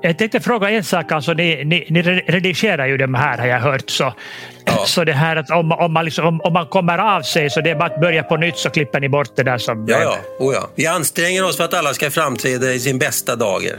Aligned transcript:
Jag 0.00 0.18
tänkte 0.18 0.40
fråga 0.40 0.70
en 0.70 0.84
sak. 0.84 1.12
Alltså, 1.12 1.32
ni, 1.32 1.64
ni, 1.64 1.86
ni 1.90 2.02
redigerar 2.02 2.86
ju 2.86 2.96
de 2.96 3.14
här 3.14 3.38
har 3.38 3.46
jag 3.46 3.60
hört. 3.60 3.90
Så, 3.90 4.14
ja. 4.64 4.84
så 4.86 5.04
det 5.04 5.12
här 5.12 5.36
att 5.36 5.50
om, 5.50 5.72
om, 5.72 5.92
man 5.92 6.04
liksom, 6.04 6.26
om, 6.26 6.40
om, 6.40 6.52
man 6.52 6.66
kommer 6.66 6.98
av 6.98 7.22
sig 7.22 7.50
så 7.50 7.60
det 7.60 7.70
är 7.70 7.74
bara 7.74 7.94
att 7.94 8.00
börja 8.00 8.22
på 8.22 8.36
nytt 8.36 8.56
så 8.56 8.70
klipper 8.70 9.00
ni 9.00 9.08
bort 9.08 9.36
det 9.36 9.42
där 9.42 9.58
som... 9.58 9.86
Ja, 9.88 10.02
ja. 10.02 10.16
Oh, 10.38 10.54
ja. 10.54 10.70
Vi 10.74 10.86
anstränger 10.86 11.44
oss 11.44 11.56
för 11.56 11.64
att 11.64 11.74
alla 11.74 11.94
ska 11.94 12.10
framträda 12.10 12.72
i 12.72 12.80
sin 12.80 12.98
bästa 12.98 13.36
dager. 13.36 13.78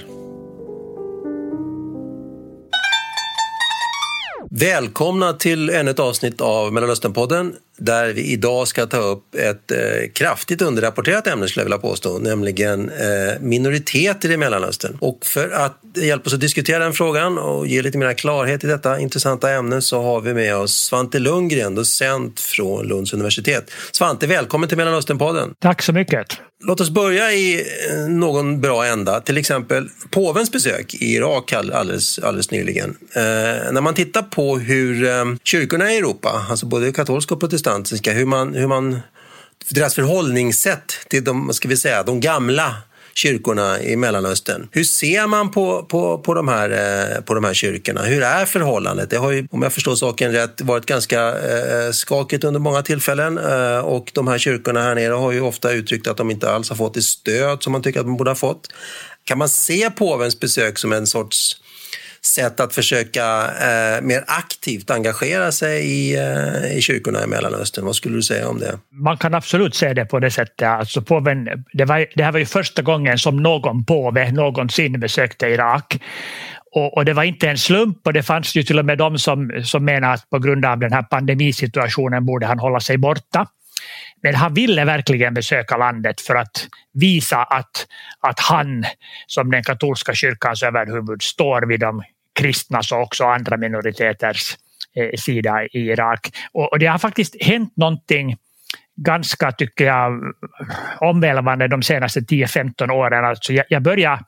Välkomna 4.52 5.34
till 5.34 5.70
ännu 5.70 5.92
ett 5.92 6.00
avsnitt 6.00 6.42
av 6.42 6.74
Mellanösternpodden 6.74 7.54
där 7.80 8.14
vi 8.14 8.32
idag 8.32 8.68
ska 8.68 8.86
ta 8.86 8.98
upp 8.98 9.36
ett 9.36 9.72
eh, 9.72 9.78
kraftigt 10.14 10.62
underrapporterat 10.62 11.28
ämne 11.28 11.48
skulle 11.48 11.62
jag 11.62 11.66
vilja 11.66 11.78
påstå, 11.78 12.20
nämligen 12.20 12.90
eh, 12.90 13.40
minoriteter 13.42 14.32
i 14.32 14.38
Mellanöstern. 14.38 14.98
Och 15.02 15.26
för 15.26 15.50
att 15.50 15.78
hjälpa 15.96 16.28
oss 16.28 16.34
att 16.34 16.42
diskutera 16.42 16.84
den 16.84 16.94
frågan 16.94 17.38
och 17.38 17.68
ge 17.68 17.82
lite 17.82 17.98
mer 17.98 18.14
klarhet 18.14 18.64
i 18.64 18.68
detta 18.68 19.00
intressanta 19.00 19.52
ämne 19.52 19.82
så 19.82 20.02
har 20.02 20.22
vi 20.22 20.34
med 20.34 20.56
oss 20.56 20.76
Svante 20.76 21.20
Lundgren, 21.20 21.76
docent 21.76 22.40
från 22.40 22.88
Lunds 22.88 23.14
universitet. 23.14 23.72
Svante, 23.92 24.28
välkommen 24.28 24.70
till 24.70 24.78
Mellanösternpodden. 24.78 25.54
Tack 25.60 25.82
så 25.82 25.94
mycket. 25.94 26.28
Låt 26.64 26.82
oss 26.82 26.90
börja 26.90 27.32
i 27.32 27.66
eh, 27.90 28.08
någon 28.10 28.62
bra 28.62 28.86
ända, 28.86 29.22
till 29.22 29.38
exempel 29.38 29.90
påvens 30.10 30.52
besök 30.52 30.94
i 30.94 31.14
Irak 31.16 31.54
alldeles, 31.54 32.20
alldeles 32.20 32.52
nyligen. 32.52 32.98
Eh, 33.14 33.72
när 33.72 33.82
man 33.82 33.94
tittar 33.94 34.22
på 34.22 34.58
hur 34.58 35.04
eh, 35.08 35.26
kyrkorna 35.44 35.94
i 35.94 35.98
Europa, 35.98 36.46
alltså 36.50 36.66
både 36.66 36.92
katolska 36.92 37.34
och 37.34 37.40
protestantiska, 37.40 38.14
hur 38.14 38.26
man, 38.26 38.54
hur 38.54 38.68
man 38.68 39.00
deras 39.70 39.96
förhållningssätt 39.96 40.94
till 41.10 41.24
de, 41.24 41.54
ska 41.54 41.68
vi 41.68 41.78
säga, 41.78 42.04
de 42.04 42.20
gamla 42.20 42.76
kyrkorna 43.20 43.82
i 43.82 43.96
Mellanöstern. 43.96 44.68
Hur 44.72 44.84
ser 44.84 45.28
man 45.28 45.52
på, 45.52 45.84
på, 45.84 46.18
på, 46.18 46.34
de 46.34 46.48
här, 46.48 46.70
eh, 46.70 47.22
på 47.22 47.34
de 47.34 47.44
här 47.44 47.54
kyrkorna? 47.54 48.02
Hur 48.02 48.24
är 48.24 48.46
förhållandet? 48.46 49.10
Det 49.10 49.18
har 49.18 49.32
ju, 49.32 49.48
om 49.52 49.62
jag 49.62 49.74
förstår 49.74 49.96
saken 49.96 50.32
rätt, 50.32 50.62
varit 50.62 50.86
ganska 50.86 51.22
eh, 51.28 51.92
skakigt 51.92 52.44
under 52.44 52.60
många 52.60 52.82
tillfällen 52.82 53.38
eh, 53.38 53.80
och 53.80 54.12
de 54.14 54.28
här 54.28 54.38
kyrkorna 54.38 54.82
här 54.82 54.96
nere 54.96 55.14
har 55.14 55.32
ju 55.32 55.42
ofta 55.42 55.72
uttryckt 55.72 56.08
att 56.08 56.18
de 56.18 56.32
inte 56.32 56.52
alls 56.52 56.70
har 56.70 56.76
fått 56.76 56.94
det 56.94 57.02
stöd 57.02 57.64
som 57.64 57.72
man 57.72 57.82
tycker 57.82 58.00
att 58.00 58.06
de 58.06 58.18
borde 58.18 58.30
ha 58.30 58.36
fått. 58.36 58.68
Kan 59.24 59.38
man 59.38 59.50
se 59.50 59.90
påvens 59.90 60.40
besök 60.40 60.78
som 60.78 60.94
en 60.94 61.08
sorts 61.08 61.62
sätt 62.26 62.60
att 62.60 62.74
försöka 62.74 63.46
eh, 63.46 64.02
mer 64.02 64.24
aktivt 64.28 64.90
engagera 64.90 65.52
sig 65.52 65.86
i, 65.86 66.16
eh, 66.16 66.78
i 66.78 66.82
kyrkorna 66.82 67.24
i 67.24 67.28
Mellanöstern. 67.28 67.86
Vad 67.86 67.96
skulle 67.96 68.16
du 68.16 68.22
säga 68.22 68.50
om 68.50 68.60
det? 68.60 68.80
Man 68.92 69.18
kan 69.18 69.34
absolut 69.34 69.76
se 69.76 69.94
det 69.94 70.06
på 70.06 70.20
det 70.20 70.32
sättet. 70.32 70.68
Alltså 70.68 71.02
påven, 71.02 71.50
det, 71.74 71.86
var, 71.86 72.06
det 72.16 72.24
här 72.24 72.32
var 72.32 72.40
ju 72.40 72.46
första 72.46 72.82
gången 72.82 73.18
som 73.18 73.38
någon 73.38 73.86
påve 73.86 74.32
någonsin 74.32 75.00
besökte 75.00 75.48
Irak. 75.48 76.02
Och, 76.72 76.98
och, 76.98 77.06
det 77.06 77.14
var 77.14 77.24
inte 77.24 77.50
en 77.50 77.58
slump 77.58 78.08
och 78.08 78.14
det 78.14 78.24
fanns 78.24 78.56
ju 78.56 78.64
till 78.64 78.80
och 78.80 78.86
med 78.86 78.98
de 78.98 79.18
som, 79.18 79.52
som 79.64 79.86
menar 79.86 80.14
att 80.14 80.30
på 80.30 80.40
grund 80.40 80.66
av 80.66 80.80
den 80.80 80.94
här 80.94 81.04
pandemisituationen 81.04 82.26
borde 82.26 82.46
han 82.46 82.60
hålla 82.60 82.80
sig 82.80 82.98
borta. 82.98 83.48
Men 84.24 84.36
han 84.36 84.54
ville 84.54 84.86
verkligen 84.86 85.34
besöka 85.34 85.78
landet 85.78 86.22
för 86.22 86.36
att 86.36 86.68
visa 86.94 87.44
att, 87.44 87.88
att 88.20 88.40
han 88.40 88.84
som 89.28 89.52
den 89.52 89.64
katolska 89.64 90.14
kyrkans 90.14 90.64
överhuvud 90.64 91.22
står 91.22 91.62
vid 91.62 91.80
de 91.80 92.04
kristnas 92.40 92.92
och 92.92 93.02
också 93.02 93.24
andra 93.24 93.58
minoriteters 93.58 94.58
eh, 94.96 95.18
sida 95.18 95.64
i 95.64 95.80
Irak. 95.80 96.30
Och, 96.52 96.72
och 96.72 96.80
det 96.80 96.86
har 96.86 96.98
faktiskt 96.98 97.44
hänt 97.44 97.78
någonting 97.78 98.38
ganska, 98.96 99.52
tycker 99.52 99.86
jag, 99.86 100.34
omvälvande 101.00 101.68
de 101.68 101.84
senaste 101.84 102.20
10-15 102.20 102.92
åren. 102.92 103.26
Alltså 103.26 103.54
jag, 103.54 103.66
jag 103.70 103.82
började 103.82 104.24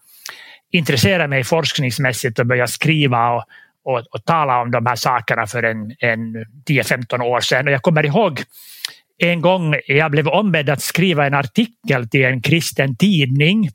intressera 0.71 1.27
mig 1.27 1.43
forskningsmässigt 1.43 2.39
och 2.39 2.45
börja 2.45 2.67
skriva 2.67 3.29
och, 3.29 3.43
och, 3.83 3.99
och, 4.11 4.25
tala 4.25 4.61
om 4.61 4.71
de 4.71 4.85
här 4.85 4.95
sakerna 4.95 5.47
för 5.47 5.63
en, 5.63 5.95
en 5.99 6.45
10-15 6.69 7.23
år 7.23 7.39
sedan. 7.39 7.67
Och 7.67 7.73
jag 7.73 7.81
kommer 7.81 8.05
ihåg 8.05 8.41
en 9.21 9.41
gång 9.41 9.75
jag 9.87 10.11
blev 10.11 10.27
ombedd 10.27 10.69
att 10.69 10.81
skriva 10.81 11.25
en 11.25 11.33
artikel 11.33 12.09
till 12.09 12.25
en 12.25 12.41
kristen 12.41 12.95
tidning 12.95 13.69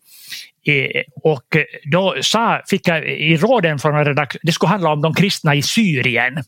och 1.22 1.56
då 1.84 2.16
sa, 2.20 2.62
fick 2.68 2.88
jag 2.88 3.08
i 3.08 3.36
råden 3.36 3.78
från 3.78 3.94
en 3.94 4.04
redaktör, 4.04 4.40
det 4.42 4.52
skulle 4.52 4.70
handla 4.70 4.92
om 4.92 5.02
de 5.02 5.14
kristna 5.14 5.54
i 5.54 5.62
Syrien. 5.62 6.44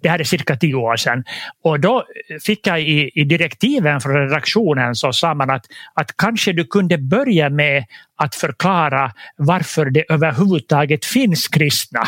Det 0.00 0.08
här 0.08 0.18
är 0.18 0.24
cirka 0.24 0.56
tio 0.56 0.74
år 0.74 0.96
sedan. 0.96 1.24
Och 1.64 1.80
då 1.80 2.04
fick 2.44 2.66
jag 2.66 2.80
i, 2.80 3.10
i 3.14 3.24
direktiven 3.24 4.00
från 4.00 4.14
redaktionen 4.14 4.94
så 4.94 5.12
sa 5.12 5.34
man 5.34 5.50
att, 5.50 5.66
att 5.94 6.16
kanske 6.16 6.52
du 6.52 6.64
kunde 6.64 6.98
börja 6.98 7.50
med 7.50 7.84
att 8.16 8.34
förklara 8.34 9.12
varför 9.36 9.84
det 9.84 10.04
överhuvudtaget 10.08 11.04
finns 11.04 11.48
kristna 11.48 12.02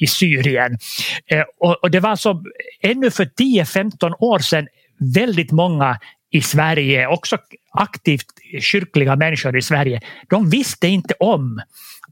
i 0.00 0.06
Syrien. 0.06 0.78
Eh, 1.26 1.44
och, 1.58 1.82
och, 1.82 1.90
det 1.90 2.00
var 2.00 2.10
alltså 2.10 2.42
ännu 2.82 3.10
för 3.10 3.24
10-15 3.24 4.14
år 4.18 4.38
sedan 4.38 4.68
väldigt 5.14 5.52
många 5.52 5.98
i 6.30 6.40
Sverige, 6.40 7.06
också 7.06 7.38
aktivt 7.72 8.26
kyrkliga 8.60 9.16
människor 9.16 9.56
i 9.56 9.62
Sverige, 9.62 10.00
de 10.28 10.50
visste 10.50 10.88
inte 10.88 11.14
om 11.14 11.60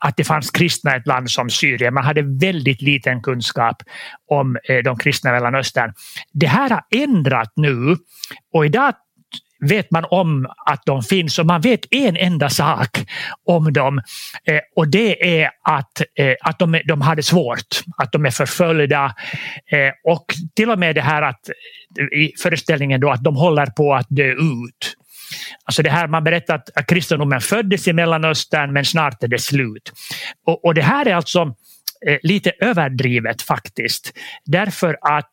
att 0.00 0.16
det 0.16 0.24
fanns 0.24 0.50
kristna 0.50 0.94
i 0.94 0.98
ett 0.98 1.06
land 1.06 1.30
som 1.30 1.50
Syrien. 1.50 1.94
Man 1.94 2.04
hade 2.04 2.22
väldigt 2.22 2.82
liten 2.82 3.22
kunskap 3.22 3.82
om 4.30 4.56
eh, 4.68 4.76
de 4.76 4.98
kristna 4.98 5.30
i 5.30 5.32
Mellanöstern. 5.32 5.92
Det 6.32 6.46
här 6.46 6.70
har 6.70 6.82
ändrat 6.90 7.52
nu 7.56 7.96
och 8.52 8.66
idag 8.66 8.94
vet 9.60 9.90
man 9.90 10.04
om 10.10 10.46
att 10.66 10.82
de 10.86 11.02
finns 11.02 11.38
och 11.38 11.46
man 11.46 11.60
vet 11.60 11.80
en 11.90 12.16
enda 12.16 12.50
sak 12.50 12.98
om 13.46 13.72
dem 13.72 13.98
eh, 14.46 14.60
och 14.76 14.88
det 14.88 15.40
är 15.40 15.50
att, 15.62 16.00
eh, 16.14 16.34
att 16.40 16.58
de, 16.58 16.80
de 16.84 17.00
har 17.00 17.16
det 17.16 17.22
svårt, 17.22 17.82
att 17.96 18.12
de 18.12 18.26
är 18.26 18.30
förföljda 18.30 19.14
eh, 19.72 20.12
och 20.12 20.24
till 20.56 20.70
och 20.70 20.78
med 20.78 20.94
det 20.94 21.00
här 21.00 21.22
att 21.22 21.50
i 22.12 22.32
föreställningen 22.42 23.00
då 23.00 23.10
att 23.10 23.24
de 23.24 23.36
håller 23.36 23.66
på 23.66 23.94
att 23.94 24.06
dö 24.08 24.32
ut. 24.32 24.96
Alltså 25.64 25.82
det 25.82 25.90
här, 25.90 26.08
man 26.08 26.24
berättar 26.24 26.62
att 26.74 26.86
kristendomen 26.86 27.40
föddes 27.40 27.88
i 27.88 27.92
Mellanöstern 27.92 28.72
men 28.72 28.84
snart 28.84 29.22
är 29.22 29.28
det 29.28 29.38
slut. 29.38 29.92
Och, 30.46 30.64
och 30.64 30.74
det 30.74 30.82
här 30.82 31.06
är 31.06 31.14
alltså 31.14 31.54
eh, 32.06 32.18
lite 32.22 32.52
överdrivet 32.60 33.42
faktiskt. 33.42 34.12
Därför 34.44 34.98
att 35.02 35.30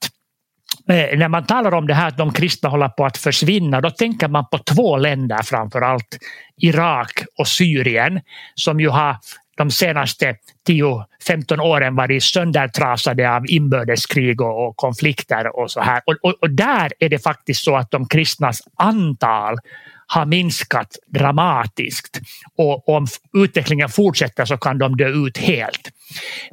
Eh, 0.90 1.18
när 1.18 1.28
man 1.28 1.46
talar 1.46 1.74
om 1.74 1.88
det 1.88 1.94
här 1.94 2.08
att 2.08 2.18
de 2.18 2.34
kristna 2.34 2.70
håller 2.70 2.90
på 2.90 3.06
att 3.06 3.18
försvinna 3.18 3.82
då 3.82 3.90
tänker 3.90 4.28
man 4.28 4.46
på 4.52 4.58
två 4.58 4.98
länder 4.98 5.44
framför 5.44 5.82
allt. 5.82 6.18
Irak 6.58 7.24
och 7.38 7.48
Syrien 7.48 8.22
som 8.56 8.80
ju 8.80 8.90
har 8.90 9.18
de 9.58 9.72
senaste 9.72 10.36
10-15 10.68 11.60
åren 11.60 11.96
varit 11.96 12.24
söndertrasade 12.24 13.36
av 13.36 13.44
inbördeskrig 13.48 14.42
och, 14.42 14.68
och 14.68 14.76
konflikter 14.76 15.60
och 15.60 15.72
så 15.72 15.82
här. 15.82 16.02
Och, 16.06 16.16
och, 16.22 16.34
och, 16.42 16.50
där 16.50 16.94
är 17.00 17.10
det 17.10 17.20
faktiskt 17.20 17.64
så 17.64 17.76
att 17.76 17.92
de 17.92 18.08
kristnas 18.08 18.62
antal 18.78 19.58
har 20.08 20.26
minskat 20.26 20.96
dramatiskt 21.08 22.22
och 22.58 22.90
om 22.90 23.08
utvecklingen 23.38 23.90
fortsätter 23.90 24.46
så 24.46 24.58
kan 24.58 24.78
de 24.78 24.98
dö 24.98 25.10
ut 25.10 25.38
helt. 25.38 25.92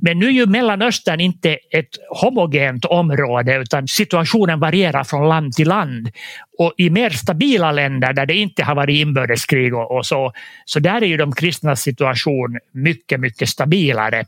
Men 0.01 0.19
nu 0.19 0.27
är 0.27 0.31
ju 0.31 0.47
Mellanöstern 0.47 1.21
inte 1.21 1.59
ett 1.71 1.99
homogent 2.21 2.85
område 2.85 3.57
utan 3.57 3.89
situationen 3.89 4.61
varierar 4.61 5.05
från 5.05 5.29
land 5.29 5.53
till 5.53 5.69
land. 5.69 6.11
Och 6.59 6.75
i 6.77 6.91
mer 6.91 7.11
stabila 7.11 7.73
länder 7.73 8.13
där 8.13 8.27
det 8.27 8.35
inte 8.35 8.65
har 8.65 8.75
varit 8.75 9.01
inbördeskrig 9.01 9.75
och, 9.75 9.97
och 9.97 10.07
så, 10.07 10.33
så 10.65 10.81
där 10.81 11.03
är 11.03 11.07
ju 11.07 11.17
de 11.17 11.33
kristnas 11.33 11.83
situation 11.83 12.59
mycket, 12.73 13.21
mycket 13.21 13.49
stabilare. 13.49 14.25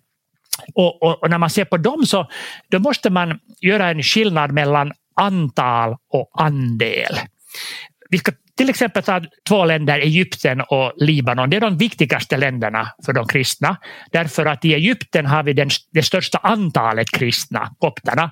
Och, 0.74 1.02
och, 1.02 1.22
och, 1.22 1.30
när 1.30 1.38
man 1.38 1.50
ser 1.50 1.64
på 1.64 1.76
dem 1.76 2.06
så 2.06 2.28
då 2.68 2.78
måste 2.78 3.10
man 3.10 3.38
göra 3.60 3.90
en 3.90 4.02
skillnad 4.02 4.52
mellan 4.52 4.92
antal 5.14 5.96
och 6.12 6.30
andel. 6.34 7.18
Vi 8.10 8.18
ska 8.18 8.32
till 8.56 8.70
exempel 8.70 9.02
ta 9.02 9.20
två 9.48 9.64
länder, 9.64 9.98
Egypten 9.98 10.60
och 10.60 10.92
Libanon. 10.96 11.50
Det 11.50 11.56
är 11.56 11.60
de 11.60 11.76
viktigaste 11.78 12.36
länderna 12.36 12.92
för 13.06 13.12
de 13.12 13.26
kristna. 13.26 13.76
Därför 14.12 14.46
att 14.46 14.64
i 14.64 14.74
Egypten 14.74 15.26
har 15.26 15.42
vi 15.42 15.52
den, 15.52 15.70
det 15.92 16.02
största 16.02 16.38
antalet 16.38 17.10
kristna, 17.10 17.74
kopterna. 17.78 18.30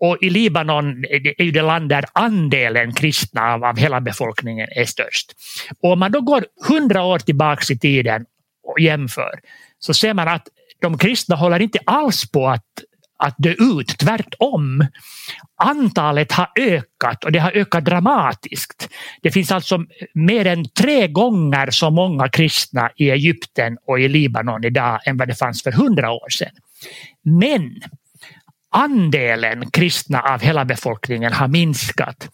Och 0.00 0.18
i 0.20 0.30
Libanon 0.30 1.04
är 1.38 1.44
ju 1.44 1.50
det 1.50 1.62
land 1.62 1.88
där 1.88 2.04
andelen 2.12 2.94
kristna 2.94 3.54
av, 3.54 3.78
hela 3.78 4.00
befolkningen 4.00 4.68
är 4.76 4.84
störst. 4.84 5.32
Och 5.82 5.92
om 5.92 5.98
man 5.98 6.12
då 6.12 6.20
går 6.20 6.44
hundra 6.68 7.02
år 7.02 7.18
tillbaks 7.18 7.70
i 7.70 7.78
tiden 7.78 8.24
och 8.62 8.80
jämför 8.80 9.40
så 9.78 9.94
ser 9.94 10.14
man 10.14 10.28
att 10.28 10.48
de 10.80 10.98
kristna 10.98 11.36
håller 11.36 11.62
inte 11.62 11.78
alls 11.86 12.30
på 12.30 12.48
att 12.48 12.64
att 13.22 13.34
dö 13.38 13.54
ut. 13.58 13.98
Tvärtom. 13.98 14.86
Antalet 15.64 16.32
har 16.32 16.48
ökat 16.58 17.24
och 17.24 17.32
det 17.32 17.38
har 17.38 17.50
ökat 17.50 17.84
dramatiskt. 17.84 18.88
Det 19.22 19.30
finns 19.30 19.52
alltså 19.52 19.84
mer 20.14 20.46
än 20.46 20.64
tre 20.68 21.08
gånger 21.08 21.70
så 21.70 21.90
många 21.90 22.28
kristna 22.28 22.90
i 22.96 23.10
Egypten 23.10 23.76
och 23.86 24.00
i 24.00 24.08
Libanon 24.08 24.64
idag 24.64 25.00
än 25.06 25.16
vad 25.16 25.28
det 25.28 25.34
fanns 25.34 25.62
för 25.62 25.72
hundra 25.72 26.10
år 26.10 26.30
sedan. 26.30 26.52
Men 27.24 27.70
andelen 28.72 29.70
kristna 29.70 30.20
av 30.20 30.40
hela 30.40 30.64
befolkningen 30.64 31.32
har 31.32 31.48
minskat. 31.48 32.28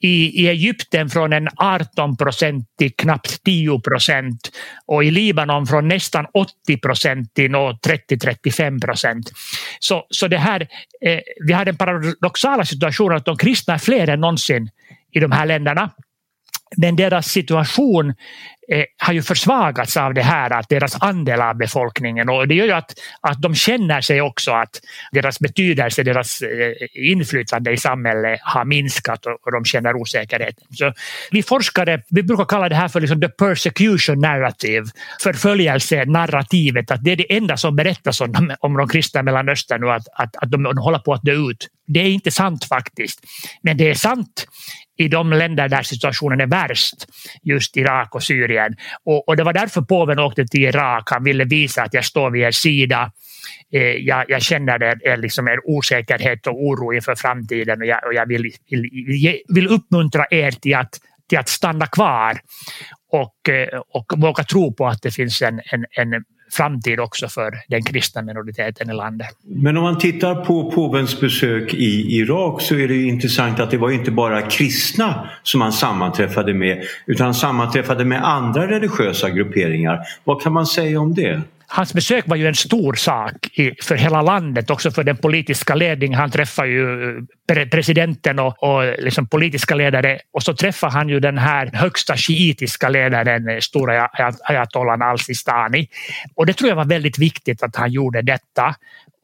I, 0.00 0.42
i 0.42 0.48
Egypten 0.48 1.10
från 1.10 1.32
en 1.32 1.48
18 1.56 2.16
procent 2.16 2.68
till 2.78 2.92
knappt 2.96 3.44
10 3.44 3.80
procent 3.80 4.50
och 4.86 5.04
i 5.04 5.10
Libanon 5.10 5.66
från 5.66 5.88
nästan 5.88 6.26
80 6.34 6.78
procent 6.78 7.34
till 7.34 7.50
30-35 7.50 8.80
procent. 8.80 9.32
Så, 9.78 10.06
så 10.10 10.28
det 10.28 10.38
här, 10.38 10.60
eh, 11.06 11.20
vi 11.46 11.52
har 11.52 11.64
den 11.64 11.76
paradoxala 11.76 12.64
situationen 12.64 13.16
att 13.16 13.24
de 13.24 13.36
kristna 13.36 13.74
är 13.74 13.78
fler 13.78 14.08
än 14.08 14.20
någonsin 14.20 14.70
i 15.12 15.20
de 15.20 15.32
här 15.32 15.46
länderna. 15.46 15.90
Men 16.76 16.96
deras 16.96 17.26
situation 17.26 18.14
eh, 18.68 18.84
har 18.98 19.12
ju 19.12 19.22
försvagats 19.22 19.96
av 19.96 20.14
det 20.14 20.22
här, 20.22 20.50
att 20.50 20.68
deras 20.68 21.02
andel 21.02 21.40
av 21.40 21.56
befolkningen 21.56 22.28
och 22.28 22.48
det 22.48 22.54
gör 22.54 22.66
ju 22.66 22.72
att, 22.72 22.94
att 23.20 23.42
de 23.42 23.54
känner 23.54 24.00
sig 24.00 24.20
också 24.20 24.52
att 24.52 24.80
deras 25.12 25.40
betydelse, 25.40 26.02
deras 26.02 26.42
eh, 26.42 27.10
inflytande 27.10 27.72
i 27.72 27.76
samhället 27.76 28.40
har 28.42 28.64
minskat 28.64 29.26
och, 29.26 29.46
och 29.46 29.52
de 29.52 29.64
känner 29.64 29.96
osäkerhet. 29.96 30.56
Så 30.70 30.92
vi 31.30 31.42
forskare 31.42 32.02
vi 32.08 32.22
brukar 32.22 32.44
kalla 32.44 32.68
det 32.68 32.74
här 32.74 32.88
för 32.88 33.00
liksom 33.00 33.20
the 33.20 33.28
persecution 33.28 34.20
narrative, 34.20 34.86
förföljelsenarrativet, 35.22 36.90
att 36.90 37.04
det 37.04 37.12
är 37.12 37.16
det 37.16 37.36
enda 37.36 37.56
som 37.56 37.76
berättas 37.76 38.20
om, 38.20 38.32
de, 38.32 38.56
om 38.60 38.76
de 38.76 38.88
kristna 38.88 39.20
i 39.20 39.22
Mellanöstern 39.22 39.80
nu, 39.80 39.90
att, 39.90 40.06
att, 40.14 40.36
att 40.36 40.50
de 40.50 40.64
håller 40.64 40.98
på 40.98 41.12
att 41.12 41.22
dö 41.22 41.32
ut. 41.32 41.68
Det 41.86 42.00
är 42.00 42.08
inte 42.08 42.30
sant 42.30 42.64
faktiskt, 42.64 43.20
men 43.62 43.76
det 43.76 43.90
är 43.90 43.94
sant 43.94 44.46
i 44.96 45.08
de 45.08 45.32
länder 45.32 45.68
där 45.68 45.82
situationen 45.82 46.40
är 46.40 46.46
värst, 46.46 47.06
just 47.42 47.76
Irak 47.76 48.14
och 48.14 48.22
Syrien. 48.22 48.53
Och, 49.04 49.28
och 49.28 49.36
det 49.36 49.44
var 49.44 49.52
därför 49.52 49.82
påven 49.82 50.18
åkte 50.18 50.46
till 50.46 50.62
Irak. 50.62 51.10
Han 51.10 51.24
ville 51.24 51.44
visa 51.44 51.82
att 51.82 51.94
jag 51.94 52.04
står 52.04 52.30
vid 52.30 52.42
er 52.42 52.50
sida. 52.50 53.12
Eh, 53.72 53.82
jag, 53.82 54.24
jag, 54.28 54.42
känner 54.42 54.82
er, 54.82 55.08
eh, 55.08 55.18
liksom 55.18 55.48
er 55.48 55.58
osäkerhet 55.64 56.46
och 56.46 56.64
oro 56.64 56.92
inför 56.92 57.14
framtiden 57.14 57.80
och 57.80 57.86
jag, 57.86 58.06
och 58.06 58.14
jag 58.14 58.26
vill, 58.26 58.50
vill, 58.70 59.40
vill 59.48 59.68
uppmuntra 59.68 60.26
er 60.30 60.50
till 60.50 60.74
att, 60.74 61.00
till 61.28 61.38
att 61.38 61.48
stanna 61.48 61.86
kvar 61.86 62.38
och, 63.12 63.48
eh, 63.48 63.80
och 63.88 64.12
våga 64.16 64.44
tro 64.44 64.74
på 64.74 64.86
att 64.86 65.02
det 65.02 65.10
finns 65.10 65.42
en, 65.42 65.60
en, 65.64 65.84
en 65.90 66.24
framtid 66.56 67.00
också 67.00 67.28
för 67.28 67.54
den 67.68 67.82
kristna 67.82 68.22
minoriteten 68.22 68.90
i 68.90 68.94
landet. 68.94 69.28
Men 69.42 69.76
om 69.76 69.82
man 69.82 69.98
tittar 69.98 70.44
på 70.44 70.70
påvens 70.70 71.20
besök 71.20 71.74
i 71.74 72.16
Irak 72.16 72.62
så 72.62 72.74
är 72.74 72.88
det 72.88 73.02
intressant 73.02 73.60
att 73.60 73.70
det 73.70 73.78
var 73.78 73.90
inte 73.90 74.10
bara 74.10 74.42
kristna 74.42 75.28
som 75.42 75.60
han 75.60 75.72
sammanträffade 75.72 76.54
med 76.54 76.84
utan 77.06 77.24
han 77.24 77.34
sammanträffade 77.34 78.04
med 78.04 78.24
andra 78.24 78.70
religiösa 78.70 79.30
grupperingar. 79.30 80.00
Vad 80.24 80.42
kan 80.42 80.52
man 80.52 80.66
säga 80.66 81.00
om 81.00 81.14
det? 81.14 81.42
Hans 81.66 81.94
besök 81.94 82.24
var 82.26 82.36
ju 82.36 82.48
en 82.48 82.54
stor 82.54 82.94
sak 82.94 83.34
för 83.82 83.94
hela 83.94 84.22
landet, 84.22 84.70
också 84.70 84.90
för 84.90 85.04
den 85.04 85.16
politiska 85.16 85.74
ledningen. 85.74 86.18
Han 86.18 86.30
träffade 86.30 86.68
ju 86.68 87.16
eh, 87.52 87.68
presidenten 87.68 88.38
och, 88.38 88.62
och 88.62 88.84
liksom 88.98 89.26
politiska 89.26 89.74
ledare 89.74 90.20
och 90.32 90.42
så 90.42 90.54
träffade 90.54 90.92
han 90.92 91.08
ju 91.08 91.20
den 91.20 91.38
här 91.38 91.70
högsta 91.72 92.16
shiitiska 92.16 92.88
ledaren, 92.88 93.48
eh, 93.48 93.58
stora 93.58 94.10
ayatollan 94.44 95.02
al-Sistani. 95.02 95.88
Och 96.36 96.46
det 96.46 96.52
tror 96.52 96.68
jag 96.68 96.76
var 96.76 96.84
väldigt 96.84 97.18
viktigt 97.18 97.62
att 97.62 97.76
han 97.76 97.92
gjorde 97.92 98.22
detta. 98.22 98.74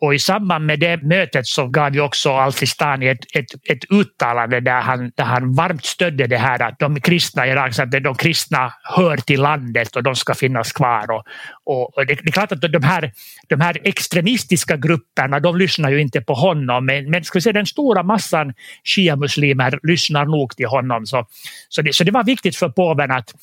Och 0.01 0.15
i 0.15 0.19
samband 0.19 0.67
med 0.67 0.81
det 0.81 1.03
mötet 1.03 1.47
så 1.47 1.67
gav 1.67 1.95
ju 1.95 2.01
också 2.01 2.31
Al-Sistani 2.33 3.09
ett, 3.09 3.37
ett, 3.37 3.71
ett 3.71 3.85
uttalande 3.91 4.61
där 4.61 4.81
han, 4.81 5.13
där 5.17 5.25
han 5.25 5.55
varmt 5.55 5.85
stödde 5.85 6.27
det 6.27 6.39
här 6.39 6.63
att 6.63 6.79
de 6.79 7.01
kristna 7.01 7.47
i 7.47 7.51
Irak, 7.51 7.79
att 7.79 7.93
de 7.93 8.15
kristna 8.15 8.73
hör 8.83 9.17
till 9.17 9.41
landet 9.43 9.97
och 9.97 10.03
de 10.03 10.17
ska 10.17 10.35
finnas 10.35 10.73
kvar. 10.73 11.11
Och, 11.11 11.25
och 11.65 12.07
det, 12.07 12.15
det, 12.15 12.29
är 12.29 12.33
klart 12.33 12.53
att 12.53 12.61
de 12.61 12.83
här, 12.83 13.13
de 13.49 13.61
här 13.61 13.79
extremistiska 13.85 14.77
grupperna 14.77 15.41
de 15.41 15.57
lyssnar 15.57 15.91
ju 15.91 16.01
inte 16.01 16.21
på 16.21 16.35
honom 16.35 16.87
men, 16.87 17.11
men 17.11 17.25
ska 17.25 17.37
vi 17.37 17.43
säga, 17.43 17.53
den 17.53 17.67
stora 17.67 18.03
massan 18.03 18.55
shia-muslimer 18.85 19.79
lyssnar 19.83 20.25
nog 20.25 20.57
till 20.57 20.67
honom. 20.67 21.07
Så, 21.07 21.27
så, 21.69 21.83
det, 21.83 21.93
så 21.93 22.05
det 22.05 22.11
var 22.11 22.25
viktigt 22.25 22.57
för 22.57 22.69
påven 22.69 23.11
att, 23.11 23.35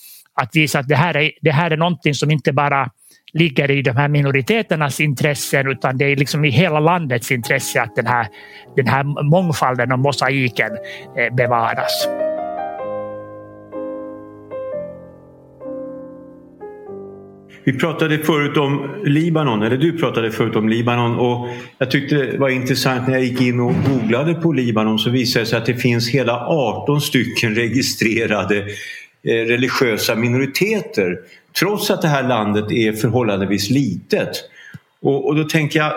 att 0.42 0.56
visa 0.56 0.80
att 0.80 0.88
det 0.88 0.96
här 0.96 1.18
är, 1.18 1.32
det 1.42 1.52
här 1.52 1.72
är 1.72 1.78
någonting 1.78 2.14
som 2.14 2.32
inte 2.32 2.54
bara 2.54 2.90
ligger 3.34 3.72
i 3.72 3.82
de 3.82 3.92
här 3.92 4.08
minoriteternas 4.08 5.00
intressen 5.00 5.68
utan 5.68 5.98
det 5.98 6.06
är 6.06 6.16
liksom 6.16 6.46
i 6.46 6.50
hela 6.50 6.80
landets 6.80 7.32
intresse 7.32 7.82
att 7.82 7.96
den 7.96 8.08
här, 8.08 8.28
den 8.76 8.88
här 8.88 9.24
mångfalden 9.24 9.92
och 9.92 10.00
mosaiken 10.00 10.72
eh, 11.18 11.36
bevaras. 11.36 12.08
Vi 17.68 17.74
pratade 17.74 18.18
förut 18.18 18.58
om 18.58 18.96
Libanon, 19.06 19.64
eller 19.64 19.78
du 19.78 19.98
pratade 19.98 20.32
förut 20.32 20.56
om 20.56 20.70
Libanon 20.70 21.16
och 21.20 21.48
jag 21.78 21.92
tyckte 21.92 22.16
det 22.16 22.38
var 22.38 22.50
intressant 22.50 23.08
när 23.08 23.14
jag 23.14 23.24
gick 23.24 23.42
in 23.42 23.60
och 23.60 23.74
googlade 23.90 24.34
på 24.34 24.52
Libanon 24.52 25.00
så 25.00 25.10
visade 25.10 25.46
det 25.46 25.50
sig 25.50 25.58
att 25.58 25.66
det 25.66 25.76
finns 25.76 26.10
hela 26.10 26.46
18 26.48 27.02
stycken 27.02 27.56
registrerade 27.56 28.58
eh, 29.24 29.32
religiösa 29.32 30.16
minoriteter 30.16 31.18
trots 31.60 31.92
att 31.92 32.02
det 32.02 32.08
här 32.08 32.24
landet 32.24 32.72
är 32.72 32.94
förhållandevis 32.94 33.70
litet. 33.70 34.30
Och, 35.02 35.28
och 35.28 35.36
då 35.36 35.44
tänker 35.44 35.80
jag, 35.80 35.94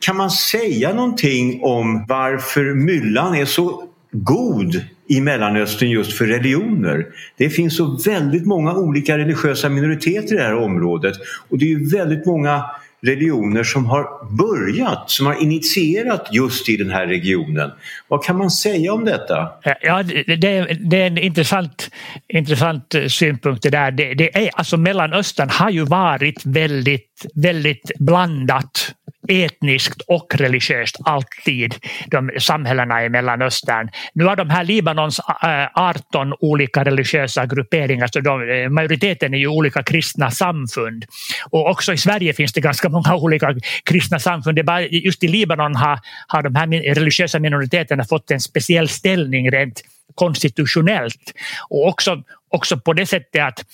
kan 0.00 0.16
man 0.16 0.30
säga 0.30 0.94
någonting 0.94 1.60
om 1.62 2.04
varför 2.08 2.74
myllan 2.74 3.34
är 3.34 3.44
så 3.44 3.84
god 4.12 4.84
i 5.08 5.20
Mellanöstern 5.20 5.90
just 5.90 6.12
för 6.12 6.26
religioner. 6.26 7.06
Det 7.36 7.50
finns 7.50 7.76
så 7.76 7.98
väldigt 8.06 8.46
många 8.46 8.74
olika 8.74 9.18
religiösa 9.18 9.68
minoriteter 9.68 10.34
i 10.34 10.36
det 10.36 10.42
här 10.42 10.56
området 10.56 11.14
och 11.48 11.58
det 11.58 11.72
är 11.72 11.96
väldigt 11.96 12.26
många 12.26 12.64
religioner 13.02 13.64
som 13.64 13.86
har 13.86 14.06
börjat, 14.36 15.10
som 15.10 15.26
har 15.26 15.42
initierat 15.42 16.28
just 16.32 16.68
i 16.68 16.76
den 16.76 16.90
här 16.90 17.06
regionen. 17.06 17.70
Vad 18.08 18.24
kan 18.24 18.38
man 18.38 18.50
säga 18.50 18.92
om 18.92 19.04
detta? 19.04 19.48
Ja, 19.82 20.02
det, 20.02 20.36
det 20.80 21.02
är 21.02 21.06
en 21.06 21.18
intressant, 21.18 21.90
intressant 22.28 22.94
synpunkt 23.08 23.62
det 23.62 23.70
där. 23.70 23.90
Det, 23.90 24.14
det 24.14 24.36
är, 24.36 24.50
alltså 24.54 24.76
Mellanöstern 24.76 25.48
har 25.50 25.70
ju 25.70 25.84
varit 25.84 26.46
väldigt, 26.46 27.09
väldigt 27.34 27.90
blandat 27.98 28.94
etniskt 29.28 30.00
och 30.00 30.34
religiöst 30.34 30.96
alltid, 31.04 31.74
de 32.06 32.30
samhällena 32.38 33.04
i 33.04 33.08
Mellanöstern. 33.08 33.90
Nu 34.12 34.24
har 34.24 34.36
de 34.36 34.50
här 34.50 34.64
Libanons 34.64 35.18
äh, 35.18 35.68
18 35.74 36.34
olika 36.40 36.84
religiösa 36.84 37.46
grupperingar, 37.46 38.06
så 38.12 38.20
de, 38.20 38.50
äh, 38.50 38.68
majoriteten 38.68 39.34
är 39.34 39.38
ju 39.38 39.46
olika 39.46 39.82
kristna 39.82 40.30
samfund. 40.30 41.04
Och 41.50 41.70
också 41.70 41.92
i 41.92 41.96
Sverige 41.96 42.32
finns 42.32 42.52
det 42.52 42.60
ganska 42.60 42.88
många 42.88 43.14
olika 43.16 43.54
kristna 43.84 44.18
samfund. 44.18 44.56
Det 44.56 44.64
bara, 44.64 44.82
just 44.82 45.24
i 45.24 45.28
Libanon 45.28 45.74
har, 45.74 45.98
har 46.26 46.42
de 46.42 46.54
här 46.54 46.94
religiösa 46.94 47.38
minoriteterna 47.38 48.04
fått 48.04 48.30
en 48.30 48.40
speciell 48.40 48.88
ställning 48.88 49.50
rent 49.50 49.82
konstitutionellt. 50.14 51.32
Och 51.68 51.88
också, 51.88 52.22
också 52.48 52.76
på 52.76 52.92
det 52.92 53.06
sättet 53.06 53.42
att 53.42 53.64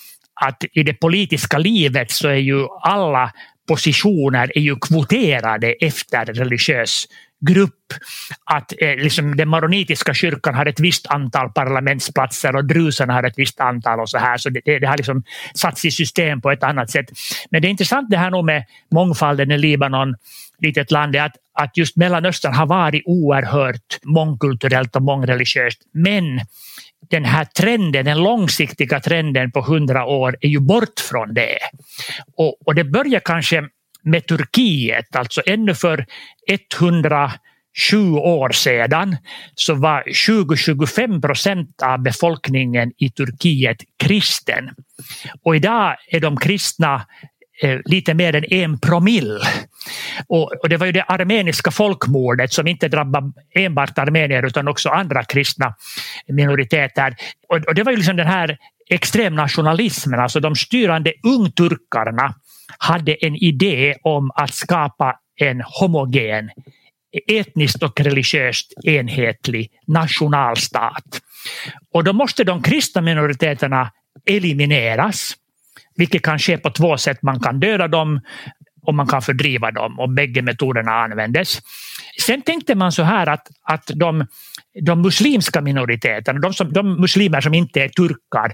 att 0.40 0.64
i 0.72 0.82
det 0.82 0.94
politiska 0.94 1.58
livet 1.58 2.10
så 2.10 2.28
är 2.28 2.34
ju 2.34 2.66
alla 2.82 3.32
positioner 3.68 4.52
är 4.54 4.60
ju 4.60 4.76
kvoterade 4.76 5.72
efter 5.80 6.24
religiös 6.24 7.06
grupp. 7.40 7.72
Att 8.44 8.72
eh, 8.80 8.96
liksom 8.96 9.36
den 9.36 9.48
maronitiska 9.48 10.14
kyrkan 10.14 10.54
har 10.54 10.66
ett 10.66 10.80
visst 10.80 11.06
antal 11.06 11.52
parlamentsplatser 11.52 12.56
och 12.56 12.64
druserna 12.64 13.12
har 13.12 13.22
ett 13.22 13.38
visst 13.38 13.60
antal 13.60 14.00
och 14.00 14.10
så 14.10 14.18
här. 14.18 14.36
Så 14.36 14.50
det, 14.50 14.78
det 14.78 14.86
har 14.86 14.96
liksom 14.96 15.22
satts 15.54 15.84
i 15.84 15.90
system 15.90 16.40
på 16.40 16.50
ett 16.50 16.62
annat 16.62 16.90
sätt. 16.90 17.06
Men 17.50 17.62
det 17.62 17.68
är 17.68 17.70
intressant 17.70 18.10
det 18.10 18.16
här 18.16 18.30
nog 18.30 18.44
med 18.44 18.64
mångfalden 18.94 19.50
i 19.50 19.58
Libanon, 19.58 20.14
litet 20.58 20.90
land, 20.90 21.16
är 21.16 21.22
att, 21.22 21.36
att 21.52 21.76
just 21.76 21.96
Mellanöstern 21.96 22.54
har 22.54 22.66
varit 22.66 23.02
oerhört 23.06 23.98
mångkulturellt 24.04 24.96
och 24.96 25.02
mångreligiöst. 25.02 25.80
Men 25.92 26.40
den 27.10 27.24
här 27.24 27.44
trenden, 27.44 28.04
den 28.04 28.22
långsiktiga 28.22 29.00
trenden 29.00 29.52
på 29.52 29.60
hundra 29.60 30.04
år 30.04 30.36
är 30.40 30.48
ju 30.48 30.60
bort 30.60 31.00
från 31.00 31.34
det. 31.34 31.58
Och, 32.36 32.66
och 32.66 32.74
det 32.74 32.84
börjar 32.84 33.20
kanske 33.20 33.64
med 34.02 34.26
Turkiet, 34.26 35.16
alltså 35.16 35.42
ännu 35.46 35.74
för 35.74 36.06
107 36.46 37.36
år 38.12 38.50
sedan 38.50 39.16
så 39.54 39.74
var 39.74 40.02
20-25 40.02 41.22
procent 41.22 41.82
av 41.82 42.02
befolkningen 42.02 42.92
i 42.98 43.10
Turkiet 43.10 43.76
kristen. 43.98 44.70
Och 45.42 45.56
idag 45.56 45.96
är 46.08 46.20
de 46.20 46.36
kristna 46.36 47.06
Eh, 47.62 47.78
lite 47.84 48.14
mer 48.14 48.36
än 48.36 48.44
en 48.52 48.78
promille. 48.78 49.40
Och, 50.28 50.52
och, 50.62 50.68
det 50.68 50.76
var 50.76 50.86
ju 50.86 50.92
det 50.92 51.02
armeniska 51.02 51.70
folkmordet 51.70 52.52
som 52.52 52.66
inte 52.66 52.88
drabbade 52.88 53.32
enbart 53.54 53.98
armenier 53.98 54.46
utan 54.46 54.68
också 54.68 54.88
andra 54.88 55.24
kristna 55.24 55.74
minoriteter. 56.28 57.16
Och, 57.48 57.56
och 57.56 57.74
det 57.74 57.82
var 57.82 57.92
ju 57.92 57.96
liksom 57.96 58.16
den 58.16 58.26
här 58.26 58.58
extremnationalismen, 58.90 60.20
alltså 60.20 60.40
de 60.40 60.54
styrande 60.54 61.12
ungturkarna 61.22 62.34
hade 62.78 63.14
en 63.14 63.36
idé 63.36 63.94
om 64.02 64.30
att 64.34 64.54
skapa 64.54 65.16
en 65.40 65.62
homogen 65.66 66.50
etniskt 67.28 67.82
och 67.82 68.00
religiöst 68.00 68.72
enhetlig 68.84 69.70
nationalstat. 69.86 71.20
Och 71.94 72.04
då 72.04 72.12
måste 72.12 72.44
de 72.44 72.62
kristna 72.62 73.00
minoriteterna 73.00 73.90
elimineras 74.26 75.36
vilket 75.96 76.22
kan 76.22 76.38
ske 76.38 76.58
på 76.58 76.70
två 76.70 76.98
sätt. 76.98 77.22
Man 77.22 77.40
kan 77.40 77.60
döda 77.60 77.88
dem 77.88 78.20
och 78.86 78.94
man 78.94 79.06
kan 79.06 79.22
fördriva 79.22 79.70
dem 79.70 79.98
och 79.98 80.10
bägge 80.10 80.42
metoderna 80.42 80.92
användes. 80.92 81.60
Sen 82.26 82.42
tänkte 82.42 82.74
man 82.74 82.92
så 82.92 83.02
här 83.02 83.26
att, 83.26 83.48
att 83.62 83.90
de, 83.94 84.26
de 84.82 85.02
muslimska 85.02 85.60
minoriteterna, 85.60 86.38
de, 86.38 86.54
som, 86.54 86.72
de 86.72 87.00
muslimer 87.00 87.40
som 87.40 87.54
inte 87.54 87.82
är 87.82 87.88
turkar, 87.88 88.52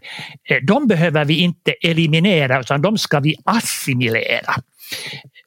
eh, 0.49 0.57
de 0.63 0.87
behöver 0.87 1.25
vi 1.25 1.39
inte 1.39 1.73
eliminera 1.73 2.61
utan 2.61 2.83
de 2.83 2.99
ska 2.99 3.21
vi 3.21 3.37
assimilera. 3.45 4.55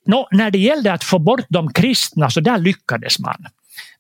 Nå, 0.06 0.28
när 0.32 0.52
det 0.52 0.58
gällde 0.58 0.94
att 0.94 1.04
få 1.04 1.20
bort 1.20 1.46
de 1.50 1.74
kristna 1.74 2.30
så 2.30 2.40
där 2.40 2.58
lyckades 2.58 3.20
man. 3.20 3.46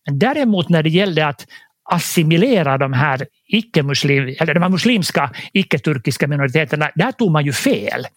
Men 0.06 0.20
däremot 0.20 0.70
när 0.70 0.84
det 0.84 0.90
gällde 0.90 1.28
att 1.28 1.48
assimilera 1.86 2.78
de 2.78 2.94
här, 2.94 3.28
icke-muslim, 3.48 4.36
eller 4.40 4.54
de 4.54 4.64
här 4.64 4.70
muslimska 4.70 5.32
icke-turkiska 5.54 6.28
minoriteterna, 6.28 6.92
där 6.96 7.12
tog 7.12 7.32
man 7.32 7.46
ju 7.46 7.54
fel. 7.54 8.08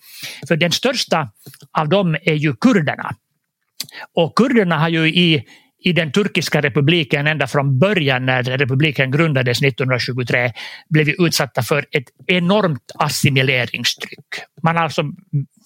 För 0.48 0.56
den 0.56 0.72
största 0.72 1.28
av 1.72 1.88
dem 1.88 2.16
är 2.22 2.34
ju 2.34 2.54
kurderna. 2.54 3.14
Och 4.14 4.36
kurderna 4.36 4.78
har 4.78 4.88
ju 4.88 5.06
i 5.08 5.44
i 5.80 5.92
den 5.92 6.12
turkiska 6.12 6.60
republiken 6.60 7.26
ända 7.26 7.46
från 7.46 7.78
början 7.78 8.26
när 8.26 8.42
republiken 8.42 9.10
grundades 9.10 9.62
1923 9.62 10.52
blev 10.88 11.08
utsatta 11.08 11.62
för 11.62 11.86
ett 11.90 12.04
enormt 12.26 12.92
assimileringstryck. 12.94 14.26
Man 14.62 14.76
har 14.76 14.84
alltså 14.84 15.02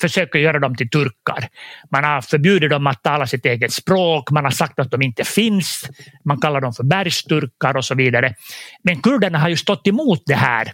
försökt 0.01 0.35
göra 0.35 0.59
dem 0.59 0.77
till 0.77 0.91
turkar. 0.91 1.49
Man 1.91 2.05
har 2.05 2.21
förbjudit 2.21 2.71
dem 2.71 2.87
att 2.87 3.03
tala 3.03 3.27
sitt 3.27 3.47
eget 3.47 3.73
språk, 3.73 4.31
man 4.31 4.45
har 4.45 4.51
sagt 4.51 4.79
att 4.79 4.91
de 4.91 5.03
inte 5.03 5.25
finns, 5.25 5.85
man 6.25 6.41
kallar 6.41 6.61
dem 6.61 6.73
för 6.73 6.85
bergsturkar 6.85 7.77
och 7.77 7.85
så 7.85 7.95
vidare. 7.95 8.35
Men 8.83 9.01
kurderna 9.01 9.39
har 9.39 9.49
ju 9.49 9.57
stått 9.57 9.87
emot 9.87 10.23
det 10.27 10.35
här 10.35 10.73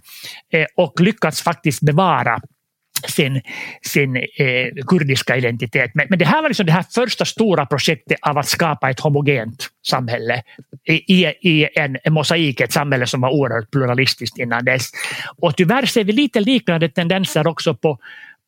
eh, 0.53 0.67
och 0.77 1.01
lyckats 1.01 1.43
faktiskt 1.43 1.83
bevara 1.83 2.41
sin, 3.07 3.41
sin 3.83 4.17
eh, 4.17 4.85
kurdiska 4.87 5.37
identitet. 5.37 5.91
Men, 5.95 6.07
men 6.11 6.19
det 6.19 6.25
här 6.25 6.43
var 6.43 6.49
liksom 6.49 6.67
det 6.67 6.73
här 6.73 6.85
första 6.95 7.25
stora 7.25 7.67
projektet 7.67 8.19
av 8.23 8.39
att 8.39 8.49
skapa 8.49 8.91
ett 8.91 9.01
homogent 9.01 9.69
samhälle 9.87 10.43
i, 10.89 11.25
i 11.27 11.69
en, 11.75 11.97
en 12.05 12.13
mosaik, 12.13 12.61
ett 12.61 12.73
samhälle 12.73 13.07
som 13.07 13.21
var 13.21 13.31
oerhört 13.31 13.71
pluralistiskt 13.71 14.39
innan 14.39 14.65
dess. 14.65 14.91
Och 15.37 15.57
tyvärr 15.57 15.87
ser 15.87 16.05
vi 16.05 16.13
lite 16.13 16.41
liknande 16.41 16.89
tendenser 16.89 17.47
också 17.47 17.75
på 17.75 17.99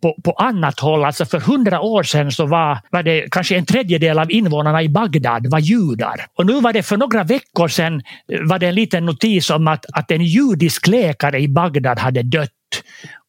på, 0.02 0.16
på 0.24 0.32
annat 0.32 0.80
håll. 0.80 1.04
Alltså 1.04 1.24
för 1.24 1.40
hundra 1.40 1.80
år 1.80 2.02
sedan 2.02 2.32
så 2.32 2.46
var, 2.46 2.78
var 2.90 3.02
det 3.02 3.28
kanske 3.30 3.56
en 3.56 3.66
tredjedel 3.66 4.18
av 4.18 4.30
invånarna 4.30 4.82
i 4.82 4.88
Bagdad 4.88 5.46
var 5.50 5.58
judar. 5.58 6.26
Och 6.34 6.46
nu 6.46 6.60
var 6.60 6.72
det 6.72 6.82
för 6.82 6.96
några 6.96 7.24
veckor 7.24 7.68
sedan 7.68 8.02
eh, 8.32 8.40
var 8.42 8.58
det 8.58 8.66
en 8.66 8.74
liten 8.74 9.06
notis 9.06 9.50
om 9.50 9.68
att, 9.68 9.86
att 9.92 10.10
en 10.10 10.24
judisk 10.24 10.86
läkare 10.86 11.40
i 11.40 11.48
Bagdad 11.48 11.98
hade 11.98 12.22
dött. 12.22 12.50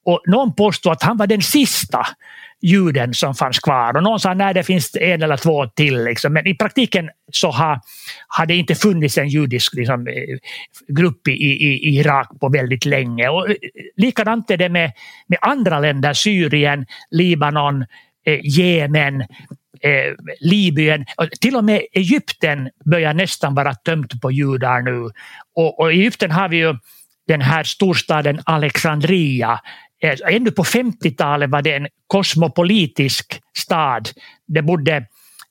Och 0.05 0.22
någon 0.25 0.55
påstod 0.55 0.91
att 0.91 1.03
han 1.03 1.17
var 1.17 1.27
den 1.27 1.41
sista 1.41 2.08
juden 2.62 3.13
som 3.13 3.36
fanns 3.36 3.60
kvar 3.60 3.98
och 3.98 4.03
någon 4.03 4.20
sa 4.20 4.31
att 4.31 4.55
det 4.55 4.63
finns 4.63 4.96
en 4.96 5.24
eller 5.24 5.38
två 5.38 5.67
till. 5.67 6.03
Liksom. 6.03 6.34
Men 6.34 6.48
i 6.48 6.55
praktiken 6.55 7.10
så 7.31 7.51
har, 7.51 7.79
har 8.27 8.46
det 8.46 8.55
inte 8.55 8.75
funnits 8.75 9.17
en 9.17 9.27
judisk 9.27 9.74
liksom, 9.74 10.08
eh, 10.08 10.38
grupp 10.88 11.27
i, 11.27 11.31
i, 11.31 11.74
i, 11.74 12.00
Irak 12.00 12.29
på 12.39 12.50
väldigt 12.50 12.86
länge. 12.86 13.29
Och 13.29 13.50
eh, 13.50 13.55
likadant 13.98 14.51
är 14.51 14.58
det 14.58 14.70
med, 14.70 14.91
med 15.27 15.39
andra 15.41 15.79
länder, 15.79 16.13
Syrien, 16.13 16.86
Libanon, 17.12 17.86
eh, 18.25 18.39
Jemen, 18.43 19.22
eh, 19.81 20.13
Libyen. 20.39 21.05
Till 21.41 21.55
och 21.55 21.63
med 21.63 21.81
Egypten 21.93 22.70
börjar 22.86 23.13
nästan 23.13 23.55
vara 23.55 23.75
tömt 23.75 24.22
på 24.22 24.31
judar 24.31 24.81
nu. 24.81 25.10
Och, 25.55 25.79
och 25.79 25.93
i 25.93 26.00
Egypten 26.00 26.31
har 26.31 26.50
vi 26.50 26.58
ju 26.58 26.75
den 27.27 27.41
här 27.41 27.63
storstaden 27.63 28.41
Alexandria 28.46 29.60
Eh, 30.01 30.36
ännu 30.36 30.51
på 30.51 30.63
50-talet 30.63 31.50
var 31.50 31.62
det 31.62 31.74
en 31.74 31.88
kosmopolitisk 32.08 33.41
stad. 33.58 34.10
Det 34.48 34.62
bodde 34.62 35.05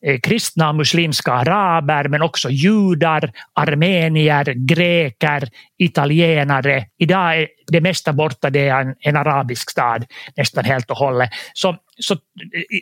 eh, 0.06 0.20
kristna 0.20 0.68
och 0.68 0.74
muslimska 0.74 1.32
araber 1.32 2.08
men 2.08 2.22
också 2.22 2.50
judar, 2.50 3.32
armenier, 3.54 4.44
greker, 4.44 5.48
italienare. 5.78 6.86
Idag 6.98 7.38
är 7.38 7.48
det 7.66 7.80
mesta 7.80 8.12
borta, 8.12 8.50
det 8.50 8.68
är 8.68 8.80
en, 8.80 8.94
en 9.00 9.16
arabisk 9.16 9.70
stad 9.70 10.06
nästan 10.36 10.64
helt 10.64 10.90
och 10.90 10.96
hållet. 10.96 11.30
Så, 11.52 11.76
så 12.00 12.14
eh, 12.14 12.18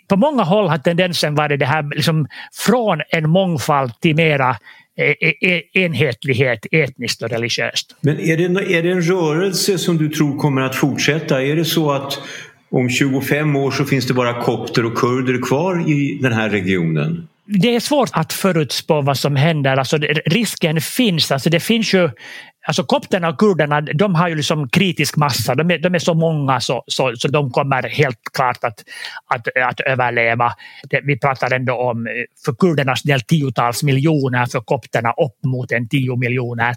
på 0.09 0.17
många 0.17 0.43
håll 0.43 0.69
har 0.69 0.79
tendensen 0.79 1.35
varit 1.35 1.61
det 1.61 1.67
här 1.67 1.95
liksom, 1.95 2.29
från 2.67 3.03
en 3.09 3.31
mångfald 3.31 4.01
till 4.01 4.17
mera 4.17 4.57
enhetlighet 5.73 6.67
etniskt 6.73 7.23
och 7.23 7.31
religiöst. 7.31 7.97
Men 8.01 8.21
är 8.21 8.37
det, 8.37 8.75
är 8.75 8.83
det 8.83 8.91
en 8.91 9.03
rörelse 9.03 9.79
som 9.79 9.99
du 9.99 10.09
tror 10.09 10.39
kommer 10.39 10.63
att 10.63 10.77
fortsätta? 10.77 11.43
Är 11.43 11.57
det 11.57 11.65
så 11.65 11.91
att 11.91 12.21
om 12.71 12.91
25 12.91 13.57
år 13.57 13.71
så 13.71 13.85
finns 13.85 14.07
det 14.07 14.15
bara 14.15 14.43
kopter 14.43 14.85
och 14.85 14.99
kurder 14.99 15.43
kvar 15.43 15.91
i 15.91 16.19
den 16.23 16.33
här 16.33 16.51
regionen? 16.51 17.29
Det 17.51 17.75
är 17.75 17.81
svårt 17.81 18.11
att 18.13 18.33
förutspå 18.33 19.01
vad 19.01 19.19
som 19.19 19.37
händer. 19.37 19.77
Alltså, 19.77 19.97
risken 20.27 20.81
finns. 20.81 21.33
Alltså, 21.33 21.51
det 21.51 21.61
finns 21.61 21.95
ju 21.95 22.11
Alltså 22.69 22.85
kopterna 22.85 23.29
och 23.29 23.39
kurderna 23.39 23.81
de 23.81 24.15
har 24.15 24.29
ju 24.29 24.35
liksom 24.35 24.69
kritisk 24.69 25.17
massa, 25.17 25.55
de 25.55 25.71
är, 25.71 25.79
de 25.79 25.95
är 25.95 25.99
så 25.99 26.15
många 26.15 26.61
så, 26.61 26.85
så, 26.87 27.13
så 27.17 27.29
de 27.29 27.51
kommer 27.51 27.83
helt 27.83 28.19
klart 28.33 28.65
att, 28.65 28.85
att, 29.27 29.49
att 29.69 29.81
överleva. 29.81 30.53
Det, 30.91 31.01
vi 31.05 31.19
pratar 31.19 31.53
ändå 31.53 31.75
om 31.75 32.07
eh, 32.07 32.13
för 32.45 32.53
kurdernas 32.53 33.03
del 33.03 33.21
tiotals 33.21 33.83
miljoner, 33.83 34.47
för 34.47 34.61
kopterna 34.61 35.11
upp 35.11 35.45
mot 35.45 35.73
en 35.73 35.89
tio 35.89 36.17
miljoner. 36.17 36.75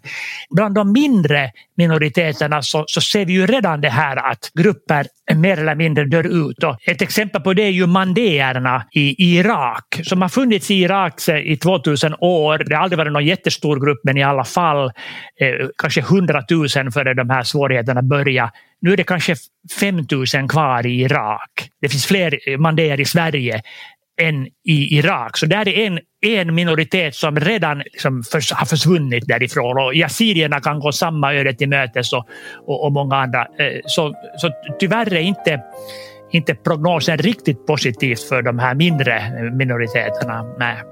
Bland 0.49 0.75
de 0.75 0.91
mindre 0.91 1.51
minoriteterna 1.77 2.61
så, 2.61 2.83
så 2.87 3.01
ser 3.01 3.25
vi 3.25 3.33
ju 3.33 3.47
redan 3.47 3.81
det 3.81 3.89
här 3.89 4.31
att 4.31 4.51
grupper 4.53 5.07
mer 5.35 5.59
eller 5.59 5.75
mindre 5.75 6.05
dör 6.05 6.49
ut. 6.49 6.63
Och 6.63 6.77
ett 6.87 7.01
exempel 7.01 7.41
på 7.41 7.53
det 7.53 7.63
är 7.63 7.69
ju 7.69 7.87
mandéerna 7.87 8.85
i 8.91 9.35
Irak 9.37 10.01
som 10.03 10.21
har 10.21 10.29
funnits 10.29 10.71
i 10.71 10.75
Irak 10.75 11.13
i 11.43 11.57
2000 11.57 12.15
år. 12.19 12.63
Det 12.65 12.75
har 12.75 12.83
aldrig 12.83 12.97
varit 12.97 13.13
någon 13.13 13.25
jättestor 13.25 13.85
grupp 13.85 13.99
men 14.03 14.17
i 14.17 14.23
alla 14.23 14.43
fall 14.43 14.85
eh, 15.39 15.67
kanske 15.81 16.01
100 16.01 16.43
000 16.51 16.91
före 16.91 17.13
de 17.13 17.29
här 17.29 17.43
svårigheterna 17.43 18.01
började. 18.01 18.51
Nu 18.81 18.93
är 18.93 18.97
det 18.97 19.03
kanske 19.03 19.35
5 19.79 19.95
000 19.95 20.49
kvar 20.49 20.85
i 20.85 21.01
Irak. 21.01 21.69
Det 21.81 21.89
finns 21.89 22.05
fler 22.05 22.39
eh, 22.49 22.57
mandéer 22.57 22.99
i 22.99 23.05
Sverige 23.05 23.61
än 24.21 24.47
i 24.65 24.97
Irak. 24.97 25.37
Så 25.37 25.45
där 25.45 25.67
är 25.67 25.87
en, 25.87 25.99
en 26.21 26.55
minoritet 26.55 27.15
som 27.15 27.39
redan 27.39 27.77
liksom 27.77 28.23
för, 28.23 28.55
har 28.55 28.65
försvunnit 28.65 29.27
därifrån 29.27 29.77
och 29.77 29.95
yazidierna 29.95 30.59
kan 30.59 30.79
gå 30.79 30.91
samma 30.91 31.33
öde 31.33 31.53
till 31.53 31.69
mötes 31.69 32.13
och, 32.13 32.25
och, 32.67 32.85
och 32.85 32.91
många 32.91 33.15
andra. 33.15 33.41
Eh, 33.41 33.79
så, 33.85 34.15
så 34.37 34.49
tyvärr 34.79 35.13
är 35.13 35.21
inte, 35.21 35.61
inte 36.31 36.55
prognosen 36.55 37.17
riktigt 37.17 37.65
positivt 37.65 38.23
för 38.23 38.41
de 38.41 38.59
här 38.59 38.75
mindre 38.75 39.51
minoriteterna. 39.51 40.43
Nej. 40.59 40.90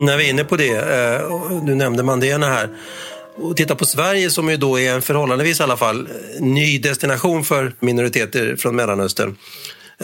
När 0.00 0.16
vi 0.16 0.26
är 0.26 0.30
inne 0.30 0.44
på 0.44 0.56
det, 0.56 0.76
eh, 0.76 1.62
nu 1.62 1.74
nämnde 1.74 2.02
Mandena 2.02 2.46
här, 2.46 2.68
och 3.36 3.56
titta 3.56 3.74
på 3.74 3.84
Sverige 3.84 4.30
som 4.30 4.48
ju 4.48 4.56
då 4.56 4.80
är 4.80 4.94
en 4.94 5.02
förhållandevis 5.02 5.60
i 5.60 5.62
alla 5.62 5.76
fall 5.76 6.06
eh, 6.06 6.44
ny 6.44 6.78
destination 6.78 7.44
för 7.44 7.72
minoriteter 7.80 8.56
från 8.56 8.76
Mellanöstern. 8.76 9.36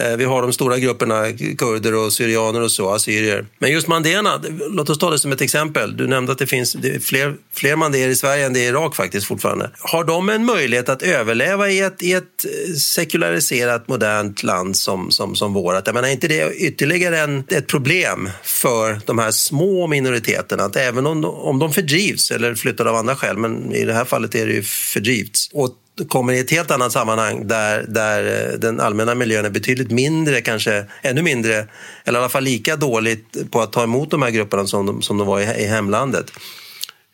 Eh, 0.01 0.17
vi 0.17 0.23
har 0.23 0.41
de 0.41 0.53
stora 0.53 0.79
grupperna 0.79 1.31
kurder 1.57 1.95
och 1.95 2.13
syrianer 2.13 2.61
och 2.61 2.71
så, 2.71 2.89
assyrier. 2.89 3.45
Men 3.59 3.71
just 3.71 3.87
mandéerna, 3.87 4.41
låt 4.69 4.89
oss 4.89 4.97
ta 4.97 5.09
det 5.09 5.19
som 5.19 5.31
ett 5.31 5.41
exempel. 5.41 5.97
Du 5.97 6.07
nämnde 6.07 6.31
att 6.31 6.37
det 6.37 6.47
finns 6.47 6.77
fler, 7.01 7.35
fler 7.53 7.75
mandéer 7.75 8.09
i 8.09 8.15
Sverige 8.15 8.45
än 8.45 8.53
det 8.53 8.59
är 8.59 8.63
i 8.63 8.67
Irak 8.67 8.95
faktiskt 8.95 9.27
fortfarande. 9.27 9.71
Har 9.79 10.03
de 10.03 10.29
en 10.29 10.45
möjlighet 10.45 10.89
att 10.89 11.01
överleva 11.01 11.69
i 11.69 11.79
ett, 11.79 12.03
i 12.03 12.13
ett 12.13 12.45
eh, 12.45 12.73
sekulariserat 12.73 13.87
modernt 13.87 14.43
land 14.43 14.77
som, 14.77 15.11
som, 15.11 15.35
som 15.35 15.53
vårt? 15.53 15.87
Jag 15.87 15.93
menar, 15.93 16.07
är 16.07 16.11
inte 16.11 16.27
det 16.27 16.53
ytterligare 16.55 17.19
en, 17.19 17.43
ett 17.47 17.67
problem 17.67 18.29
för 18.43 19.01
de 19.05 19.19
här 19.19 19.31
små 19.31 19.87
minoriteterna? 19.87 20.63
Att 20.63 20.75
även 20.75 21.05
om, 21.05 21.25
om 21.25 21.59
de 21.59 21.73
fördrivs 21.73 22.31
eller 22.31 22.55
flyttar 22.55 22.85
av 22.85 22.95
andra 22.95 23.15
skäl, 23.15 23.37
men 23.37 23.75
i 23.75 23.85
det 23.85 23.93
här 23.93 24.05
fallet 24.05 24.35
är 24.35 24.47
det 24.47 24.53
ju 24.53 24.63
fördrivts, 24.63 25.49
och 25.53 25.69
kommer 26.07 26.33
i 26.33 26.39
ett 26.39 26.51
helt 26.51 26.71
annat 26.71 26.91
sammanhang 26.91 27.47
där, 27.47 27.85
där 27.87 28.51
eh, 28.53 28.59
den 28.59 28.79
allmänna 28.79 29.15
miljön 29.15 29.45
är 29.45 29.49
betydligt 29.49 29.91
mindre, 29.91 30.41
kanske 30.41 30.85
ännu 31.01 31.21
mindre, 31.21 31.67
eller 32.05 32.19
i 32.19 32.21
alla 32.21 32.29
fall 32.29 32.43
lika 32.43 32.75
dåligt 32.75 33.51
på 33.51 33.61
att 33.61 33.73
ta 33.73 33.83
emot 33.83 34.11
de 34.11 34.21
här 34.21 34.29
grupperna 34.29 34.67
som 34.67 34.85
de, 34.85 35.01
som 35.01 35.17
de 35.17 35.27
var 35.27 35.39
i, 35.39 35.43
i 35.43 35.67
hemlandet. 35.67 36.31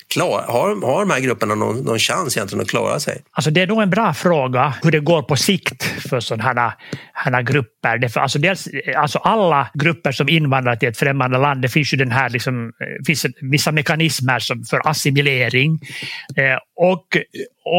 Klar, 0.10 0.46
har, 0.48 0.86
har 0.86 1.00
de 1.00 1.10
här 1.14 1.20
grupperna 1.20 1.56
någon, 1.56 1.84
någon 1.84 2.00
chans 2.00 2.38
egentligen 2.38 2.62
att 2.62 2.70
klara 2.70 3.00
sig? 3.00 3.22
Alltså 3.32 3.52
det 3.52 3.62
är 3.62 3.68
nog 3.68 3.82
en 3.82 3.90
bra 3.90 4.14
fråga 4.14 4.74
hur 4.84 4.92
det 4.92 5.00
går 5.00 5.22
på 5.24 5.36
sikt 5.36 5.84
för 5.84 6.20
sådana 6.20 6.74
här 7.14 7.42
grupper. 7.42 7.98
Det, 7.98 8.18
alltså 8.18 8.40
dels, 8.40 8.68
alltså 8.96 9.18
alla 9.18 9.70
grupper 9.74 10.12
som 10.12 10.30
invandrar 10.30 10.76
till 10.76 10.90
ett 10.90 10.98
främmande 10.98 11.38
land, 11.38 11.62
det 11.62 11.70
finns 11.70 11.94
ju 11.94 11.98
den 11.98 12.12
här 12.12 12.30
liksom, 12.30 12.66
eh, 12.66 13.06
finns 13.06 13.26
vissa 13.42 13.72
mekanismer 13.72 14.40
som 14.40 14.64
för 14.64 14.90
assimilering. 14.90 15.80
Eh, 16.36 16.58
och, 16.76 17.18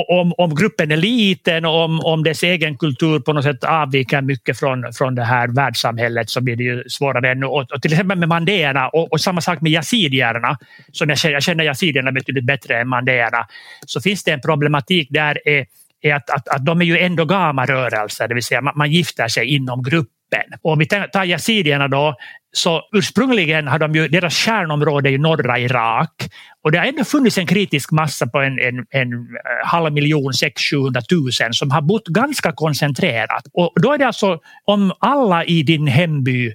om, 0.08 0.32
om 0.38 0.54
gruppen 0.54 0.90
är 0.90 0.96
liten 0.96 1.64
och 1.64 1.84
om, 1.84 2.00
om 2.00 2.22
dess 2.22 2.42
egen 2.42 2.76
kultur 2.76 3.20
på 3.20 3.32
något 3.32 3.44
sätt 3.44 3.64
avviker 3.64 4.22
mycket 4.22 4.58
från, 4.58 4.92
från 4.92 5.14
det 5.14 5.24
här 5.24 5.48
världssamhället 5.48 6.30
så 6.30 6.40
blir 6.40 6.56
det 6.56 6.64
ju 6.64 6.84
svårare 6.88 7.30
ännu. 7.30 7.46
Och, 7.46 7.72
och 7.72 7.82
till 7.82 7.92
exempel 7.92 8.18
med 8.18 8.28
mandéerna 8.28 8.88
och, 8.88 9.12
och, 9.12 9.20
samma 9.20 9.40
sak 9.40 9.60
med 9.60 9.72
yazidierna, 9.72 10.58
som 10.92 11.08
jag 11.08 11.18
känner, 11.18 11.34
jag 11.34 11.42
känner 11.42 11.64
yazidierna 11.64 12.12
betydligt 12.12 12.46
bättre 12.46 12.80
än 12.80 12.88
mandéerna, 12.88 13.46
så 13.86 14.00
finns 14.00 14.24
det 14.24 14.30
en 14.30 14.40
problematik 14.40 15.08
där 15.10 15.48
är 15.48 15.66
är 16.00 16.14
att, 16.14 16.30
att, 16.30 16.48
att 16.48 16.64
de 16.64 16.80
är 16.80 16.84
ju 16.84 16.98
endogama 16.98 17.66
rörelser, 17.66 18.28
det 18.28 18.34
vill 18.34 18.42
säga 18.42 18.60
man, 18.60 18.72
man 18.76 18.90
gifter 18.90 19.28
sig 19.28 19.46
inom 19.46 19.82
gruppen. 19.82 20.17
Och 20.62 20.72
om 20.72 20.78
vi 20.78 20.86
tar 20.86 21.24
yazidierna 21.24 21.88
då, 21.88 22.14
så 22.52 22.82
ursprungligen 22.92 23.68
har 23.68 23.78
de 23.78 23.94
ju, 23.94 24.08
deras 24.08 24.36
kärnområde 24.36 25.10
i 25.10 25.18
norra 25.18 25.58
Irak 25.58 26.28
och 26.64 26.72
det 26.72 26.78
har 26.78 26.86
ändå 26.86 27.04
funnits 27.04 27.38
en 27.38 27.46
kritisk 27.46 27.92
massa 27.92 28.26
på 28.26 28.38
en, 28.38 28.58
en, 28.58 28.86
en 28.90 29.12
eh, 29.12 29.66
halv 29.66 29.92
miljon, 29.92 30.32
600 30.34 31.00
000 31.10 31.54
som 31.54 31.70
har 31.70 31.82
bott 31.82 32.06
ganska 32.06 32.52
koncentrerat. 32.52 33.46
Och 33.52 33.72
då 33.82 33.92
är 33.92 33.98
det 33.98 34.06
alltså 34.06 34.40
om 34.64 34.92
alla 34.98 35.44
i 35.44 35.62
din 35.62 35.86
hemby 35.86 36.54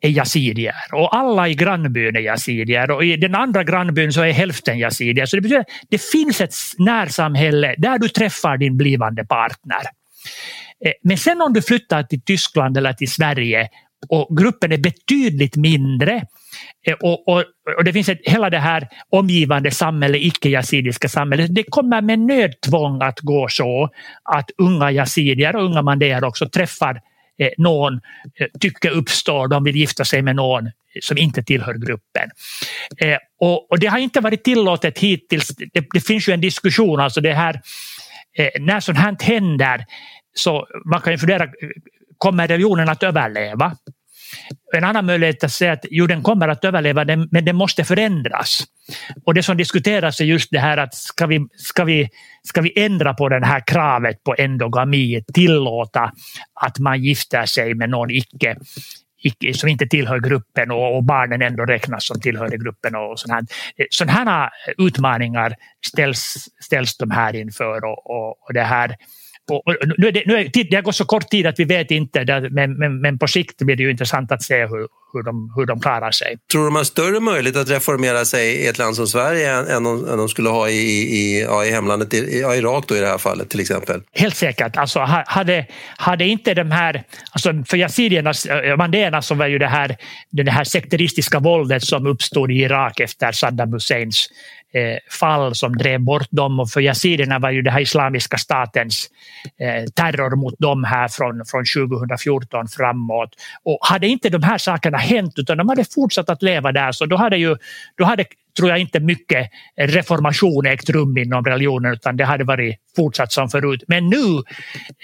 är 0.00 0.08
yazidier 0.08 0.74
och 0.92 1.16
alla 1.16 1.48
i 1.48 1.54
grannbyn 1.54 2.16
är 2.16 2.20
yazidier 2.20 2.90
och 2.90 3.04
i 3.04 3.16
den 3.16 3.34
andra 3.34 3.64
grannbyn 3.64 4.12
så 4.12 4.22
är 4.22 4.32
hälften 4.32 4.78
yazidier. 4.78 5.26
Så 5.26 5.36
det 5.36 5.42
betyder 5.42 5.60
att 5.60 5.66
det 5.88 6.02
finns 6.02 6.40
ett 6.40 6.54
närsamhälle 6.78 7.74
där 7.78 7.98
du 7.98 8.08
träffar 8.08 8.56
din 8.56 8.76
blivande 8.76 9.24
partner. 9.24 9.82
Eh, 10.84 10.92
men 11.02 11.18
sen 11.18 11.40
om 11.40 11.52
du 11.52 11.62
flyttar 11.62 12.02
till 12.02 12.20
Tyskland 12.20 12.76
eller 12.76 12.92
till 12.92 13.10
Sverige 13.10 13.68
och 14.08 14.36
gruppen 14.36 14.72
är 14.72 14.78
betydligt 14.78 15.56
mindre 15.56 16.22
eh, 16.86 16.94
och, 16.94 17.28
och, 17.28 17.44
och 17.76 17.84
det 17.84 17.92
finns 17.92 18.08
ett, 18.08 18.20
hela 18.22 18.50
det 18.50 18.58
här 18.58 18.88
omgivande 19.10 19.70
samhället, 19.70 20.20
icke-yazidiska 20.22 21.08
samhället, 21.08 21.54
det 21.54 21.62
kommer 21.62 22.02
med 22.02 22.18
nödtvång 22.18 23.02
att 23.02 23.20
gå 23.20 23.48
så 23.48 23.90
att 24.22 24.50
unga 24.58 24.90
yazidier 24.90 25.56
och 25.56 25.64
unga 25.64 25.82
mandéer 25.82 26.24
också 26.24 26.48
träffar 26.48 27.00
eh, 27.38 27.50
någon, 27.58 28.00
tycke 28.60 28.90
uppstår, 28.90 29.48
de 29.48 29.64
vill 29.64 29.76
gifta 29.76 30.04
sig 30.04 30.22
med 30.22 30.36
någon 30.36 30.70
som 31.00 31.18
inte 31.18 31.42
tillhör 31.42 31.74
gruppen. 31.74 32.30
Eh, 32.96 33.18
och, 33.40 33.70
och, 33.70 33.78
det 33.78 33.86
har 33.86 33.98
inte 33.98 34.20
varit 34.20 34.44
tillåtet 34.44 34.98
hittills, 34.98 35.48
det, 35.48 35.86
det 35.92 36.00
finns 36.00 36.28
ju 36.28 36.32
en 36.32 36.40
diskussion, 36.40 37.00
alltså 37.00 37.20
det 37.20 37.32
här 37.32 37.60
eh, 38.38 38.62
när 38.62 38.80
sånt 38.80 38.98
här 38.98 39.16
händer 39.22 39.84
så 40.34 40.66
man 40.84 41.00
kan 41.00 41.12
ju 41.12 41.18
fundera, 41.18 41.48
kommer 42.18 42.48
religionen 42.48 42.88
att 42.88 43.02
överleva? 43.02 43.76
En 44.76 44.84
annan 44.84 45.06
möjlighet 45.06 45.44
att 45.44 45.52
säga 45.52 45.72
att 45.72 45.84
jo, 45.90 46.06
den 46.06 46.22
kommer 46.22 46.48
att 46.48 46.64
överleva, 46.64 47.04
men 47.04 47.44
den 47.44 47.56
måste 47.56 47.84
förändras. 47.84 48.64
Och 49.24 49.34
det 49.34 49.42
som 49.42 49.56
diskuteras 49.56 50.20
är 50.20 50.24
just 50.24 50.50
det 50.50 50.58
här 50.58 50.76
att 50.76 50.94
ska 50.94 51.26
vi, 51.26 51.46
ska 51.56 51.84
vi, 51.84 52.08
ska 52.42 52.60
vi 52.60 52.84
ändra 52.84 53.14
på 53.14 53.28
det 53.28 53.46
här 53.46 53.62
kravet 53.66 54.24
på 54.24 54.34
endogami, 54.38 55.24
tillåta 55.34 56.12
att 56.60 56.78
man 56.78 57.02
gifter 57.02 57.46
sig 57.46 57.74
med 57.74 57.90
någon 57.90 58.10
icke, 58.10 58.56
icke 59.22 59.54
som 59.54 59.68
inte 59.68 59.86
tillhör 59.86 60.20
gruppen 60.20 60.70
och, 60.70 60.96
och, 60.96 61.04
barnen 61.04 61.42
ändå 61.42 61.64
räknas 61.64 62.06
som 62.06 62.20
tillhör 62.20 62.48
gruppen. 62.48 62.94
Och 62.94 63.20
sånt 63.20 63.32
här. 63.32 63.44
Sådana 63.90 64.12
här 64.12 64.50
utmaningar 64.78 65.54
ställs, 65.86 66.48
ställs 66.60 66.96
de 66.96 67.10
här 67.10 67.36
inför 67.36 67.84
och, 67.84 68.10
och, 68.10 68.30
och 68.30 68.54
det 68.54 68.62
här 68.62 68.96
och, 69.50 69.62
nu 69.98 70.08
är 70.08 70.12
det, 70.12 70.22
nu 70.26 70.36
är, 70.36 70.70
det 70.70 70.76
har 70.76 70.82
gått 70.82 70.96
så 70.96 71.04
kort 71.04 71.28
tid 71.28 71.46
att 71.46 71.58
vi 71.58 71.64
vet 71.64 71.90
inte, 71.90 72.48
men, 72.50 72.78
men, 72.78 73.00
men 73.00 73.18
på 73.18 73.28
sikt 73.28 73.58
blir 73.58 73.76
det 73.76 73.82
ju 73.82 73.90
intressant 73.90 74.32
att 74.32 74.42
se 74.42 74.66
hur, 74.66 74.88
hur, 75.12 75.22
de, 75.22 75.52
hur 75.56 75.66
de 75.66 75.80
klarar 75.80 76.10
sig. 76.10 76.36
Tror 76.52 76.62
du 76.62 76.66
de 76.66 76.76
har 76.76 76.84
större 76.84 77.20
möjlighet 77.20 77.56
att 77.56 77.70
reformera 77.70 78.24
sig 78.24 78.54
i 78.54 78.66
ett 78.66 78.78
land 78.78 78.96
som 78.96 79.06
Sverige 79.06 79.52
än, 79.52 79.66
än, 79.66 79.84
de, 79.84 80.08
än 80.08 80.18
de 80.18 80.28
skulle 80.28 80.48
ha 80.48 80.68
i, 80.68 80.80
i, 81.18 81.42
ja, 81.42 81.64
i 81.64 81.70
hemlandet, 81.70 82.14
i 82.14 82.40
ja, 82.40 82.56
Irak 82.56 82.84
då 82.88 82.96
i 82.96 83.00
det 83.00 83.06
här 83.06 83.18
fallet 83.18 83.50
till 83.50 83.60
exempel? 83.60 84.00
Helt 84.12 84.36
säkert. 84.36 84.76
Alltså, 84.76 85.00
hade, 85.26 85.66
hade 85.96 86.24
inte 86.24 86.54
de 86.54 86.70
här, 86.70 87.02
alltså 87.32 87.52
för 87.66 87.76
yazidiernas, 87.76 88.46
eh, 88.46 88.76
mandéerna 88.76 89.22
så 89.22 89.34
var 89.34 89.46
ju 89.46 89.58
det 89.58 89.66
här, 89.66 89.96
det 90.30 90.50
här 90.50 90.64
sekteristiska 90.64 91.38
våldet 91.38 91.82
som 91.82 92.06
uppstod 92.06 92.50
i 92.50 92.54
Irak 92.54 93.00
efter 93.00 93.32
Saddam 93.32 93.72
Husseins 93.72 94.28
Eh, 94.74 94.98
fall 95.10 95.54
som 95.54 95.76
drev 95.76 96.00
bort 96.00 96.28
dem 96.30 96.60
och 96.60 96.70
för 96.70 96.80
yazidierna 96.80 97.38
var 97.38 97.50
ju 97.50 97.62
det 97.62 97.70
här 97.70 97.80
Islamiska 97.80 98.38
statens 98.38 99.08
eh, 99.60 99.84
terror 99.94 100.36
mot 100.36 100.54
dem 100.58 100.84
här 100.84 101.08
från, 101.08 101.44
från 101.46 101.64
2014 101.88 102.68
framåt. 102.68 103.30
Och 103.64 103.78
hade 103.80 104.06
inte 104.06 104.28
de 104.28 104.42
här 104.42 104.58
sakerna 104.58 104.98
hänt 104.98 105.34
utan 105.36 105.58
de 105.58 105.68
hade 105.68 105.84
fortsatt 105.84 106.30
att 106.30 106.42
leva 106.42 106.72
där 106.72 106.92
så 106.92 107.06
då 107.06 107.16
hade 107.16 107.36
ju, 107.36 107.56
då 107.96 108.04
hade 108.04 108.24
tror 108.56 108.68
jag 108.68 108.78
inte 108.78 109.00
mycket 109.00 109.50
reformation 109.76 110.66
ägt 110.66 110.90
rum 110.90 111.18
inom 111.18 111.44
religionen 111.44 111.92
utan 111.92 112.16
det 112.16 112.24
hade 112.24 112.44
varit 112.44 112.76
fortsatt 112.96 113.32
som 113.32 113.48
förut. 113.48 113.84
Men 113.88 114.08
nu 114.08 114.36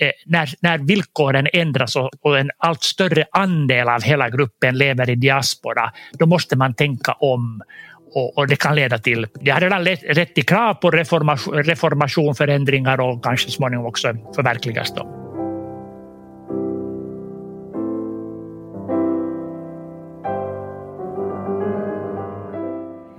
eh, 0.01 0.11
när, 0.27 0.49
när 0.61 0.79
villkoren 0.79 1.49
ändras 1.53 1.97
och, 1.97 2.11
och, 2.21 2.39
en 2.39 2.51
allt 2.59 2.83
större 2.83 3.25
andel 3.33 3.89
av 3.89 4.03
hela 4.03 4.31
gruppen 4.31 4.79
lever 4.79 5.11
i 5.11 5.15
diaspora, 5.15 5.93
då 6.13 6.27
måste 6.27 6.57
man 6.57 6.75
tänka 6.75 7.13
om 7.13 7.63
och, 8.13 8.39
och, 8.39 8.49
det 8.49 8.57
kan 8.57 8.75
leda 8.75 8.99
till, 8.99 9.27
det 9.41 9.51
har 9.51 9.61
redan 9.61 9.85
lett, 9.85 10.03
rätt 10.03 10.35
till 10.35 10.47
krav 10.47 10.75
på 10.75 10.91
reformation, 10.91 11.55
reformation, 11.55 12.35
förändringar 12.35 13.01
och 13.01 13.25
kanske 13.25 13.51
småningom 13.51 13.87
också 13.87 14.17
förverkligas. 14.35 14.95
Då. 14.95 15.17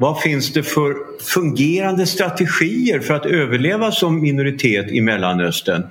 Vad 0.01 0.21
finns 0.21 0.53
det 0.53 0.63
för 0.63 0.95
fungerande 1.23 2.05
strategier 2.05 2.99
för 2.99 3.13
att 3.13 3.25
överleva 3.25 3.91
som 3.91 4.21
minoritet 4.21 4.91
i 4.91 5.01
Mellanöstern? 5.01 5.83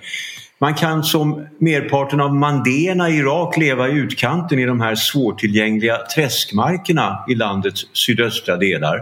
Man 0.62 0.74
kan 0.74 1.04
som 1.04 1.46
merparten 1.58 2.20
av 2.20 2.34
mandéerna 2.34 3.10
i 3.10 3.16
Irak 3.16 3.56
leva 3.56 3.88
i 3.88 3.92
utkanten 3.92 4.58
i 4.58 4.64
de 4.64 4.80
här 4.80 4.94
svårtillgängliga 4.94 5.98
träskmarkerna 6.14 7.24
i 7.28 7.34
landets 7.34 7.86
sydöstra 7.92 8.56
delar. 8.56 9.00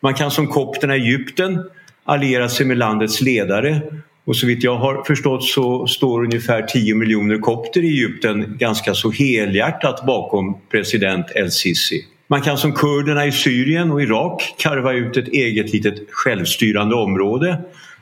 Man 0.00 0.14
kan 0.14 0.30
som 0.30 0.46
kopterna 0.46 0.96
i 0.96 1.00
Egypten 1.00 1.64
alliera 2.04 2.48
sig 2.48 2.66
med 2.66 2.78
landets 2.78 3.20
ledare 3.20 3.80
och 4.24 4.36
så 4.36 4.46
vitt 4.46 4.64
jag 4.64 4.76
har 4.76 5.04
förstått 5.04 5.44
så 5.44 5.86
står 5.86 6.24
ungefär 6.24 6.62
10 6.62 6.94
miljoner 6.94 7.38
kopter 7.38 7.84
i 7.84 7.88
Egypten 7.88 8.56
ganska 8.58 8.94
så 8.94 9.10
helhjärtat 9.10 10.06
bakom 10.06 10.60
president 10.70 11.26
El-Sisi. 11.34 12.04
Man 12.26 12.42
kan 12.42 12.58
som 12.58 12.72
kurderna 12.72 13.26
i 13.26 13.32
Syrien 13.32 13.90
och 13.90 14.02
Irak 14.02 14.54
karva 14.58 14.92
ut 14.92 15.16
ett 15.16 15.28
eget 15.28 15.72
litet 15.72 15.94
självstyrande 16.10 16.94
område 16.94 17.58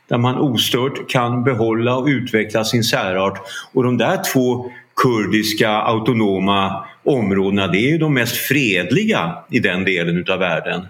där 0.08 0.18
man 0.18 0.38
ostört 0.38 1.10
kan 1.10 1.44
behålla 1.44 1.96
och 1.96 2.06
utveckla 2.06 2.64
sin 2.64 2.84
särart. 2.84 3.40
Och 3.72 3.84
de 3.84 3.98
där 3.98 4.32
två 4.32 4.70
kurdiska 5.02 5.70
autonoma 5.70 6.84
områdena 7.04 7.66
det 7.66 7.78
är 7.78 7.90
ju 7.90 7.98
de 7.98 8.14
mest 8.14 8.36
fredliga 8.36 9.38
i 9.50 9.58
den 9.58 9.84
delen 9.84 10.16
utav 10.16 10.38
världen. 10.38 10.86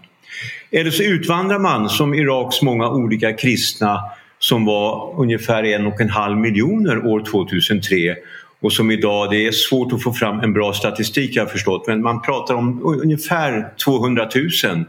Eller 0.71 0.91
så 0.91 1.03
utvandrar 1.03 1.59
man 1.59 1.89
som 1.89 2.15
Iraks 2.15 2.63
många 2.63 2.91
olika 2.91 3.33
kristna 3.33 4.01
som 4.39 4.65
var 4.65 5.15
ungefär 5.21 5.65
en 5.65 5.87
och 5.87 6.01
en 6.01 6.11
halv 6.11 6.37
miljoner 6.39 7.07
år 7.07 7.25
2003 7.25 8.17
och 8.61 8.73
som 8.73 8.91
idag, 8.91 9.31
det 9.31 9.47
är 9.47 9.53
svårt 9.53 9.93
att 9.93 10.03
få 10.03 10.13
fram 10.13 10.41
en 10.41 10.53
bra 10.53 10.73
statistik 10.73 11.37
jag 11.37 11.43
har 11.43 11.51
förstått, 11.51 11.87
men 11.87 12.03
man 12.03 12.23
pratar 12.23 12.55
om 12.55 12.81
ungefär 13.03 13.77
200 13.85 14.29
000 14.65 14.85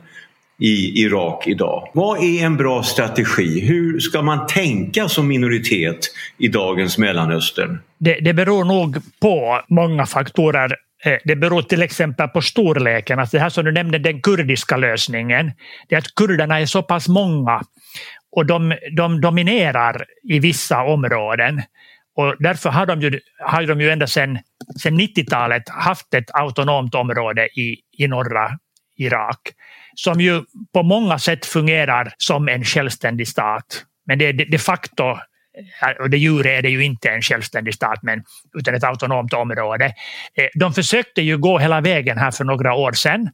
i 0.59 1.01
Irak 1.01 1.47
idag. 1.47 1.89
Vad 1.93 2.23
är 2.23 2.45
en 2.45 2.57
bra 2.57 2.83
strategi? 2.83 3.59
Hur 3.59 3.99
ska 3.99 4.21
man 4.21 4.47
tänka 4.47 5.09
som 5.09 5.27
minoritet 5.27 5.99
i 6.37 6.47
dagens 6.47 6.97
Mellanöstern? 6.97 7.79
Det, 7.97 8.19
det 8.19 8.33
beror 8.33 8.65
nog 8.65 8.97
på 9.21 9.61
många 9.69 10.05
faktorer. 10.05 10.75
Eh, 11.03 11.17
det 11.25 11.35
beror 11.35 11.61
till 11.61 11.81
exempel 11.81 12.27
på 12.27 12.41
storleken. 12.41 13.19
Alltså 13.19 13.37
det 13.37 13.43
här 13.43 13.49
som 13.49 13.65
du 13.65 13.71
nämnde, 13.71 13.99
den 13.99 14.21
kurdiska 14.21 14.77
lösningen. 14.77 15.51
Det 15.87 15.95
är 15.95 15.99
att 15.99 16.15
kurderna 16.15 16.59
är 16.59 16.65
så 16.65 16.83
pass 16.83 17.07
många 17.07 17.61
och 18.31 18.45
de, 18.45 18.75
de 18.97 19.21
dominerar 19.21 20.05
i 20.23 20.39
vissa 20.39 20.83
områden. 20.83 21.61
Och 22.15 22.35
därför 22.39 22.69
har 22.69 22.85
de 22.85 23.01
ju, 23.01 23.19
har 23.39 23.63
de 23.63 23.81
ju 23.81 23.89
ända 23.89 24.07
sedan 24.07 24.39
90-talet 24.83 25.69
haft 25.69 26.13
ett 26.13 26.31
autonomt 26.33 26.95
område 26.95 27.47
i, 27.47 27.77
i 27.97 28.07
norra 28.07 28.59
Irak 28.99 29.39
som 29.95 30.21
ju 30.21 30.43
på 30.73 30.83
många 30.83 31.19
sätt 31.19 31.45
fungerar 31.45 32.13
som 32.17 32.47
en 32.47 32.63
självständig 32.65 33.27
stat. 33.27 33.85
Men 34.05 34.19
det, 34.19 34.25
är 34.25 34.33
de 34.33 34.57
facto 34.57 35.17
och 35.99 36.09
de 36.09 36.17
jure 36.17 36.57
är 36.57 36.61
det 36.61 36.69
ju 36.69 36.83
inte 36.83 37.09
en 37.09 37.21
självständig 37.21 37.73
stat 37.73 37.99
men, 38.01 38.23
utan 38.57 38.75
ett 38.75 38.83
autonomt 38.83 39.33
område. 39.33 39.85
Eh, 40.35 40.47
de 40.53 40.73
försökte 40.73 41.21
ju 41.21 41.37
gå 41.37 41.59
hela 41.59 41.81
vägen 41.81 42.17
här 42.17 42.31
för 42.31 42.43
några 42.43 42.73
år 42.73 42.91
sedan 42.91 43.29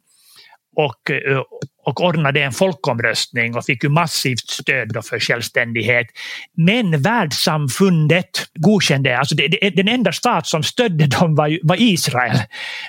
och, 0.75 1.11
eh, 1.11 1.41
och 1.85 2.01
ordnade 2.01 2.43
en 2.43 2.51
folkomröstning 2.51 3.55
och 3.55 3.65
fick 3.65 3.83
ju 3.83 3.89
massivt 3.89 4.49
stöd 4.49 5.05
för 5.05 5.19
självständighet. 5.19 6.07
Men 6.57 7.01
världssamfundet 7.01 8.47
godkände, 8.59 9.17
alltså 9.17 9.35
det, 9.35 9.47
det, 9.47 9.69
den 9.69 9.87
enda 9.87 10.11
stat 10.11 10.47
som 10.47 10.63
stödde 10.63 11.07
dem 11.07 11.35
var, 11.35 11.59
var 11.63 11.81
Israel. 11.81 12.37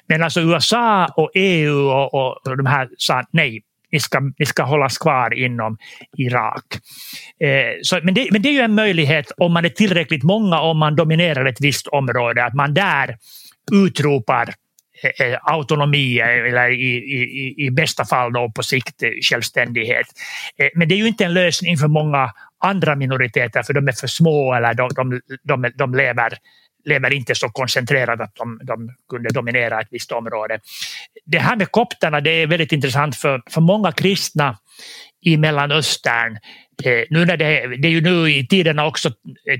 Men 0.08 0.22
alltså 0.22 0.40
USA 0.40 1.06
och 1.16 1.30
EU 1.34 1.88
och, 1.88 2.14
och, 2.14 2.46
och 2.46 2.56
de 2.56 2.66
här 2.66 2.88
sa 2.98 3.22
nej, 3.32 3.62
ni 3.92 4.00
ska, 4.00 4.20
ni 4.38 4.46
ska 4.46 4.62
hållas 4.62 4.98
kvar 4.98 5.34
inom 5.34 5.76
Irak. 6.18 6.64
Eh, 7.40 7.80
så, 7.82 8.00
men, 8.02 8.14
det, 8.14 8.28
men 8.30 8.42
det 8.42 8.48
är 8.48 8.52
ju 8.52 8.60
en 8.60 8.74
möjlighet 8.74 9.32
om 9.36 9.52
man 9.52 9.64
är 9.64 9.68
tillräckligt 9.68 10.22
många, 10.22 10.60
om 10.60 10.78
man 10.78 10.96
dominerar 10.96 11.44
ett 11.44 11.60
visst 11.60 11.86
område, 11.86 12.44
att 12.44 12.54
man 12.54 12.74
där 12.74 13.16
utropar 13.72 14.54
Eh, 15.02 15.26
eh, 15.26 15.38
autonomi 15.42 16.18
eller 16.20 16.70
i, 16.70 16.96
i, 16.96 17.54
i 17.66 17.70
bästa 17.70 18.04
fall 18.04 18.32
då 18.32 18.52
på 18.54 18.62
sikt 18.62 19.02
självständighet. 19.22 20.06
Eh, 20.58 20.68
men 20.74 20.88
det 20.88 20.94
är 20.94 20.96
ju 20.96 21.08
inte 21.08 21.24
en 21.24 21.34
lösning 21.34 21.76
för 21.76 21.88
många 21.88 22.32
andra 22.64 22.96
minoriteter 22.96 23.62
för 23.62 23.72
de 23.72 23.88
är 23.88 23.92
för 23.92 24.06
små 24.06 24.54
eller 24.54 24.74
de, 24.74 24.88
de, 24.94 25.20
de, 25.42 25.72
de 25.76 25.94
lever 25.94 26.32
lever 26.84 27.12
inte 27.12 27.34
så 27.34 27.48
koncentrerat 27.48 28.20
att 28.20 28.34
de, 28.34 28.60
de 28.64 28.90
kunde 29.08 29.28
dominera 29.28 29.80
ett 29.80 29.88
visst 29.90 30.12
område. 30.12 30.58
Det 31.24 31.38
här 31.38 31.56
med 31.56 31.70
kopterna 31.70 32.20
det 32.20 32.30
är 32.30 32.46
väldigt 32.46 32.72
intressant 32.72 33.16
för, 33.16 33.42
för 33.50 33.60
många 33.60 33.92
kristna 33.92 34.58
i 35.24 35.36
Mellanöstern. 35.36 36.38
Eh, 36.84 37.04
nu 37.10 37.24
när 37.24 37.36
det, 37.36 37.76
det 37.76 37.88
är 37.88 37.92
ju 37.92 38.00
nu 38.00 38.30
i 38.30 38.46
tiderna 38.46 38.86
också 38.86 39.10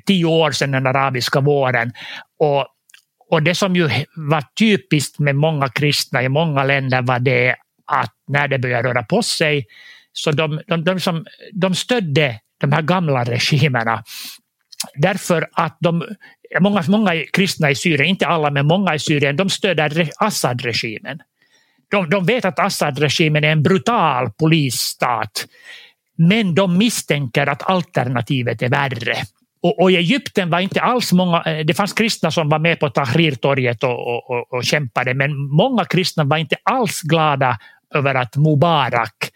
tio 0.07 0.25
år 0.25 0.51
sedan 0.51 0.71
den 0.71 0.87
arabiska 0.87 1.41
våren 1.41 1.93
och, 2.39 2.67
och 3.31 3.43
det 3.43 3.55
som 3.55 3.77
ju 3.77 3.91
var 4.17 4.45
typiskt 4.59 5.19
med 5.19 5.37
många 5.37 5.69
kristna 5.69 6.23
i 6.23 6.29
många 6.29 6.65
länder 6.65 7.03
var 7.03 7.19
det 7.19 7.57
att 7.87 8.13
när 8.29 8.49
det 8.49 8.59
började 8.59 8.89
röra 8.89 9.03
på 9.03 9.23
sig 9.23 9.67
så 10.13 10.33
de, 10.33 10.61
de, 10.67 10.85
de, 10.85 11.01
som, 11.01 11.27
de 11.53 11.75
stödde 11.75 12.41
de 12.61 12.73
här 12.73 12.83
gamla 12.83 13.25
regimerna 13.25 14.05
därför 14.95 15.49
att 15.53 15.77
de, 15.81 16.05
många, 16.61 16.85
många 16.89 17.13
kristna 17.33 17.71
i 17.71 17.75
Syrien, 17.75 18.09
inte 18.09 18.27
alla 18.27 18.51
men 18.51 18.67
många 18.67 18.95
i 18.95 18.99
Syrien, 18.99 19.37
de 19.37 19.51
stöder 19.51 20.11
Assad-regimen. 20.19 21.19
De, 21.91 22.11
de 22.11 22.27
vet 22.27 22.45
att 22.45 22.59
Assad-regimen 22.59 23.45
är 23.45 23.53
en 23.53 23.63
brutal 23.63 24.31
polisstat 24.31 25.47
men 26.17 26.55
de 26.55 26.79
misstänker 26.79 27.47
att 27.47 27.71
alternativet 27.71 28.63
är 28.63 28.69
värre. 28.69 29.17
Och, 29.67 29.83
och, 29.83 29.91
i 29.91 29.97
Egypten 29.97 30.51
var 30.51 30.61
inte 30.61 30.81
alls 30.81 31.13
många, 31.13 31.43
eh, 31.43 31.65
det 31.67 31.75
fanns 31.75 31.93
kristna 31.93 32.31
som 32.31 32.49
var 32.49 32.59
med 32.59 32.81
på 32.81 32.91
Tahrirtorget 32.91 33.85
och, 33.85 34.07
och, 34.07 34.31
och, 34.31 34.53
och 34.53 34.65
kämpade 34.65 35.15
men 35.15 35.37
många 35.37 35.85
kristna 35.85 36.25
var 36.25 36.37
inte 36.37 36.57
alls 36.63 37.03
glada 37.03 37.59
över 37.95 38.15
att 38.15 38.37
Mubarak 38.37 39.31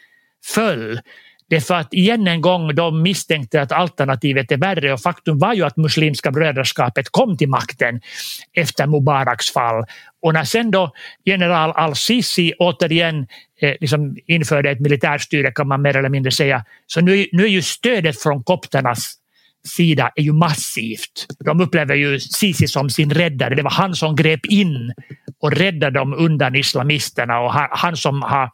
föll. 0.55 1.01
Det 1.49 1.57
är 1.57 1.61
för 1.61 1.75
att 1.75 1.95
igen 1.95 2.27
en 2.27 2.41
gång 2.41 2.75
de 2.75 3.03
misstänkte 3.03 3.63
att 3.63 3.73
alternativet 3.73 4.53
är 4.53 4.57
värre 4.57 4.93
och 4.93 5.01
faktum 5.01 5.39
var 5.39 5.55
ju 5.55 5.65
att 5.65 5.77
Muslimska 5.77 6.31
brödraskapet 6.31 7.09
kom 7.11 7.37
till 7.37 7.49
makten 7.49 8.01
efter 8.53 8.87
Mubaraks 8.87 9.51
fall. 9.53 9.85
Och 10.23 10.35
när 10.35 10.45
sen 10.45 10.71
då 10.71 10.93
general 11.25 11.73
al-Sisi 11.75 12.53
återigen 12.59 13.27
eh, 13.61 13.75
liksom 13.81 14.17
införde 14.27 14.71
ett 14.71 14.81
militärstyre 14.81 15.53
kan 15.53 15.69
man 15.69 15.83
mer 15.83 15.97
eller 15.97 16.09
mindre 16.09 16.33
säga, 16.33 16.65
så 16.87 17.01
nu, 17.01 17.27
nu 17.33 17.45
är 17.45 17.49
ju 17.49 17.63
stödet 17.63 18.23
från 18.23 18.43
kopternas 18.43 19.20
sida 19.69 20.11
är 20.17 20.23
ju 20.23 20.33
massivt. 20.33 21.27
De 21.45 21.61
upplever 21.61 21.95
ju 21.95 22.21
Sisi 22.21 22.67
som 22.69 22.91
sin 22.91 23.11
räddare. 23.11 23.55
Det 23.55 23.63
var 23.63 23.71
han 23.71 23.95
som 23.95 24.17
grep 24.17 24.47
in 24.47 24.93
och 25.41 25.53
räddade 25.53 25.99
dem 25.99 26.15
undan 26.15 26.57
islamisterna 26.57 27.41
och 27.41 27.53
han, 27.53 27.69
han 27.71 27.97
som 27.97 28.23
har 28.23 28.51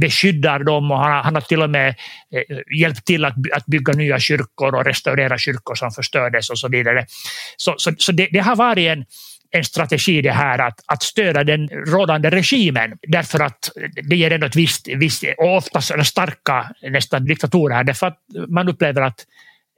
beskyddar 0.00 0.58
dem 0.58 0.90
och 0.90 0.98
han, 0.98 1.24
han 1.24 1.34
har 1.34 1.40
till 1.40 1.62
och 1.62 1.70
med 1.70 1.88
eh, 1.88 2.78
hjälpt 2.78 3.04
till 3.04 3.24
att, 3.24 3.34
att 3.52 3.66
bygga 3.66 3.92
nya 3.92 4.20
kyrkor 4.20 4.74
och 4.74 4.84
restaurera 4.84 5.38
kyrkor 5.38 5.74
som 5.74 5.90
förstördes 5.90 6.50
och 6.50 6.58
så 6.58 6.68
vidare. 6.68 7.06
Så, 7.56 7.74
så, 7.76 7.92
så 7.98 8.12
det, 8.12 8.28
det 8.32 8.38
har 8.38 8.56
varit 8.56 8.86
en, 8.86 9.04
en 9.50 9.64
strategi 9.64 10.22
det 10.22 10.32
här 10.32 10.58
att, 10.58 10.80
att 10.86 11.02
stödja 11.02 11.44
den 11.44 11.68
rådande 11.68 12.30
regimen 12.30 12.98
därför 13.08 13.40
att 13.40 13.70
det 14.08 14.16
ger 14.16 14.30
ändå 14.30 14.46
ett 14.46 14.56
visst, 14.56 14.88
visst 14.88 15.24
och 15.38 15.56
oftast 15.56 16.06
starka 16.06 16.70
nästan 16.82 17.24
diktatorer 17.24 17.84
därför 17.84 18.06
att 18.06 18.18
man 18.48 18.68
upplever 18.68 19.02
att 19.02 19.26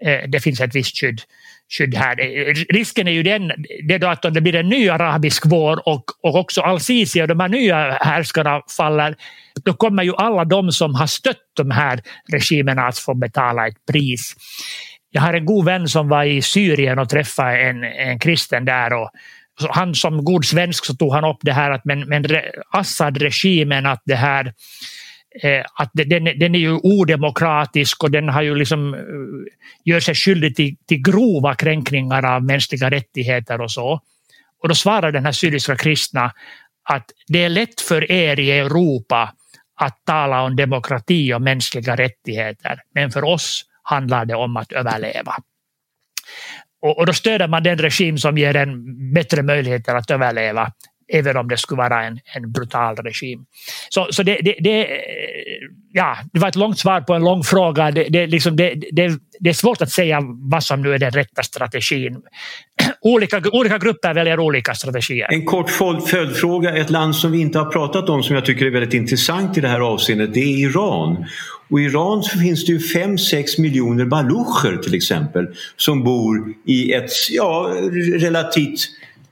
Eh, 0.02 0.28
det 0.28 0.40
finns 0.40 0.61
ett 0.61 0.74
visst 0.74 1.00
skydd 1.00 1.20
skydd 1.68 1.94
här. 1.94 2.20
Eh, 2.20 2.54
risken 2.68 3.09
är 3.09 3.12
ju 3.12 3.22
den 3.22 3.52
det 3.88 3.98
då 3.98 4.06
att 4.06 4.24
om 4.24 4.35
det 4.35 4.40
blir 4.40 4.54
en 4.54 4.68
ny 4.68 4.88
arabisk 4.88 5.42
vår 5.46 5.88
och, 5.88 6.04
och 6.22 6.35
också 6.35 6.61
al-Sisi 6.61 7.22
och 7.22 7.28
de 7.28 7.40
här 7.40 7.48
nya 7.48 7.98
härskarna 8.00 8.62
faller, 8.76 9.16
då 9.64 9.72
kommer 9.72 10.02
ju 10.02 10.14
alla 10.16 10.44
de 10.44 10.72
som 10.72 10.94
har 10.94 11.06
stött 11.06 11.37
de 11.56 11.70
här 11.70 12.00
regimerna 12.32 12.87
att 12.87 12.98
få 12.98 13.14
betala 13.14 13.68
ett 13.68 13.87
pris. 13.92 14.35
Jag 15.11 15.22
har 15.22 15.35
en 15.35 15.46
god 15.46 15.64
vän 15.64 15.88
som 15.88 16.09
var 16.09 16.24
i 16.24 16.42
Syrien 16.42 16.98
och 16.98 17.09
träffade 17.09 17.59
en, 17.59 17.85
en 17.85 18.18
kristen 18.18 18.64
där 18.64 18.92
och 18.92 19.11
han 19.70 19.94
som 19.94 20.24
god 20.24 20.44
svensk 20.44 20.85
så 20.85 20.94
tog 20.94 21.12
han 21.12 21.24
upp 21.24 21.38
det 21.40 21.52
här 21.52 21.70
att 21.70 21.85
men, 21.85 22.00
men 22.09 22.24
Assad-regimen 22.70 23.87
att 23.87 24.02
det 24.04 24.16
här 24.16 24.52
Eh, 25.42 25.64
att 25.75 25.90
den, 25.92 26.25
den 26.25 26.55
är 26.55 26.59
ju 26.59 26.72
odemokratisk 26.72 28.05
och 28.05 28.11
den 28.11 28.29
har 28.29 28.42
ju 28.42 28.55
liksom, 28.55 28.94
eh, 28.94 29.01
gör 29.85 30.01
sig 30.01 30.14
skyldig 30.14 30.57
till, 30.57 30.77
till 30.88 31.03
grova 31.03 31.55
kränkningar 31.55 32.35
av 32.35 32.44
mänskliga 32.44 32.90
rättigheter 32.90 33.61
och 33.61 33.72
så. 33.72 34.01
Och 34.62 34.68
då 34.68 34.75
svarar 34.75 35.12
den 35.12 35.25
här 35.25 35.33
syriska 35.33 35.77
kristna 35.77 36.33
att 36.88 37.11
det 37.29 37.44
är 37.44 37.49
lätt 37.49 37.81
för 37.81 38.12
er 38.12 38.40
i 38.40 38.51
Europa 38.51 39.33
att 39.81 40.05
tala 40.05 40.42
om 40.42 40.57
demokrati 40.57 41.35
och 41.35 41.42
mänskliga 41.42 41.96
rättigheter, 41.96 42.83
men 42.94 43.11
för 43.11 43.25
oss 43.25 43.64
handlar 43.83 44.25
det 44.25 44.35
om 44.35 44.57
att 44.57 44.72
överleva. 44.72 45.37
Och, 46.83 46.99
och 46.99 47.07
då 47.07 47.12
stöder 47.12 47.49
man 47.49 47.62
den 47.62 47.79
regim 47.79 48.18
som 48.18 48.38
ger 48.38 48.57
en 48.57 49.12
bättre 49.12 49.42
möjligheter 49.42 49.94
att 49.94 50.11
överleva 50.11 50.72
även 51.12 51.36
om 51.36 51.48
det 51.48 51.56
skulle 51.56 51.78
vara 51.78 52.04
en, 52.04 52.20
en 52.34 52.52
brutal 52.52 52.96
regim. 52.96 53.44
Så, 53.88 54.06
så 54.10 54.22
det, 54.22 54.40
det, 54.42 54.56
det, 54.60 54.88
ja, 55.92 56.16
det 56.32 56.40
var 56.40 56.48
ett 56.48 56.56
långt 56.56 56.78
svar 56.78 57.00
på 57.00 57.14
en 57.14 57.24
lång 57.24 57.42
fråga. 57.42 57.90
Det, 57.90 58.04
det, 58.04 58.26
liksom, 58.26 58.56
det, 58.56 58.74
det, 58.92 59.18
det 59.40 59.50
är 59.50 59.54
svårt 59.54 59.82
att 59.82 59.90
säga 59.90 60.20
vad 60.22 60.62
som 60.62 60.82
nu 60.82 60.94
är 60.94 60.98
den 60.98 61.10
rätta 61.10 61.42
strategin. 61.42 62.16
Olika, 63.00 63.42
olika 63.52 63.78
grupper 63.78 64.14
väljer 64.14 64.40
olika 64.40 64.74
strategier. 64.74 65.32
En 65.32 65.44
kort 65.44 65.70
följdfråga. 66.08 66.76
Ett 66.76 66.90
land 66.90 67.16
som 67.16 67.32
vi 67.32 67.40
inte 67.40 67.58
har 67.58 67.66
pratat 67.66 68.08
om 68.08 68.22
som 68.22 68.34
jag 68.34 68.44
tycker 68.44 68.66
är 68.66 68.70
väldigt 68.70 68.94
intressant 68.94 69.58
i 69.58 69.60
det 69.60 69.68
här 69.68 69.80
avseendet 69.80 70.34
det 70.34 70.40
är 70.40 70.70
Iran. 70.70 71.26
Och 71.68 71.80
I 71.80 71.84
Iran 71.84 72.22
så 72.22 72.38
finns 72.38 72.64
det 72.64 72.72
ju 72.72 72.78
5-6 72.78 73.60
miljoner 73.60 74.04
balucher 74.04 74.76
till 74.76 74.94
exempel 74.94 75.46
som 75.76 76.04
bor 76.04 76.54
i 76.66 76.92
ett 76.92 77.10
ja, 77.30 77.70
relativt 78.18 78.80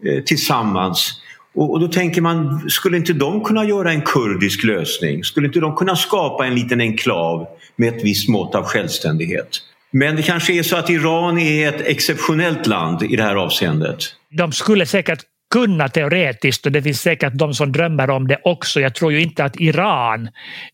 eh, 0.06 0.22
tillsammans 0.22 1.20
och, 1.54 1.72
och, 1.72 1.80
då 1.80 1.88
tänker 1.88 2.20
man, 2.20 2.70
skulle 2.70 2.96
inte 2.96 3.12
de 3.12 3.44
kunna 3.44 3.64
göra 3.64 3.92
en 3.92 4.02
kurdisk 4.02 4.64
lösning? 4.64 5.24
Skulle 5.24 5.46
inte 5.46 5.60
de 5.60 5.76
kunna 5.76 5.96
skapa 5.96 6.46
en 6.46 6.54
liten 6.54 6.80
enklav 6.80 7.46
med 7.76 7.88
ett 7.88 8.04
visst 8.04 8.28
mått 8.28 8.54
av 8.54 8.64
självständighet? 8.64 9.48
Men 9.90 10.16
det 10.16 10.22
kanske 10.22 10.52
är 10.52 10.62
så 10.62 10.76
att 10.76 10.90
Iran 10.90 11.38
är 11.38 11.68
ett 11.68 11.80
exceptionellt 11.86 12.66
land 12.66 13.02
i 13.02 13.16
det 13.16 13.22
här 13.22 13.36
avseendet? 13.36 13.98
De 14.30 14.52
skulle 14.52 14.86
säkert 14.86 15.20
kunna 15.50 15.88
teoretiskt 15.88 16.66
och 16.66 16.72
det 16.72 16.82
finns 16.82 17.00
säkert 17.00 17.32
de 17.34 17.54
som 17.54 17.72
drömmer 17.72 18.10
om 18.10 18.28
det 18.28 18.38
också. 18.44 18.80
Jag 18.80 18.94
tror 18.94 19.12
ju 19.12 19.22
inte 19.22 19.44
att 19.44 19.60
Iran 19.60 20.28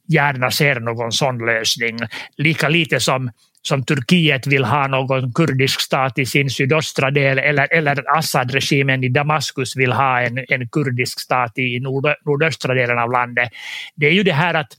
gärna 0.08 0.50
ser 0.50 0.80
någon 0.80 1.12
sån 1.12 1.38
lösning. 1.38 1.98
Lika 2.36 2.68
lite 2.68 3.00
som 3.00 3.30
som 3.62 3.84
Turkiet 3.84 4.46
vill 4.46 4.64
ha 4.64 4.86
någon 4.86 5.32
kurdisk 5.32 5.80
stat 5.80 6.18
i 6.18 6.26
sin 6.26 6.50
sydöstra 6.50 7.10
del 7.10 7.38
eller, 7.38 7.72
eller 7.72 8.16
Assad-regimen 8.16 9.04
i 9.04 9.08
Damaskus 9.08 9.76
vill 9.76 9.92
ha 9.92 10.20
en, 10.20 10.38
en 10.48 10.68
kurdisk 10.68 11.20
stat 11.20 11.58
i 11.58 11.80
nord, 11.80 12.14
nordöstra 12.24 12.74
delen 12.74 12.98
av 12.98 13.10
landet. 13.12 13.48
Det 13.94 14.06
är 14.06 14.12
ju 14.12 14.22
det 14.22 14.32
här 14.32 14.54
att 14.54 14.72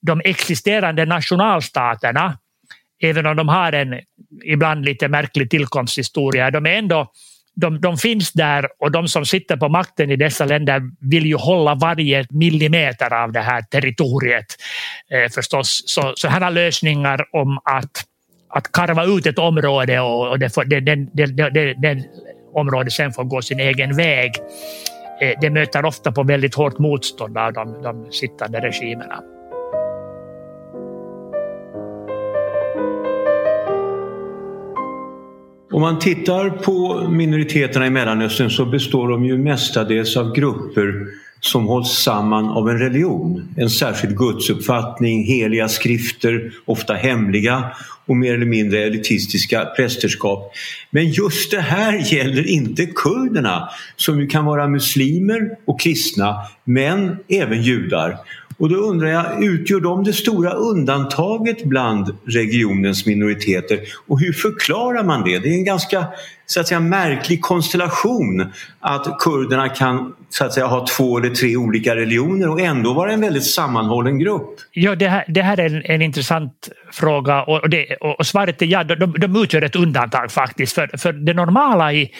de 0.00 0.20
existerande 0.24 1.04
nationalstaterna, 1.04 2.38
även 3.02 3.26
om 3.26 3.36
de 3.36 3.48
har 3.48 3.72
en 3.72 4.00
ibland 4.44 4.84
lite 4.84 5.08
märklig 5.08 5.50
tillkomsthistoria, 5.50 6.50
de 6.50 6.66
är 6.66 6.78
ändå 6.78 7.12
de, 7.54 7.80
de 7.80 7.96
finns 7.96 8.32
där 8.32 8.68
och 8.78 8.92
de 8.92 9.08
som 9.08 9.26
sitter 9.26 9.56
på 9.56 9.68
makten 9.68 10.10
i 10.10 10.16
dessa 10.16 10.44
länder 10.44 10.82
vill 11.10 11.26
ju 11.26 11.36
hålla 11.36 11.74
varje 11.74 12.26
millimeter 12.30 13.12
av 13.12 13.32
det 13.32 13.40
här 13.40 13.62
territoriet 13.62 14.46
eh, 15.10 15.30
förstås. 15.30 15.82
Så 15.86 16.12
sådana 16.16 16.50
lösningar 16.50 17.24
om 17.32 17.58
att 17.64 18.04
att 18.52 18.72
karva 18.72 19.04
ut 19.04 19.26
ett 19.26 19.38
område 19.38 20.00
och 20.00 20.38
det, 20.38 20.50
får, 20.50 20.64
det, 20.64 20.80
det, 20.80 21.26
det, 21.26 21.74
det 21.74 22.04
området 22.54 22.92
sen 22.92 23.12
får 23.12 23.24
gå 23.24 23.42
sin 23.42 23.60
egen 23.60 23.96
väg. 23.96 24.32
Eh, 25.20 25.38
det 25.40 25.50
möter 25.50 25.84
ofta 25.84 26.12
på 26.12 26.22
väldigt 26.22 26.54
hårt 26.54 26.78
motstånd 26.78 27.38
av 27.38 27.52
de, 27.52 27.82
de 27.82 28.12
sittande 28.12 28.60
regimerna. 28.60 29.20
Om 35.72 35.80
man 35.80 35.98
tittar 35.98 36.50
på 36.50 37.06
minoriteterna 37.08 37.86
i 37.86 37.90
Mellanöstern 37.90 38.50
så 38.50 38.64
består 38.64 39.08
de 39.08 39.24
ju 39.24 39.38
mestadels 39.38 40.16
av 40.16 40.34
grupper 40.34 41.06
som 41.40 41.66
hålls 41.66 41.90
samman 41.90 42.48
av 42.48 42.70
en 42.70 42.78
religion, 42.78 43.54
en 43.56 43.70
särskild 43.70 44.16
gudsuppfattning, 44.16 45.24
heliga 45.24 45.68
skrifter, 45.68 46.52
ofta 46.64 46.94
hemliga 46.94 47.72
och 48.06 48.16
mer 48.16 48.34
eller 48.34 48.46
mindre 48.46 48.82
elitistiska 48.82 49.64
prästerskap. 49.64 50.52
Men 50.90 51.10
just 51.10 51.50
det 51.50 51.60
här 51.60 52.14
gäller 52.14 52.46
inte 52.46 52.86
kurderna 52.86 53.68
som 53.96 54.20
ju 54.20 54.26
kan 54.26 54.44
vara 54.44 54.68
muslimer 54.68 55.50
och 55.66 55.80
kristna 55.80 56.36
men 56.64 57.16
även 57.28 57.62
judar. 57.62 58.18
Och 58.62 58.68
då 58.68 58.76
undrar 58.76 59.08
jag, 59.08 59.44
utgör 59.44 59.80
de 59.80 60.04
det 60.04 60.12
stora 60.12 60.50
undantaget 60.50 61.64
bland 61.64 62.16
regionens 62.26 63.06
minoriteter? 63.06 63.78
Och 64.08 64.20
hur 64.20 64.32
förklarar 64.32 65.04
man 65.04 65.24
det? 65.24 65.38
Det 65.38 65.48
är 65.48 65.52
en 65.52 65.64
ganska 65.64 66.06
så 66.46 66.60
att 66.60 66.68
säga, 66.68 66.80
märklig 66.80 67.42
konstellation 67.42 68.52
att 68.80 69.18
kurderna 69.18 69.68
kan 69.68 70.14
så 70.28 70.44
att 70.44 70.52
säga, 70.52 70.66
ha 70.66 70.86
två 70.86 71.18
eller 71.18 71.30
tre 71.30 71.56
olika 71.56 71.96
religioner 71.96 72.48
och 72.48 72.60
ändå 72.60 72.92
vara 72.92 73.12
en 73.12 73.20
väldigt 73.20 73.44
sammanhållen 73.44 74.18
grupp. 74.18 74.60
Ja, 74.72 74.94
det 74.94 75.08
här, 75.08 75.24
det 75.28 75.42
här 75.42 75.60
är 75.60 75.76
en, 75.76 75.82
en 75.84 76.02
intressant 76.02 76.68
fråga 76.92 77.42
och, 77.42 77.70
det, 77.70 77.96
och 77.96 78.26
svaret 78.26 78.62
är 78.62 78.66
ja, 78.66 78.84
de, 78.84 79.12
de 79.18 79.42
utgör 79.42 79.62
ett 79.62 79.76
undantag 79.76 80.32
faktiskt. 80.32 80.72
För, 80.72 80.98
för 80.98 81.12
det 81.12 81.34
normala 81.34 81.92
i, 81.92 82.10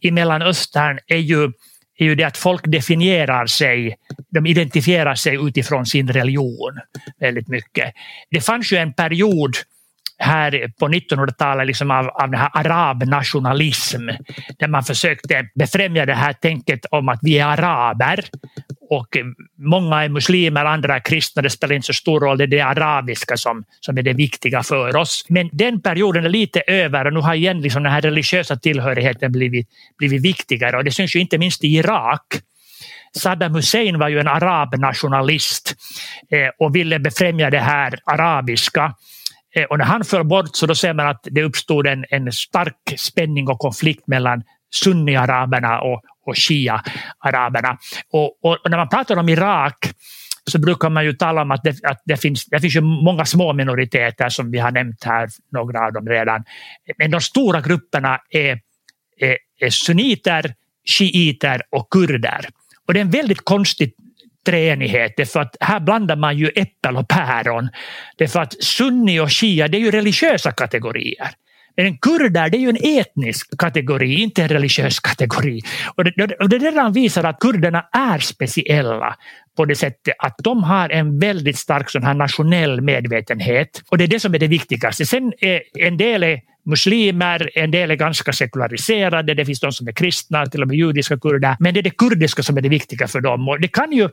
i 0.00 0.10
Mellanöstern 0.10 0.98
är 1.06 1.16
ju 1.16 1.52
är 1.98 2.04
ju 2.04 2.14
det 2.14 2.24
att 2.24 2.36
folk 2.36 2.62
definierar 2.66 3.46
sig, 3.46 3.96
de 4.30 4.46
identifierar 4.46 5.14
sig 5.14 5.34
utifrån 5.34 5.86
sin 5.86 6.08
religion 6.08 6.80
väldigt 7.20 7.48
mycket. 7.48 7.94
Det 8.30 8.40
fanns 8.40 8.72
ju 8.72 8.76
en 8.76 8.92
period 8.92 9.56
här 10.18 10.72
på 10.78 10.88
1900-talet 10.88 11.66
liksom 11.66 11.90
av, 11.90 12.08
av 12.08 12.30
den 12.30 12.40
här 12.40 12.50
arabnationalism 12.52 14.08
där 14.58 14.68
man 14.68 14.84
försökte 14.84 15.48
befrämja 15.54 16.06
det 16.06 16.14
här 16.14 16.32
tänket 16.32 16.86
om 16.90 17.08
att 17.08 17.18
vi 17.22 17.38
är 17.38 17.46
araber 17.46 18.24
och 18.90 19.16
många 19.58 20.04
är 20.04 20.08
muslimer, 20.08 20.64
andra 20.64 20.96
är 20.96 21.00
kristna, 21.00 21.42
det 21.42 21.50
spelar 21.50 21.74
inte 21.74 21.86
så 21.86 21.92
stor 21.92 22.20
roll, 22.20 22.38
det 22.38 22.44
är 22.44 22.48
det 22.48 22.60
arabiska 22.60 23.36
som, 23.36 23.64
som 23.80 23.98
är 23.98 24.02
det 24.02 24.12
viktiga 24.12 24.62
för 24.62 24.96
oss. 24.96 25.24
Men 25.28 25.50
den 25.52 25.80
perioden 25.80 26.24
är 26.24 26.28
lite 26.28 26.60
över 26.60 27.04
och 27.04 27.12
nu 27.12 27.20
har 27.20 27.34
igen 27.34 27.60
liksom 27.60 27.82
den 27.82 27.92
här 27.92 28.00
religiösa 28.00 28.56
tillhörigheten 28.56 29.32
blivit, 29.32 29.68
blivit 29.98 30.22
viktigare 30.22 30.76
och 30.76 30.84
det 30.84 30.90
syns 30.90 31.16
ju 31.16 31.20
inte 31.20 31.38
minst 31.38 31.64
i 31.64 31.68
Irak 31.68 32.24
Saddam 33.16 33.54
Hussein 33.54 33.98
var 33.98 34.08
ju 34.08 34.20
en 34.20 34.28
arabnationalist 34.28 35.74
eh, 36.30 36.50
och 36.58 36.76
ville 36.76 36.98
befrämja 36.98 37.50
det 37.50 37.58
här 37.58 37.98
arabiska. 38.04 38.94
Eh, 39.56 39.64
och 39.64 39.78
när 39.78 39.84
han 39.84 40.04
föll 40.04 40.24
bort 40.24 40.56
så 40.56 40.66
då 40.66 40.74
ser 40.74 40.94
man 40.94 41.06
att 41.06 41.20
det 41.30 41.42
uppstod 41.42 41.86
en, 41.86 42.04
en 42.10 42.32
stark 42.32 42.94
spänning 42.96 43.48
och 43.48 43.58
konflikt 43.58 44.06
mellan 44.06 44.42
sunni-araberna 44.74 45.80
och, 45.80 46.02
och 46.26 46.36
shia-araberna. 46.36 47.78
Och, 48.10 48.44
och, 48.44 48.52
och, 48.64 48.70
när 48.70 48.78
man 48.78 48.88
pratar 48.88 49.16
om 49.16 49.28
Irak 49.28 49.90
så 50.50 50.58
brukar 50.58 50.90
man 50.90 51.04
ju 51.04 51.12
tala 51.12 51.42
om 51.42 51.50
att 51.50 51.62
det, 51.62 51.84
att 51.84 52.02
det, 52.04 52.16
finns, 52.16 52.44
det 52.44 52.60
finns 52.60 52.76
ju 52.76 52.80
många 52.80 53.24
små 53.24 53.52
minoriteter 53.52 54.28
som 54.28 54.50
vi 54.50 54.58
har 54.58 54.70
nämnt 54.70 55.04
här, 55.04 55.28
några 55.52 55.86
av 55.86 55.92
dem 55.92 56.08
redan. 56.08 56.44
Men 56.98 57.10
de 57.10 57.20
stora 57.20 57.60
grupperna 57.60 58.20
är, 58.30 58.60
är, 59.20 59.38
är 59.60 59.70
sunniter, 59.70 60.54
shiiter 60.84 61.62
och 61.70 61.90
kurder. 61.90 62.48
Och 62.86 62.94
det 62.94 63.00
är 63.00 63.04
en 63.04 63.10
väldigt 63.10 63.44
konstig 63.44 63.94
treenighet 64.46 65.14
därför 65.16 65.40
att 65.40 65.56
här 65.60 65.80
blandar 65.80 66.16
man 66.16 66.38
ju 66.38 66.48
äppel 66.48 66.96
och 66.96 67.08
päron. 67.08 67.68
Därför 68.16 68.40
att 68.40 68.62
sunni 68.62 69.20
och 69.20 69.32
shia 69.32 69.68
det 69.68 69.76
är 69.76 69.80
ju 69.80 69.90
religiösa 69.90 70.52
kategorier. 70.52 71.30
En 71.76 71.98
kurder 71.98 72.50
det 72.50 72.56
är 72.56 72.60
ju 72.60 72.68
en 72.68 72.98
etnisk 73.00 73.58
kategori, 73.58 74.14
inte 74.14 74.42
en 74.42 74.48
religiös 74.48 75.00
kategori. 75.00 75.60
Och 75.94 76.04
det, 76.04 76.34
och 76.40 76.48
det 76.48 76.58
redan 76.58 76.92
visar 76.92 77.24
att 77.24 77.40
kurderna 77.40 77.84
är 77.92 78.18
speciella 78.18 79.16
på 79.56 79.64
det 79.64 79.74
sättet 79.74 80.14
att 80.18 80.34
de 80.38 80.62
har 80.64 80.88
en 80.88 81.18
väldigt 81.18 81.58
stark 81.58 81.90
sån 81.90 82.02
här 82.02 82.14
nationell 82.14 82.80
medvetenhet. 82.80 83.82
Och 83.88 83.98
det 83.98 84.04
är 84.04 84.08
det 84.08 84.20
som 84.20 84.34
är 84.34 84.38
det 84.38 84.46
viktigaste. 84.46 85.06
Sen 85.06 85.32
är 85.38 85.62
en 85.78 85.96
del 85.96 86.22
är 86.22 86.40
muslimer, 86.64 87.50
en 87.54 87.70
del 87.70 87.90
är 87.90 87.94
ganska 87.94 88.32
sekulariserade, 88.32 89.34
det 89.34 89.44
finns 89.44 89.60
de 89.60 89.72
som 89.72 89.88
är 89.88 89.92
kristna, 89.92 90.46
till 90.46 90.62
och 90.62 90.68
med 90.68 90.76
judiska 90.76 91.18
kurder. 91.18 91.56
Men 91.60 91.74
det 91.74 91.80
är 91.80 91.82
det 91.82 91.98
kurdiska 91.98 92.42
som 92.42 92.56
är 92.56 92.60
det 92.60 92.68
viktiga 92.68 93.08
för 93.08 93.20
dem. 93.20 93.48
Och 93.48 93.60
det 93.60 93.68
kan 93.68 93.92
ju 93.92 94.08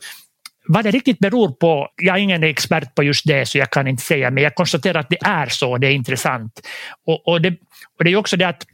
vad 0.67 0.83
det 0.83 0.91
riktigt 0.91 1.19
beror 1.19 1.51
på, 1.51 1.89
jag 2.01 2.17
är 2.17 2.21
ingen 2.21 2.43
expert 2.43 2.95
på 2.95 3.03
just 3.03 3.27
det 3.27 3.45
så 3.45 3.57
jag 3.57 3.69
kan 3.69 3.87
inte 3.87 4.03
säga, 4.03 4.31
men 4.31 4.43
jag 4.43 4.55
konstaterar 4.55 4.99
att 4.99 5.09
det 5.09 5.23
är 5.25 5.47
så, 5.47 5.77
det 5.77 5.87
är 5.87 5.91
intressant. 5.91 6.67
Och, 7.07 7.27
och, 7.27 7.41
det, 7.41 7.49
och 7.97 8.03
det 8.03 8.11
är 8.11 8.15
också 8.15 8.37
det 8.37 8.47
att 8.47 8.65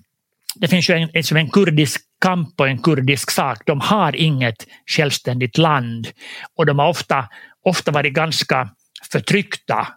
det 0.56 0.68
finns 0.68 0.90
ju 0.90 0.94
en, 0.94 1.10
en, 1.14 1.38
en 1.38 1.50
kurdisk 1.50 2.02
kamp 2.22 2.60
och 2.60 2.68
en 2.68 2.78
kurdisk 2.78 3.32
sak. 3.32 3.58
De 3.66 3.82
har 3.82 4.16
inget 4.16 4.68
självständigt 4.86 5.58
land 5.58 6.08
och 6.56 6.66
de 6.66 6.80
har 6.80 6.90
ofta, 6.90 7.30
ofta 7.64 7.92
varit 7.92 8.14
ganska 8.14 8.70
förtryckta 9.12 9.88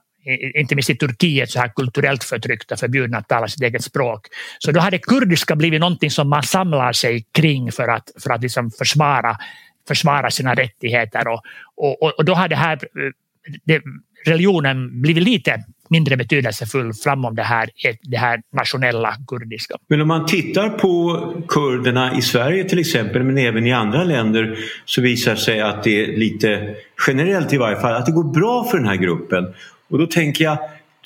inte 0.55 0.75
minst 0.75 0.91
i 0.91 0.97
Turkiet, 0.97 1.51
så 1.51 1.59
här 1.59 1.69
kulturellt 1.69 2.25
förtryckta, 2.25 2.77
förbjudna 2.77 3.19
att 3.19 3.29
tala 3.29 3.49
sitt 3.49 3.63
eget 3.63 3.85
språk. 3.85 4.27
Så 4.59 4.73
då 4.73 4.81
har 4.81 4.91
det 4.91 4.99
kurdiska 4.99 5.57
blivit 5.57 5.81
någonting 5.81 6.11
som 6.11 6.29
man 6.29 6.43
samlar 6.43 6.93
sig 6.93 7.25
kring 7.33 7.73
för 7.73 7.89
att, 7.89 8.11
för 8.23 8.31
att 8.31 8.43
liksom 8.43 8.71
försvara 8.71 9.37
försvara 9.89 10.31
sina 10.31 10.55
rättigheter 10.55 11.29
och, 11.29 11.43
och, 11.77 12.19
och 12.19 12.25
då 12.25 12.35
har 12.35 12.49
det 12.49 12.57
här 12.57 12.79
det, 13.65 13.83
religionen 14.27 15.03
blivit 15.03 15.25
lite 15.25 15.65
mindre 15.91 16.17
betydelsefull 16.17 16.93
framom 16.95 17.35
det 17.35 17.43
här, 17.43 17.71
det 18.03 18.17
här 18.17 18.41
nationella 18.53 19.17
kurdiska. 19.27 19.75
Men 19.89 20.01
om 20.01 20.09
man 20.09 20.27
tittar 20.27 20.69
på 20.69 21.21
kurderna 21.49 22.19
i 22.19 22.23
Sverige 22.23 22.65
till 22.65 22.79
exempel 22.79 23.25
men 23.25 23.39
även 23.39 23.67
i 23.67 23.73
andra 23.73 24.05
länder 24.05 24.59
så 24.85 25.01
visar 25.01 25.31
det 25.31 25.37
sig 25.37 25.61
att 25.61 25.85
det 25.85 26.05
är 26.05 26.17
lite 26.17 26.75
generellt 27.07 27.53
i 27.53 27.57
varje 27.57 27.81
fall 27.81 27.95
att 27.95 28.07
det 28.07 28.13
går 28.13 28.33
bra 28.33 28.65
för 28.65 28.79
den 28.79 28.87
här 28.87 28.97
gruppen. 28.97 29.45
Och 29.91 29.99
då 29.99 30.07
tänker 30.07 30.45
jag 30.45 30.59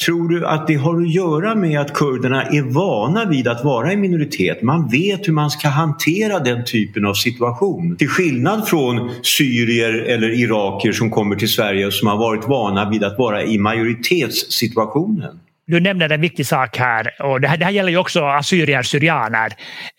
Tror 0.07 0.29
du 0.29 0.47
att 0.47 0.67
det 0.67 0.75
har 0.75 1.03
att 1.03 1.15
göra 1.15 1.55
med 1.55 1.81
att 1.81 1.95
kurderna 1.95 2.43
är 2.43 2.63
vana 2.63 3.25
vid 3.25 3.49
att 3.49 3.65
vara 3.65 3.93
i 3.93 3.97
minoritet? 3.97 4.63
Man 4.63 4.89
vet 4.89 5.29
hur 5.29 5.33
man 5.33 5.51
ska 5.51 5.69
hantera 5.69 6.39
den 6.39 6.65
typen 6.65 7.07
av 7.07 7.15
situation. 7.15 7.97
Till 7.97 8.09
skillnad 8.09 8.69
från 8.69 9.11
syrier 9.23 9.93
eller 9.93 10.41
iraker 10.41 10.93
som 10.93 11.11
kommer 11.11 11.37
till 11.37 11.49
Sverige 11.49 11.87
och 11.87 11.93
som 11.93 12.09
har 12.09 12.17
varit 12.17 12.49
vana 12.49 12.91
vid 12.91 13.05
att 13.05 13.19
vara 13.19 13.45
i 13.45 13.59
majoritetssituationen. 13.59 15.41
Du 15.66 15.81
nämner 15.81 16.12
en 16.12 16.20
viktig 16.20 16.46
sak 16.46 16.77
här 16.77 17.22
och 17.22 17.40
det 17.40 17.48
här, 17.48 17.57
det 17.57 17.64
här 17.64 17.72
gäller 17.72 17.90
ju 17.90 17.96
också 17.96 18.24
assyrier 18.24 18.83
syrianer. 18.83 19.53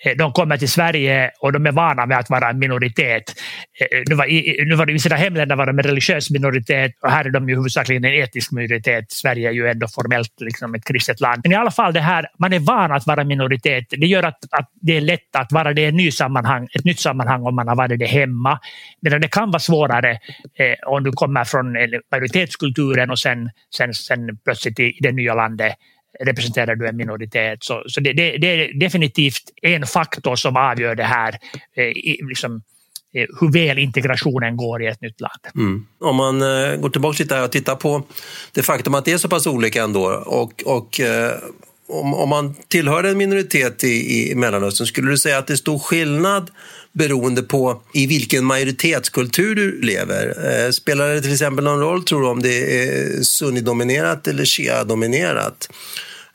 Eh, 0.05 0.17
de 0.17 0.31
kommer 0.31 0.57
till 0.57 0.69
Sverige 0.69 1.31
och 1.39 1.53
de 1.53 1.65
är 1.65 1.71
vana 1.71 2.05
med 2.05 2.17
att 2.17 2.29
vara 2.29 2.49
en 2.49 2.59
minoritet. 2.59 3.23
Eh, 3.79 4.01
nu 4.09 4.15
var, 4.15 4.25
i, 4.25 4.65
nu 4.65 4.75
var 4.75 4.85
det 4.85 4.93
i 4.93 4.99
sina 4.99 5.15
hemländer 5.15 5.55
var 5.55 5.65
de 5.65 5.79
en 5.79 5.83
religiös 5.83 6.31
minoritet 6.31 6.91
och 7.01 7.11
här 7.11 7.25
är 7.25 7.29
de 7.29 7.49
ju 7.49 7.55
huvudsakligen 7.55 8.05
en 8.05 8.23
etnisk 8.23 8.51
minoritet. 8.51 9.11
Sverige 9.11 9.49
är 9.49 9.53
ju 9.53 9.67
ändå 9.67 9.87
formellt 9.87 10.41
liksom 10.41 10.75
ett 10.75 10.85
kristet 10.85 11.21
land. 11.21 11.41
Men 11.43 11.51
i 11.51 11.55
alla 11.55 11.71
fall 11.71 11.93
det 11.93 11.99
här, 11.99 12.27
man 12.39 12.53
är 12.53 12.59
van 12.59 12.91
att 12.91 13.07
vara 13.07 13.23
minoritet. 13.23 13.85
Det 13.89 14.07
gör 14.07 14.23
att, 14.23 14.39
att 14.51 14.69
det 14.81 14.97
är 14.97 15.01
lätt 15.01 15.35
att 15.35 15.51
vara 15.51 15.73
det 15.73 15.81
i 15.81 15.85
ett, 15.85 15.93
ny 15.93 16.11
sammanhang, 16.11 16.67
ett 16.73 16.85
nytt 16.85 16.99
sammanhang 16.99 17.43
om 17.43 17.55
man 17.55 17.67
har 17.67 17.75
varit 17.75 17.99
det 17.99 18.05
hemma. 18.05 18.59
Medan 19.01 19.21
det 19.21 19.27
kan 19.27 19.51
vara 19.51 19.59
svårare 19.59 20.11
eh, 20.11 20.87
om 20.87 21.03
du 21.03 21.11
kommer 21.11 21.43
från 21.43 21.73
majoritetskulturen 22.11 23.11
och 23.11 23.19
sen, 23.19 23.49
sen, 23.77 23.93
sen 23.93 24.37
plötsligt 24.43 24.79
i 24.79 24.97
det 25.01 25.11
nya 25.11 25.33
landet 25.33 25.54
landet 25.57 25.77
representerar 26.19 26.75
du 26.75 26.87
en 26.87 26.97
minoritet. 26.97 27.63
Så, 27.63 27.83
så 27.87 27.99
det, 28.01 28.13
det, 28.13 28.37
det, 28.37 28.47
är 28.47 28.79
definitivt 28.79 29.43
en 29.61 29.85
faktor 29.87 30.35
som 30.35 30.55
avgör 30.55 30.95
det 30.95 31.03
här. 31.03 31.39
Eh, 31.75 32.27
liksom, 32.27 32.61
eh, 33.15 33.25
hur 33.39 33.51
väl 33.51 33.79
integrationen 33.79 34.57
går 34.57 34.83
i 34.83 34.87
ett 34.87 35.01
nytt 35.01 35.21
land. 35.21 35.41
Mm. 35.55 35.85
Om 35.99 36.15
man 36.15 36.41
eh, 36.41 36.75
går 36.75 36.89
tillbaka 36.89 37.23
lite 37.23 37.41
och 37.41 37.51
tittar 37.51 37.75
på 37.75 38.03
det 38.53 38.63
faktum 38.63 38.93
att 38.93 39.05
det 39.05 39.11
är 39.11 39.17
så 39.17 39.29
pass 39.29 39.47
olika 39.47 39.83
ändå 39.83 40.05
och, 40.25 40.63
och 40.65 40.99
eh, 40.99 41.31
om, 41.87 42.13
om, 42.13 42.29
man 42.29 42.55
tillhör 42.67 43.03
en 43.03 43.17
minoritet 43.17 43.83
i, 43.83 44.31
i 44.31 44.35
Mellanöstern, 44.35 44.87
skulle 44.87 45.11
du 45.11 45.17
säga 45.17 45.37
att 45.37 45.47
det 45.47 45.53
är 45.53 45.57
stor 45.57 45.79
skillnad 45.79 46.51
beroende 46.91 47.41
på 47.41 47.81
i 47.93 48.07
vilken 48.07 48.45
majoritetskultur 48.45 49.55
du 49.55 49.81
lever. 49.81 50.27
Eh, 50.65 50.71
spelar 50.71 51.09
det 51.09 51.21
till 51.21 51.33
exempel 51.33 51.65
någon 51.65 51.79
roll, 51.79 52.03
tror 52.03 52.21
du, 52.21 52.27
om 52.27 52.41
det 52.41 52.83
är 52.83 53.21
sunnidominerat 53.21 54.27
eller 54.27 54.45
shia-dominerat? 54.45 55.69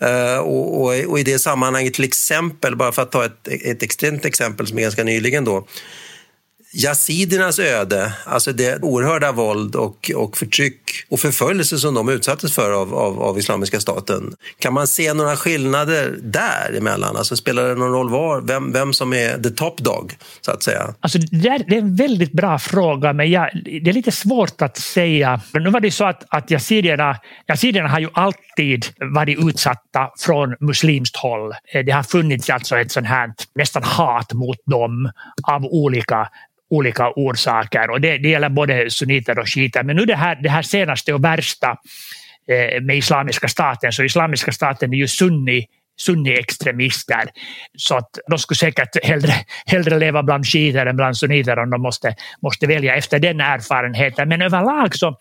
Eh, 0.00 0.38
och, 0.38 0.80
och, 0.80 1.04
och, 1.04 1.18
i 1.18 1.22
det 1.22 1.38
sammanhanget 1.38 1.94
till 1.94 2.04
exempel, 2.04 2.76
bara 2.76 2.92
för 2.92 3.02
att 3.02 3.12
ta 3.12 3.24
ett, 3.24 3.48
ett 3.48 3.82
extremt 3.82 4.24
exempel 4.24 4.66
som 4.66 4.78
är 4.78 4.82
ganska 4.82 5.04
nyligen 5.04 5.44
då, 5.44 5.66
Yazidernas 6.72 7.58
öde, 7.58 8.12
alltså 8.24 8.52
det 8.52 8.82
oerhörda 8.82 9.32
våld 9.32 9.74
och, 9.74 10.10
och 10.16 10.36
förtryck 10.36 10.80
och 11.08 11.20
förföljelse 11.20 11.78
som 11.78 11.94
de 11.94 12.08
utsattes 12.08 12.54
för 12.54 12.72
av, 12.72 12.94
av, 12.94 13.22
av 13.22 13.38
Islamiska 13.38 13.80
staten. 13.80 14.34
Kan 14.58 14.74
man 14.74 14.86
se 14.86 15.14
några 15.14 15.36
skillnader 15.36 16.18
däremellan? 16.22 17.16
Alltså 17.16 17.36
spelar 17.36 17.68
det 17.68 17.74
någon 17.74 17.92
roll 17.92 18.10
var, 18.10 18.40
vem, 18.40 18.72
vem 18.72 18.92
som 18.92 19.12
är 19.12 19.38
the 19.42 19.50
top 19.50 19.78
dog, 19.78 20.14
så 20.40 20.50
att 20.50 20.62
säga? 20.62 20.94
Alltså, 21.00 21.18
det, 21.18 21.48
är, 21.48 21.64
det 21.68 21.76
är 21.76 21.80
en 21.80 21.96
väldigt 21.96 22.32
bra 22.32 22.58
fråga, 22.58 23.12
men 23.12 23.30
jag, 23.30 23.50
det 23.64 23.90
är 23.90 23.92
lite 23.92 24.12
svårt 24.12 24.62
att 24.62 24.76
säga. 24.76 25.40
Nu 25.54 25.70
var 25.70 25.80
det 25.80 25.90
så 25.90 26.04
att, 26.04 26.24
att 26.28 26.50
yazidierna, 26.50 27.16
yazidierna 27.48 27.88
har 27.88 28.00
ju 28.00 28.08
alltid 28.12 28.86
varit 29.14 29.38
utsatta 29.38 30.10
från 30.18 30.56
muslimskt 30.60 31.16
håll. 31.16 31.52
Eh, 31.72 31.84
det 31.84 31.92
har 31.92 32.02
funnits 32.02 32.50
alltså 32.50 32.76
ett 32.76 32.92
sånt 32.92 33.06
här 33.06 33.32
nästan 33.54 33.82
hat 33.82 34.32
mot 34.32 34.58
dem 34.66 35.10
av 35.42 35.64
olika 35.64 36.28
olika 36.70 37.12
orsaker 37.16 37.90
och 37.90 38.00
det, 38.00 38.18
det 38.18 38.28
gäller 38.28 38.48
både 38.48 38.90
sunniter 38.90 39.38
och 39.38 39.48
shiiter. 39.48 39.82
Men 39.82 39.96
nu 39.96 40.04
det 40.04 40.16
här, 40.16 40.38
det 40.42 40.48
här 40.48 40.62
senaste 40.62 41.12
och 41.12 41.24
värsta 41.24 41.76
eh, 42.48 42.82
med 42.82 42.96
Islamiska 42.96 43.48
staten, 43.48 43.92
så 43.92 44.02
Islamiska 44.02 44.52
staten 44.52 44.92
är 44.92 44.96
ju 44.96 45.08
sunni 45.08 45.66
sunni-extremister. 46.00 47.28
Så 47.76 47.96
att 47.96 48.18
de 48.30 48.38
skulle 48.38 48.56
säkert 48.56 49.04
hellre, 49.04 49.32
hellre 49.66 49.98
leva 49.98 50.22
bland 50.22 50.46
shiiter 50.46 50.86
än 50.86 50.96
bland 50.96 51.16
sunniter 51.16 51.58
om 51.58 51.70
de 51.70 51.82
måste, 51.82 52.14
måste 52.42 52.66
välja 52.66 52.94
efter 52.94 53.18
den 53.18 53.40
erfarenheten. 53.40 54.28
Men 54.28 54.42
överlag 54.42 54.94
så 54.94 55.16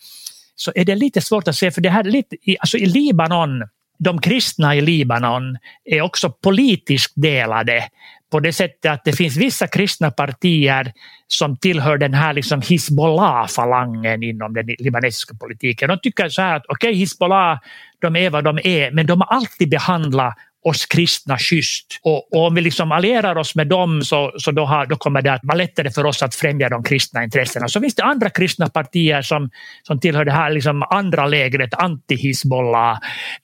så 0.56 0.72
är 0.76 0.86
det 0.86 0.96
lite 0.96 1.22
svårt 1.22 1.48
att 1.48 1.56
se, 1.56 1.72
för 1.72 1.82
det 1.82 1.90
här 1.90 2.04
lite, 2.04 2.36
alltså 2.60 2.78
i 2.78 2.86
Libanon 2.86 3.64
de 4.00 4.22
kristna 4.22 4.76
i 4.76 4.82
Libanon 4.82 5.58
är 5.86 6.02
också 6.02 6.30
politiskt 6.30 7.14
delade 7.16 7.84
på 8.32 8.40
det 8.40 8.54
sättet 8.54 8.92
att 8.92 9.04
det 9.06 9.14
finns 9.14 9.38
vissa 9.38 9.68
kristna 9.68 10.12
partier 10.12 10.94
som 11.28 11.58
tillhör 11.58 11.98
den 11.98 12.14
här 12.14 12.34
liksom 12.34 12.62
Hizbollah-falangen 12.62 14.24
inom 14.24 14.54
den 14.54 14.66
libanesiska 14.80 15.36
politiken. 15.36 15.90
De 15.90 16.00
tycker 16.00 16.30
så 16.30 16.42
här 16.42 16.56
att 16.56 16.66
okej, 16.68 16.90
okay, 16.90 17.00
Hizbollah, 17.00 17.60
de 18.02 18.16
är 18.16 18.30
vad 18.30 18.44
de 18.44 18.60
är, 18.64 18.92
men 18.92 19.06
de 19.06 19.22
har 19.22 19.36
alltid 19.36 19.70
behandlat 19.70 20.36
oss 20.66 20.86
kristna 20.86 21.38
schysst. 21.38 22.00
Och, 22.04 22.34
och, 22.34 22.48
om 22.48 22.56
vi 22.56 22.62
liksom 22.62 22.92
allierar 22.92 23.38
oss 23.38 23.56
med 23.56 23.68
dem 23.68 24.02
så, 24.02 24.32
så 24.38 24.52
då, 24.52 24.66
har, 24.66 24.86
då 24.86 24.96
kommer 24.96 25.22
det 25.22 25.34
att 25.34 25.42
vara 25.44 25.58
lättare 25.58 25.92
för 25.92 26.06
oss 26.06 26.24
att 26.24 26.36
främja 26.36 26.70
de 26.70 26.84
kristna 26.84 27.24
intressena. 27.24 27.68
Så 27.68 27.82
finns 27.82 27.96
det 27.96 28.04
andra 28.04 28.30
kristna 28.30 28.70
partier 28.70 29.22
som, 29.22 29.50
som 29.84 30.00
tillhör 30.00 30.26
det 30.26 30.32
här 30.32 30.52
liksom 30.52 30.84
andra 30.90 31.28
lägret, 31.28 31.74
anti-Hizbollah. 31.74 32.98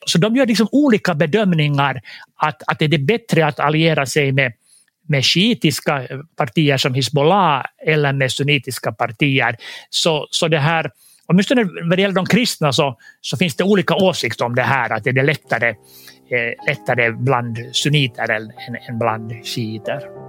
Så 0.06 0.18
de 0.18 0.36
gör 0.36 0.46
liksom 0.46 0.68
olika 0.72 1.14
bedömningar 1.14 2.02
att, 2.36 2.64
att 2.68 2.80
det 2.80 2.86
är 2.86 3.06
bättre 3.06 3.46
att 3.46 3.60
alliera 3.60 4.06
sig 4.06 4.32
med 4.32 4.54
med 5.08 5.26
shiitiska 5.26 6.08
partier 6.38 6.78
som 6.78 6.94
Hizbollah 6.94 7.66
eller 7.88 8.14
med 8.14 8.32
sunnitiska 8.32 8.92
partier. 8.92 9.56
Så, 9.90 10.28
så 10.30 10.48
det 10.48 10.60
här, 10.60 10.92
åtminstone 11.26 11.64
vad 11.64 11.98
det 11.98 12.02
gäller 12.02 12.16
de 12.16 12.26
kristna 12.26 12.74
så, 12.74 12.98
så 13.22 13.38
finns 13.38 13.56
det 13.56 13.64
olika 13.64 13.96
åsikter 13.96 14.46
om 14.46 14.56
det 14.56 14.64
här, 14.64 14.90
att 14.90 15.04
det 15.04 15.10
är 15.10 15.24
lättare 15.24 15.76
Eh, 16.30 16.66
lättare 16.68 17.12
bland 17.12 17.58
sunniter 17.72 18.32
än, 18.32 18.52
än 18.90 19.00
bland 19.00 19.46
shiiter. 19.46 20.25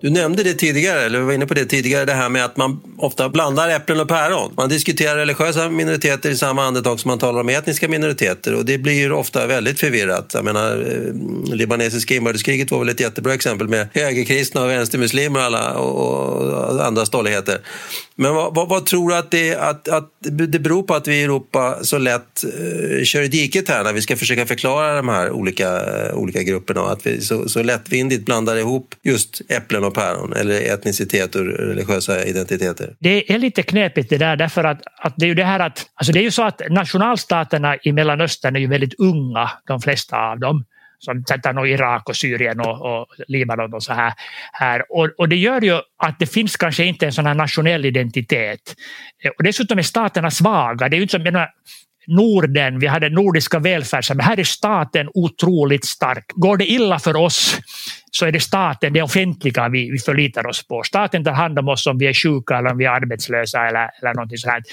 Du 0.00 0.10
nämnde 0.10 0.42
det 0.42 0.54
tidigare, 0.54 1.00
eller 1.00 1.18
vi 1.18 1.24
var 1.24 1.32
inne 1.32 1.46
på 1.46 1.54
det 1.54 1.64
tidigare, 1.64 2.04
det 2.04 2.12
här 2.12 2.28
med 2.28 2.44
att 2.44 2.56
man 2.56 2.80
ofta 2.98 3.28
blandar 3.28 3.68
äpplen 3.68 4.00
och 4.00 4.08
päron. 4.08 4.52
Man 4.56 4.68
diskuterar 4.68 5.16
religiösa 5.16 5.70
minoriteter 5.70 6.30
i 6.30 6.36
samma 6.36 6.64
andetag 6.64 7.00
som 7.00 7.08
man 7.08 7.18
talar 7.18 7.40
om 7.40 7.48
etniska 7.48 7.88
minoriteter 7.88 8.54
och 8.54 8.64
det 8.64 8.78
blir 8.78 9.12
ofta 9.12 9.46
väldigt 9.46 9.80
förvirrat. 9.80 10.30
Jag 10.34 10.44
menar, 10.44 10.76
eh, 10.76 11.54
libanesiska 11.54 12.14
inbördeskriget 12.14 12.70
var 12.70 12.78
väl 12.78 12.88
ett 12.88 13.00
jättebra 13.00 13.34
exempel 13.34 13.68
med 13.68 13.88
högerkristna 13.94 14.62
och 14.62 14.70
vänstermuslimer 14.70 15.40
och, 15.40 15.46
alla, 15.46 15.74
och 15.74 16.86
andra 16.86 17.06
stolligheter. 17.06 17.60
Men 18.14 18.34
vad, 18.34 18.54
vad, 18.54 18.68
vad, 18.68 18.86
tror 18.86 19.08
du 19.08 19.16
att 19.16 19.30
det, 19.30 19.56
att, 19.56 19.88
att 19.88 20.10
det 20.20 20.58
beror 20.58 20.82
på 20.82 20.94
att 20.94 21.08
vi 21.08 21.14
i 21.14 21.22
Europa 21.22 21.78
så 21.82 21.98
lätt 21.98 22.44
uh, 22.44 23.04
kör 23.04 23.22
i 23.22 23.28
diket 23.28 23.68
här 23.68 23.84
när 23.84 23.92
vi 23.92 24.02
ska 24.02 24.16
försöka 24.16 24.46
förklara 24.46 24.96
de 24.96 25.08
här 25.08 25.30
olika, 25.30 25.70
uh, 25.72 26.14
olika 26.14 26.42
grupperna 26.42 26.82
och 26.82 26.92
att 26.92 27.06
vi 27.06 27.20
så, 27.20 27.48
så 27.48 27.62
lättvindigt 27.62 28.24
blandar 28.24 28.56
ihop 28.56 28.94
just 29.02 29.40
äpplen 29.48 29.84
och 29.84 29.89
päron 29.90 30.32
eller 30.32 30.74
etnicitet 30.74 31.34
och 31.34 31.46
religiösa 31.46 32.24
identiteter? 32.24 32.94
Det 32.98 33.32
är 33.32 33.38
lite 33.38 33.62
knepigt 33.62 34.10
det 34.10 34.18
där 34.18 34.36
därför 34.36 34.64
att, 34.64 34.82
att 35.00 35.14
det 35.16 35.24
är 35.24 35.28
ju 35.28 35.34
det 35.34 35.44
här 35.44 35.60
att 35.60 35.86
alltså 35.94 36.12
det 36.12 36.18
är 36.20 36.22
ju 36.22 36.30
så 36.30 36.42
att 36.42 36.62
nationalstaterna 36.70 37.76
i 37.82 37.92
Mellanöstern 37.92 38.56
är 38.56 38.60
ju 38.60 38.66
väldigt 38.66 38.94
unga, 39.00 39.50
de 39.66 39.80
flesta 39.80 40.16
av 40.16 40.40
dem 40.40 40.64
som 41.00 41.24
sätter 41.24 41.66
Irak 41.66 42.08
och 42.08 42.16
Syrien 42.16 42.60
och, 42.60 42.80
och, 42.80 43.06
Libanon 43.28 43.74
och 43.74 43.82
så 43.82 43.92
här. 43.92 44.12
här. 44.52 44.84
Och, 44.88 45.08
och, 45.18 45.28
det 45.28 45.36
gör 45.36 45.60
ju 45.60 45.80
att 45.96 46.18
det 46.18 46.26
finns 46.26 46.56
kanske 46.56 46.84
inte 46.84 47.06
en 47.06 47.12
sån 47.12 47.26
här 47.26 47.34
nationell 47.34 47.84
identitet. 47.84 48.74
Och 49.38 49.44
dessutom 49.44 49.78
är 49.78 49.82
staterna 49.82 50.30
svaga. 50.30 50.88
Det 50.88 50.96
är 50.96 50.98
ju 50.98 51.02
inte 51.02 51.12
som, 51.12 51.48
Norden, 52.10 52.78
vi 52.78 52.86
hade 52.86 53.08
nordiska 53.08 53.58
välfärdssamhället. 53.58 54.28
Här 54.28 54.40
är 54.40 54.44
staten 54.44 55.08
otroligt 55.14 55.84
stark. 55.84 56.24
Går 56.28 56.56
det 56.56 56.66
illa 56.66 56.98
för 56.98 57.16
oss 57.16 57.60
så 58.10 58.26
är 58.26 58.32
det 58.32 58.40
staten, 58.40 58.92
det 58.92 59.02
offentliga 59.02 59.68
vi, 59.68 59.90
vi 59.90 59.98
förlitar 59.98 60.46
oss 60.46 60.66
på. 60.66 60.82
Staten 60.82 61.24
tar 61.24 61.32
hand 61.32 61.58
om 61.58 61.68
oss 61.68 61.86
om 61.86 61.98
vi 61.98 62.06
är 62.06 62.14
sjuka 62.14 62.58
eller 62.58 62.70
om 62.70 62.78
vi 62.78 62.84
är 62.84 62.90
arbetslösa 62.90 63.66
eller, 63.66 63.90
eller 64.00 64.14
någonting 64.14 64.38
sånt. 64.38 64.64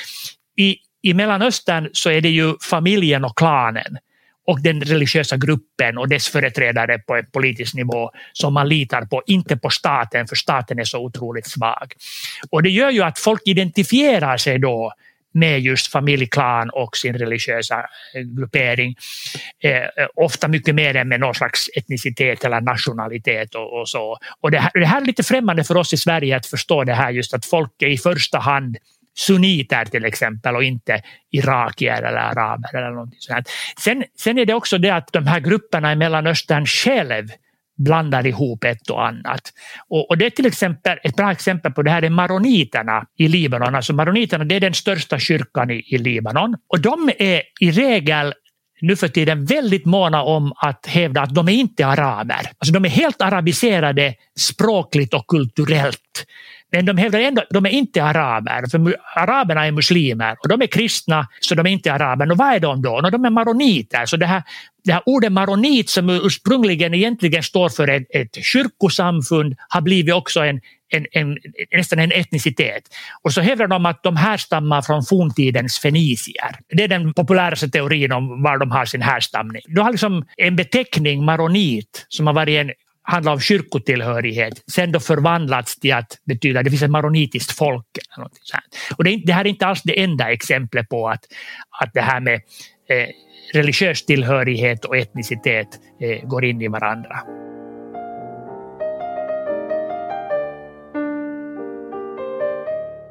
I, 0.57 0.75
I 1.01 1.13
Mellanöstern 1.13 1.89
så 1.93 2.09
är 2.09 2.21
det 2.21 2.29
ju 2.29 2.53
familjen 2.61 3.25
och 3.25 3.37
klanen 3.37 3.97
och 4.47 4.61
den 4.61 4.81
religiösa 4.81 5.37
gruppen 5.37 5.97
och 5.97 6.09
dess 6.09 6.27
företrädare 6.27 6.99
på 6.99 7.15
en 7.15 7.25
politisk 7.31 7.73
nivå 7.73 8.11
som 8.33 8.53
man 8.53 8.69
litar 8.69 9.01
på, 9.05 9.23
inte 9.27 9.57
på 9.57 9.69
staten 9.69 10.27
för 10.27 10.35
staten 10.35 10.79
är 10.79 10.83
så 10.83 10.99
otroligt 10.99 11.47
svag. 11.47 11.93
Och 12.49 12.63
det 12.63 12.69
gör 12.69 12.89
ju 12.89 13.01
att 13.01 13.19
folk 13.19 13.41
identifierar 13.45 14.37
sig 14.37 14.59
då 14.59 14.93
med 15.37 15.59
just 15.59 15.91
familjeklan 15.91 16.69
och 16.69 16.97
sin 16.97 17.17
religiösa 17.17 17.79
eh, 18.15 18.21
gruppering. 18.21 18.95
Eh, 19.63 20.05
ofta 20.15 20.47
mycket 20.47 20.75
mer 20.75 20.95
än 20.95 21.07
med 21.07 21.19
någon 21.19 21.35
slags 21.35 21.69
etnicitet 21.77 22.43
eller 22.43 22.61
nationalitet 22.61 23.55
och, 23.55 23.79
och 23.79 23.89
så. 23.89 24.17
Och 24.41 24.51
det 24.51 24.59
här, 24.59 24.71
det 24.73 24.85
här 24.85 25.01
är 25.01 25.05
lite 25.05 25.23
främmande 25.23 25.63
för 25.63 25.77
oss 25.77 25.93
i 25.93 25.97
Sverige 25.97 26.37
att 26.37 26.45
förstå 26.45 26.83
det 26.83 26.93
här 26.93 27.11
just 27.11 27.33
att 27.33 27.45
folk 27.45 27.81
är 27.81 27.87
i 27.87 27.97
första 27.97 28.39
hand 28.39 28.77
sunniter 29.17 29.85
till 29.85 30.05
exempel 30.05 30.55
och 30.55 30.63
inte 30.63 31.01
irakier 31.31 32.01
eller 32.03 32.17
araber 32.17 32.75
eller 32.77 32.89
någonting 32.89 33.19
sånt. 33.19 33.49
Sen, 33.79 34.03
sen 34.19 34.37
är 34.37 34.45
det 34.45 34.53
också 34.53 34.77
det 34.77 34.89
att 34.89 35.13
de 35.13 35.27
här 35.27 35.39
grupperna 35.39 35.91
i 35.91 35.95
Mellanöstern 35.95 36.65
själv 36.65 37.27
blandar 37.77 38.27
ihop 38.27 38.63
ett 38.63 38.89
och 38.89 39.07
annat. 39.07 39.41
Och, 39.89 40.09
och, 40.09 40.17
det 40.17 40.25
är 40.25 40.29
till 40.29 40.45
exempel 40.45 40.97
ett 41.03 41.15
bra 41.15 41.31
exempel 41.31 41.71
på 41.71 41.83
det 41.83 41.91
här 41.91 42.01
är 42.01 42.09
maroniterna 42.09 43.03
i 43.17 43.27
Libanon. 43.27 43.75
Alltså 43.75 43.93
maroniterna 43.93 44.45
det 44.45 44.55
är 44.55 44.59
den 44.59 44.73
största 44.73 45.19
kyrkan 45.19 45.71
i, 45.71 45.83
i 45.87 45.97
Libanon 45.97 46.55
och 46.67 46.81
de 46.81 47.11
är 47.17 47.41
i 47.59 47.71
regel 47.71 48.33
nu 48.81 48.95
för 48.95 49.07
tiden 49.07 49.45
väldigt 49.45 49.85
måna 49.85 50.23
om 50.23 50.53
att 50.55 50.85
hävda 50.85 51.21
att 51.21 51.35
de 51.35 51.47
är 51.47 51.53
inte 51.53 51.87
araber. 51.87 52.51
Alltså 52.57 52.73
de 52.73 52.85
är 52.85 52.89
helt 52.89 53.21
arabiserade 53.21 54.13
språkligt 54.39 55.13
och 55.13 55.27
kulturellt. 55.27 56.25
Men 56.71 56.85
de 56.85 56.97
hävdar 56.97 57.19
ändå 57.19 57.41
att 57.41 57.47
de 57.49 57.65
är 57.65 57.69
inte 57.69 58.03
araber, 58.03 58.69
för 58.71 58.95
araberna 59.15 59.67
är 59.67 59.71
muslimer 59.71 60.35
och 60.43 60.49
de 60.49 60.61
är 60.61 60.67
kristna 60.67 61.27
så 61.39 61.55
de 61.55 61.65
är 61.65 61.71
inte 61.71 61.93
araber. 61.93 62.31
Och 62.31 62.37
vad 62.37 62.53
är 62.53 62.59
de 62.59 62.81
då? 62.81 63.01
de 63.01 63.25
är 63.25 63.29
maroniter. 63.29 64.05
Så 64.05 64.17
det 64.17 64.25
här, 64.25 64.43
det 64.83 64.93
här 64.93 65.01
ordet 65.05 65.31
maronit 65.31 65.89
som 65.89 66.09
ursprungligen 66.09 66.93
egentligen 66.93 67.43
står 67.43 67.69
för 67.69 67.87
ett, 67.87 68.07
ett 68.09 68.45
kyrkosamfund 68.45 69.55
har 69.69 69.81
blivit 69.81 70.13
också 70.13 70.39
en, 70.39 70.61
en, 70.89 71.05
en, 71.11 71.37
nästan 71.71 71.99
en 71.99 72.11
etnicitet. 72.11 72.83
Och 73.21 73.33
så 73.33 73.41
hävdar 73.41 73.67
de 73.67 73.85
att 73.85 74.03
de 74.03 74.15
härstammar 74.15 74.81
från 74.81 75.03
forntidens 75.03 75.79
fenicier. 75.79 76.55
Det 76.69 76.83
är 76.83 76.87
den 76.87 77.13
populäraste 77.13 77.69
teorin 77.69 78.11
om 78.11 78.43
var 78.43 78.57
de 78.57 78.71
har 78.71 78.85
sin 78.85 79.01
härstamning. 79.01 79.61
Du 79.65 79.81
har 79.81 79.91
liksom 79.91 80.25
en 80.37 80.55
beteckning, 80.55 81.25
maronit, 81.25 82.05
som 82.07 82.27
har 82.27 82.33
varit 82.33 82.59
en 82.59 82.71
handlar 83.07 83.33
om 83.33 83.39
kyrkotillhörighet, 83.39 84.63
sen 84.71 84.91
då 84.91 84.99
förvandlats 84.99 85.79
till 85.79 85.93
att 85.93 86.17
betyda 86.25 86.59
att 86.59 86.63
det 86.63 86.69
finns 86.69 86.83
ett 86.83 86.89
maronitiskt 86.89 87.51
folk. 87.51 87.85
Och 88.97 89.03
det, 89.03 89.21
det, 89.25 89.33
här 89.33 89.45
är 89.45 89.49
inte 89.49 89.67
alls 89.67 89.81
det 89.83 90.03
enda 90.03 90.31
exemplet 90.31 90.89
på 90.89 91.09
att, 91.09 91.23
att 91.81 91.93
det 91.93 92.01
här 92.01 92.19
med 92.19 92.35
eh, 92.89 93.07
religiös 93.53 94.05
tillhörighet 94.05 94.85
och 94.85 94.97
etnicitet 94.97 95.67
eh, 96.01 96.27
går 96.27 96.45
in 96.45 96.61
i 96.61 96.67
varandra. 96.67 97.19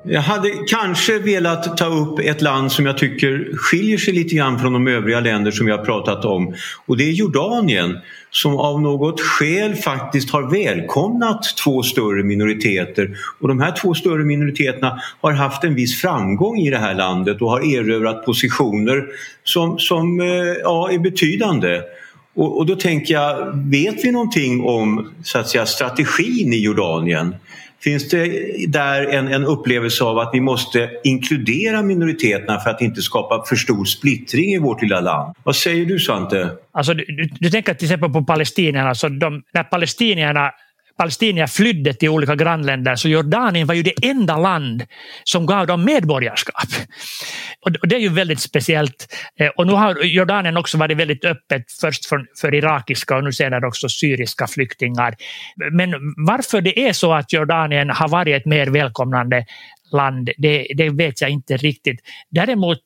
Jag 0.08 0.20
hade 0.20 0.50
kanske 0.68 1.18
velat 1.18 1.76
ta 1.76 1.86
upp 1.86 2.18
ett 2.18 2.42
land 2.42 2.72
som 2.72 2.86
jag 2.86 2.98
tycker 2.98 3.50
skiljer 3.56 3.98
sig 3.98 4.14
lite 4.14 4.34
grann 4.34 4.58
från 4.58 4.72
de 4.72 4.88
övriga 4.88 5.20
länder 5.20 5.50
som 5.50 5.66
vi 5.66 5.72
har 5.72 5.84
pratat 5.84 6.24
om 6.24 6.54
och 6.86 6.96
det 6.96 7.04
är 7.04 7.12
Jordanien 7.12 7.98
som 8.30 8.56
av 8.56 8.80
något 8.80 9.20
skäl 9.20 9.74
faktiskt 9.74 10.30
har 10.30 10.50
välkomnat 10.50 11.42
två 11.64 11.82
större 11.82 12.22
minoriteter 12.22 13.16
och 13.40 13.48
de 13.48 13.60
här 13.60 13.72
två 13.72 13.94
större 13.94 14.24
minoriteterna 14.24 15.00
har 15.20 15.32
haft 15.32 15.64
en 15.64 15.74
viss 15.74 16.00
framgång 16.00 16.58
i 16.58 16.70
det 16.70 16.78
här 16.78 16.94
landet 16.94 17.42
och 17.42 17.50
har 17.50 17.74
erövrat 17.74 18.24
positioner 18.24 19.04
som, 19.44 19.78
som 19.78 20.20
eh, 20.20 20.26
ja, 20.62 20.90
är 20.90 20.98
betydande. 20.98 21.80
Och, 22.34 22.58
och 22.58 22.66
då 22.66 22.76
tänker 22.76 23.14
jag, 23.14 23.52
vet 23.70 24.04
vi 24.04 24.12
någonting 24.12 24.64
om 24.64 25.12
så 25.22 25.38
att 25.38 25.48
säga, 25.48 25.66
strategin 25.66 26.52
i 26.52 26.64
Jordanien? 26.64 27.34
Finns 27.80 28.08
det 28.08 28.26
där 28.68 29.06
en, 29.06 29.28
en 29.28 29.44
upplevelse 29.44 30.04
av 30.04 30.18
att 30.18 30.30
vi 30.32 30.40
måste 30.40 30.90
inkludera 31.04 31.82
minoriteterna 31.82 32.60
för 32.60 32.70
att 32.70 32.80
inte 32.80 33.02
skapa 33.02 33.44
för 33.48 33.56
stor 33.56 33.84
splittring 33.84 34.54
i 34.54 34.58
vårt 34.58 34.82
lilla 34.82 35.00
land? 35.00 35.34
Vad 35.42 35.56
säger 35.56 35.86
du 35.86 35.98
Svante? 35.98 36.50
Alltså, 36.72 36.94
du, 36.94 37.28
du 37.40 37.50
tänker 37.50 37.74
till 37.74 37.86
exempel 37.86 38.10
på 38.10 38.24
palestinierna. 38.24 38.88
Alltså 38.88 39.08
de, 39.08 39.42
när 39.54 39.62
palestinierna 39.64 40.50
palestinier 40.96 41.46
flydde 41.46 41.94
till 41.94 42.08
olika 42.08 42.34
grannländer 42.34 42.96
så 42.96 43.08
Jordanien 43.08 43.66
var 43.66 43.74
ju 43.74 43.82
det 43.82 43.94
enda 44.02 44.36
land 44.38 44.84
som 45.24 45.46
gav 45.46 45.66
dem 45.66 45.84
medborgarskap. 45.84 46.68
Och 47.60 47.88
det 47.88 47.96
är 47.96 48.00
ju 48.00 48.08
väldigt 48.08 48.40
speciellt. 48.40 49.14
Eh, 49.38 49.48
och 49.48 49.66
nu 49.66 49.72
har 49.72 50.04
Jordanien 50.04 50.56
också 50.56 50.78
varit 50.78 50.96
väldigt 50.96 51.24
öppet 51.24 51.64
först 51.80 52.06
för, 52.06 52.26
för 52.40 52.54
irakiska 52.54 53.16
och 53.16 53.24
nu 53.24 53.32
senare 53.32 53.66
också 53.66 53.88
syriska 53.88 54.46
flyktingar. 54.46 55.14
Men 55.72 55.90
varför 56.26 56.60
det 56.60 56.88
är 56.88 56.92
så 56.92 57.12
att 57.12 57.32
Jordanien 57.32 57.90
har 57.90 58.08
varit 58.08 58.36
ett 58.36 58.46
mer 58.46 58.66
välkomnande 58.66 59.46
land, 59.92 60.30
det, 60.36 60.66
det 60.74 60.90
vet 60.90 61.20
jag 61.20 61.30
inte 61.30 61.56
riktigt. 61.56 62.00
Däremot 62.30 62.80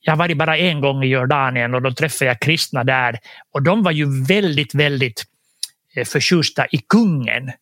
jag 0.00 0.12
har 0.12 0.18
varit 0.18 0.38
bara 0.38 0.58
en 0.58 0.80
gång 0.80 1.04
i 1.04 1.06
Jordanien 1.06 1.74
och 1.74 1.82
då 1.82 1.90
träffade 1.90 2.30
jag 2.30 2.40
kristna 2.40 2.84
där 2.84 3.18
och 3.52 3.62
de 3.62 3.82
var 3.82 3.92
ju 3.92 4.24
väldigt, 4.24 4.74
väldigt 4.74 5.24
Eh, 5.96 6.04
förtjusta 6.04 6.66
i 6.66 6.78
kungen. 6.78 7.52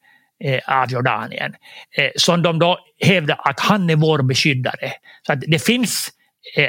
Eh, 0.44 0.80
av 0.80 0.92
Jordanien. 0.92 1.54
Eh, 1.96 2.10
som 2.16 2.42
de 2.42 2.58
då 2.58 2.78
hävdar 3.00 3.40
att 3.44 3.60
han 3.60 3.90
är 3.90 3.96
vår 3.96 4.22
beskyddare. 4.22 4.92
Så 5.26 5.32
att 5.32 5.40
det 5.40 5.64
finns 5.64 6.10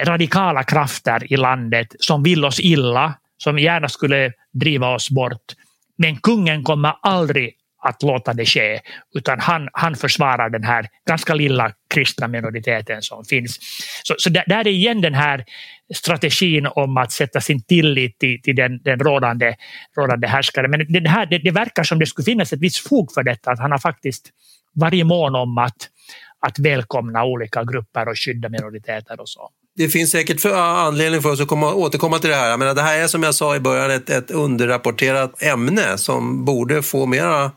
radikala 0.03 0.63
krafter 0.63 1.33
i 1.33 1.37
landet 1.37 1.87
som 1.99 2.23
vill 2.23 2.45
oss 2.45 2.59
illa, 2.59 3.13
som 3.37 3.59
gärna 3.59 3.89
skulle 3.89 4.33
driva 4.53 4.87
oss 4.87 5.09
bort. 5.09 5.53
Men 5.97 6.17
kungen 6.17 6.63
kommer 6.63 6.93
aldrig 7.01 7.55
att 7.83 8.03
låta 8.03 8.33
det 8.33 8.45
ske, 8.45 8.79
utan 9.15 9.39
han, 9.39 9.69
han 9.73 9.95
försvarar 9.95 10.49
den 10.49 10.63
här 10.63 10.87
ganska 11.07 11.33
lilla 11.33 11.71
kristna 11.93 12.27
minoriteten 12.27 13.01
som 13.01 13.25
finns. 13.25 13.59
Så, 14.03 14.15
så 14.17 14.29
där, 14.29 14.43
där 14.47 14.59
är 14.59 14.71
igen 14.71 15.01
den 15.01 15.13
här 15.13 15.45
strategin 15.93 16.67
om 16.67 16.97
att 16.97 17.11
sätta 17.11 17.41
sin 17.41 17.63
tillit 17.63 18.19
till, 18.19 18.41
till 18.41 18.55
den, 18.55 18.81
den 18.83 18.99
rådande, 18.99 19.55
rådande 19.97 20.27
härskaren. 20.27 20.71
Men 20.71 20.85
det, 21.03 21.09
här, 21.09 21.25
det, 21.25 21.37
det 21.37 21.51
verkar 21.51 21.83
som 21.83 21.99
det 21.99 22.05
skulle 22.05 22.25
finnas 22.25 22.53
ett 22.53 22.59
visst 22.59 22.87
fog 22.87 23.13
för 23.13 23.23
detta, 23.23 23.51
att 23.51 23.59
han 23.59 23.71
har 23.71 23.79
faktiskt 23.79 24.29
varit 24.73 25.05
mån 25.05 25.35
om 25.35 25.57
att, 25.57 25.89
att 26.39 26.59
välkomna 26.59 27.23
olika 27.23 27.63
grupper 27.63 28.07
och 28.07 28.19
skydda 28.19 28.49
minoriteter 28.49 29.21
och 29.21 29.29
så 29.29 29.49
det 29.75 29.89
finns 29.89 30.11
säkert 30.11 30.41
för, 30.41 30.55
anledning 30.55 31.21
för 31.21 31.31
oss 31.31 31.41
att 31.41 31.47
komma, 31.47 31.73
återkomma 31.73 32.19
till 32.19 32.29
det 32.29 32.35
här. 32.35 32.49
Jag 32.49 32.59
menar, 32.59 32.73
det 32.73 32.81
här 32.81 33.03
är 33.03 33.07
som 33.07 33.23
jag 33.23 33.35
sa 33.35 33.55
i 33.55 33.59
början 33.59 33.91
ett, 33.91 34.09
ett 34.09 34.31
underrapporterat 34.31 35.41
ämne 35.41 35.97
som 35.97 36.45
borde 36.45 36.83
få 36.83 37.05
mera 37.05 37.51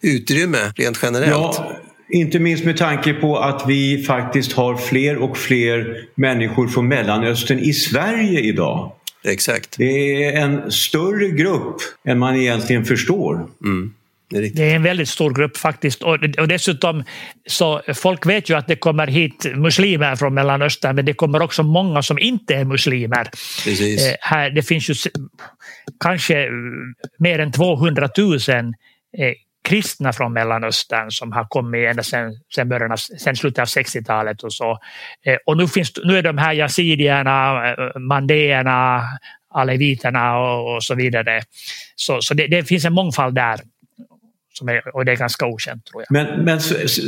utrymme 0.00 0.72
rent 0.76 0.98
generellt. 1.02 1.32
Ja, 1.32 1.72
inte 2.14 2.38
minst 2.38 2.64
med 2.64 2.76
tanke 2.76 3.14
på 3.14 3.38
att 3.38 3.64
vi 3.68 4.02
faktiskt 4.02 4.52
har 4.52 4.76
fler 4.76 5.16
och 5.16 5.38
fler 5.38 6.04
människor 6.14 6.68
från 6.68 6.88
Mellanöstern 6.88 7.58
i 7.58 7.72
Sverige 7.72 8.40
idag. 8.40 8.92
Exakt. 9.24 9.76
Det 9.78 10.24
är 10.24 10.42
en 10.42 10.72
större 10.72 11.28
grupp 11.28 11.76
än 12.04 12.18
man 12.18 12.36
egentligen 12.36 12.84
förstår. 12.84 13.46
Mm. 13.64 13.94
Det 14.30 14.36
är, 14.36 14.50
det 14.54 14.70
är, 14.70 14.76
en 14.76 14.82
väldigt 14.82 15.08
stor 15.08 15.34
grupp 15.34 15.56
faktiskt. 15.56 16.02
Och, 16.02 16.18
och 16.38 16.48
dessutom 16.48 17.04
så 17.46 17.82
folk 17.94 18.26
vet 18.26 18.50
ju 18.50 18.56
att 18.56 18.66
det 18.66 18.76
kommer 18.76 19.06
hit 19.06 19.46
muslimer 19.56 20.16
från 20.16 20.34
Mellanöstern 20.34 20.96
men 20.96 21.04
det 21.04 21.14
kommer 21.14 21.42
också 21.42 21.62
många 21.62 22.02
som 22.02 22.18
inte 22.18 22.54
är 22.54 22.64
muslimer. 22.64 23.24
Precis. 23.64 24.08
Eh, 24.08 24.14
här, 24.20 24.50
det 24.50 24.62
finns 24.62 24.90
ju 24.90 24.94
kanske 26.00 26.48
mer 27.18 27.38
än 27.38 27.52
200 27.52 28.08
000 28.18 28.34
eh, 28.34 29.32
kristna 29.64 30.12
från 30.12 30.32
Mellanöstern 30.32 31.10
som 31.10 31.32
har 31.32 31.44
kommit 31.44 31.88
ända 31.90 32.02
sedan, 32.02 32.32
sedan, 32.54 32.68
början 32.68 32.92
av, 32.92 32.96
sedan 32.96 33.36
slutet 33.36 33.58
av 33.58 33.64
60-talet 33.66 34.42
och 34.42 34.52
så. 34.52 34.78
Eh, 35.26 35.36
och 35.46 35.56
nu, 35.56 35.68
finns, 35.68 35.92
nu 36.04 36.18
är 36.18 36.22
de 36.22 36.38
här 36.38 36.52
yazidierna, 36.52 37.68
eh, 37.70 38.00
mandéerna, 38.00 39.02
aleviterna 39.54 40.38
och, 40.38 40.74
och 40.74 40.82
så 40.82 40.94
vidare. 40.94 41.42
Så, 41.96 42.20
så 42.20 42.34
det, 42.34 42.46
det 42.46 42.64
finns 42.64 42.84
en 42.84 42.92
mångfald 42.92 43.34
där. 43.34 43.60
Som 44.52 44.68
är, 44.68 44.96
och 44.96 45.04
det 45.04 45.12
är 45.12 45.16
ganska 45.16 45.46
okänt 45.46 45.84
tror 45.84 46.04
jag. 46.08 46.12
Men, 46.12 46.44
men 46.44 46.60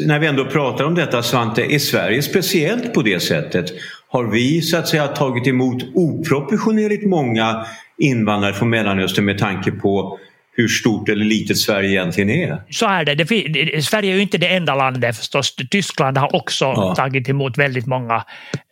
när 0.07 0.18
vi 0.18 0.26
ändå 0.26 0.44
pratar 0.44 0.84
om 0.84 0.94
detta 0.94 1.22
Svante, 1.22 1.62
är 1.62 1.78
Sverige 1.78 2.22
speciellt 2.22 2.94
på 2.94 3.02
det 3.02 3.20
sättet? 3.20 3.72
Har 4.09 4.24
vi 4.24 4.62
så 4.62 4.76
att 4.76 4.88
säga 4.88 5.07
tagit 5.07 5.46
emot 5.46 5.82
oproportionerligt 5.94 7.07
många 7.07 7.66
invandrare 7.98 8.54
från 8.54 8.70
Mellanöstern 8.70 9.24
med 9.24 9.38
tanke 9.38 9.70
på 9.70 10.18
hur 10.57 10.68
stort 10.68 11.09
eller 11.09 11.24
litet 11.24 11.59
Sverige 11.59 11.90
egentligen 11.90 12.30
är. 12.30 12.62
Så 12.70 12.86
är 12.86 13.04
det. 13.04 13.14
det 13.14 13.84
Sverige 13.84 14.12
är 14.12 14.14
ju 14.14 14.22
inte 14.22 14.38
det 14.38 14.48
enda 14.48 14.74
landet 14.74 15.16
förstås. 15.16 15.57
Tyskland 15.70 16.18
har 16.18 16.36
också 16.36 16.64
ja. 16.64 16.94
tagit 16.94 17.28
emot 17.28 17.59
väldigt 17.59 17.86
många 17.86 18.24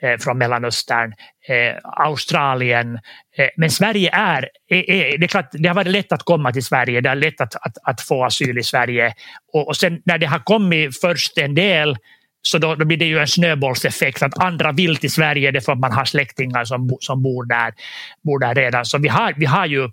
eh, 0.03 0.19
från 0.19 0.39
Mellanöstern. 0.39 1.13
Eh, 1.49 1.77
Australien. 1.83 2.95
Eh, 3.37 3.49
men 3.57 3.71
Sverige 3.71 4.11
är, 4.13 4.49
är, 4.69 4.91
är, 4.91 5.19
det 5.19 5.27
är 5.27 5.29
klart, 5.29 5.49
det 5.53 5.69
har 5.69 5.75
varit 5.75 5.91
lätt 5.91 6.13
att 6.13 6.23
komma 6.23 6.53
till 6.53 6.65
Sverige, 6.65 7.01
det 7.01 7.09
är 7.09 7.15
lätt 7.15 7.41
att, 7.41 7.55
att, 7.55 7.77
att 7.83 8.01
få 8.01 8.25
asyl 8.25 8.59
i 8.59 8.63
Sverige. 8.63 9.15
Och, 9.53 9.69
och 9.69 9.77
sen 9.77 10.01
när 10.05 10.19
det 10.19 10.27
har 10.27 10.39
kommit 10.39 11.01
först 11.01 11.39
en 11.39 11.55
del 11.55 11.97
så 12.43 12.59
då, 12.59 12.75
då, 12.75 12.85
blir 12.85 12.97
det 12.97 13.05
ju 13.05 13.19
en 13.19 13.29
snöbollseffekt 13.29 14.23
att 14.23 14.39
andra 14.39 14.73
vill 14.73 14.97
till 14.97 15.13
Sverige 15.13 15.51
därför 15.51 15.73
att 15.73 15.79
man 15.79 15.93
har 15.93 16.05
släktingar 16.05 16.65
som, 16.65 16.97
som 17.01 17.23
bor, 17.23 17.45
där, 17.45 17.75
bor 18.23 18.39
där 18.39 18.55
redan. 18.55 18.85
Så 18.85 18.99
vi 18.99 19.09
har, 19.09 19.35
vi 19.37 19.47
har 19.47 19.67
ju 19.67 19.91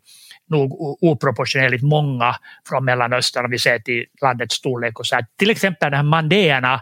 nog 0.52 0.98
oproportionerligt 1.04 1.84
många 1.84 2.36
från 2.70 2.86
Mellanöstern 2.86 3.46
om 3.46 3.52
vi 3.52 3.60
ser 3.60 3.80
till 3.80 4.06
landets 4.22 4.56
storlek. 4.56 5.00
Och 5.00 5.06
så 5.06 5.16
här. 5.16 5.26
Till 5.38 5.50
exempel 5.50 5.92
de 5.92 5.98
här 5.98 6.04
mandéerna 6.04 6.82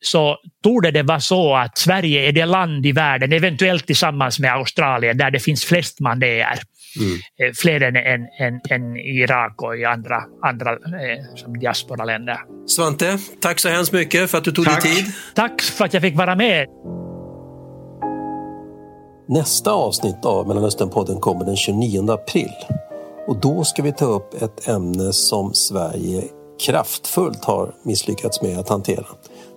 så 0.00 0.38
torde 0.62 0.90
det 0.90 1.02
vara 1.02 1.20
så 1.20 1.54
att 1.56 1.78
Sverige 1.78 2.28
är 2.28 2.32
det 2.32 2.46
land 2.46 2.86
i 2.86 2.92
världen, 2.92 3.32
eventuellt 3.32 3.86
tillsammans 3.86 4.38
med 4.38 4.52
Australien, 4.52 5.18
där 5.18 5.30
det 5.30 5.40
finns 5.40 5.64
flest 5.64 6.00
mandéer. 6.00 6.58
Mm. 7.00 7.18
Eh, 7.40 7.52
fler 7.54 7.80
än, 7.80 7.96
än, 7.96 8.28
än, 8.38 8.60
än, 8.70 8.96
i 8.96 9.20
Irak 9.22 9.62
och 9.62 9.76
i 9.76 9.84
andra, 9.84 10.22
andra 10.42 10.70
eh, 10.72 11.36
som 11.36 11.58
diasporaländer. 11.58 12.38
Svante, 12.66 13.18
tack 13.40 13.60
så 13.60 13.68
hemskt 13.68 13.92
mycket 13.92 14.30
för 14.30 14.38
att 14.38 14.44
du 14.44 14.52
tog 14.52 14.64
dig 14.64 14.80
tid. 14.80 15.04
Tack 15.34 15.62
för 15.62 15.84
att 15.84 15.94
jag 15.94 16.02
fick 16.02 16.16
vara 16.16 16.36
med. 16.36 16.66
Nästa 19.28 19.72
avsnitt 19.72 20.24
av 20.24 20.48
Mellanösternpodden 20.48 21.20
kommer 21.20 21.44
den 21.44 21.56
29 21.56 22.10
april. 22.10 22.50
Och 23.26 23.36
då 23.36 23.64
ska 23.64 23.82
vi 23.82 23.92
ta 23.92 24.04
upp 24.04 24.42
ett 24.42 24.68
ämne 24.68 25.12
som 25.12 25.54
Sverige 25.54 26.24
kraftfullt 26.60 27.44
har 27.44 27.74
misslyckats 27.82 28.42
med 28.42 28.58
att 28.58 28.68
hantera. 28.68 29.06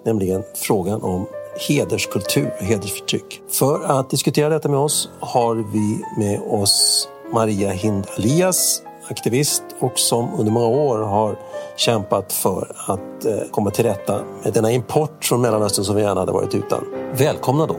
Nämligen 0.05 0.43
frågan 0.55 1.01
om 1.01 1.28
hederskultur 1.68 2.53
och 2.59 2.65
hedersförtryck. 2.65 3.41
För 3.49 3.84
att 3.84 4.09
diskutera 4.09 4.49
detta 4.49 4.70
med 4.70 4.80
oss 4.80 5.09
har 5.20 5.55
vi 5.55 6.03
med 6.18 6.41
oss 6.41 7.07
Maria 7.34 7.72
Hind 7.72 8.07
Alias, 8.18 8.82
aktivist 9.09 9.63
och 9.80 9.99
som 9.99 10.30
under 10.39 10.51
många 10.51 10.68
år 10.68 10.97
har 10.97 11.39
kämpat 11.76 12.34
för 12.34 12.72
att 12.88 13.26
eh, 13.26 13.38
komma 13.51 13.72
till 13.72 13.86
rätta 13.86 14.22
med 14.43 14.53
denna 14.53 14.72
import 14.72 15.26
från 15.26 15.41
Mellanöstern 15.41 15.86
som 15.86 15.95
vi 15.95 16.01
gärna 16.01 16.20
hade 16.20 16.32
varit 16.32 16.55
utan. 16.55 16.84
Välkomna 17.18 17.65
då! 17.65 17.76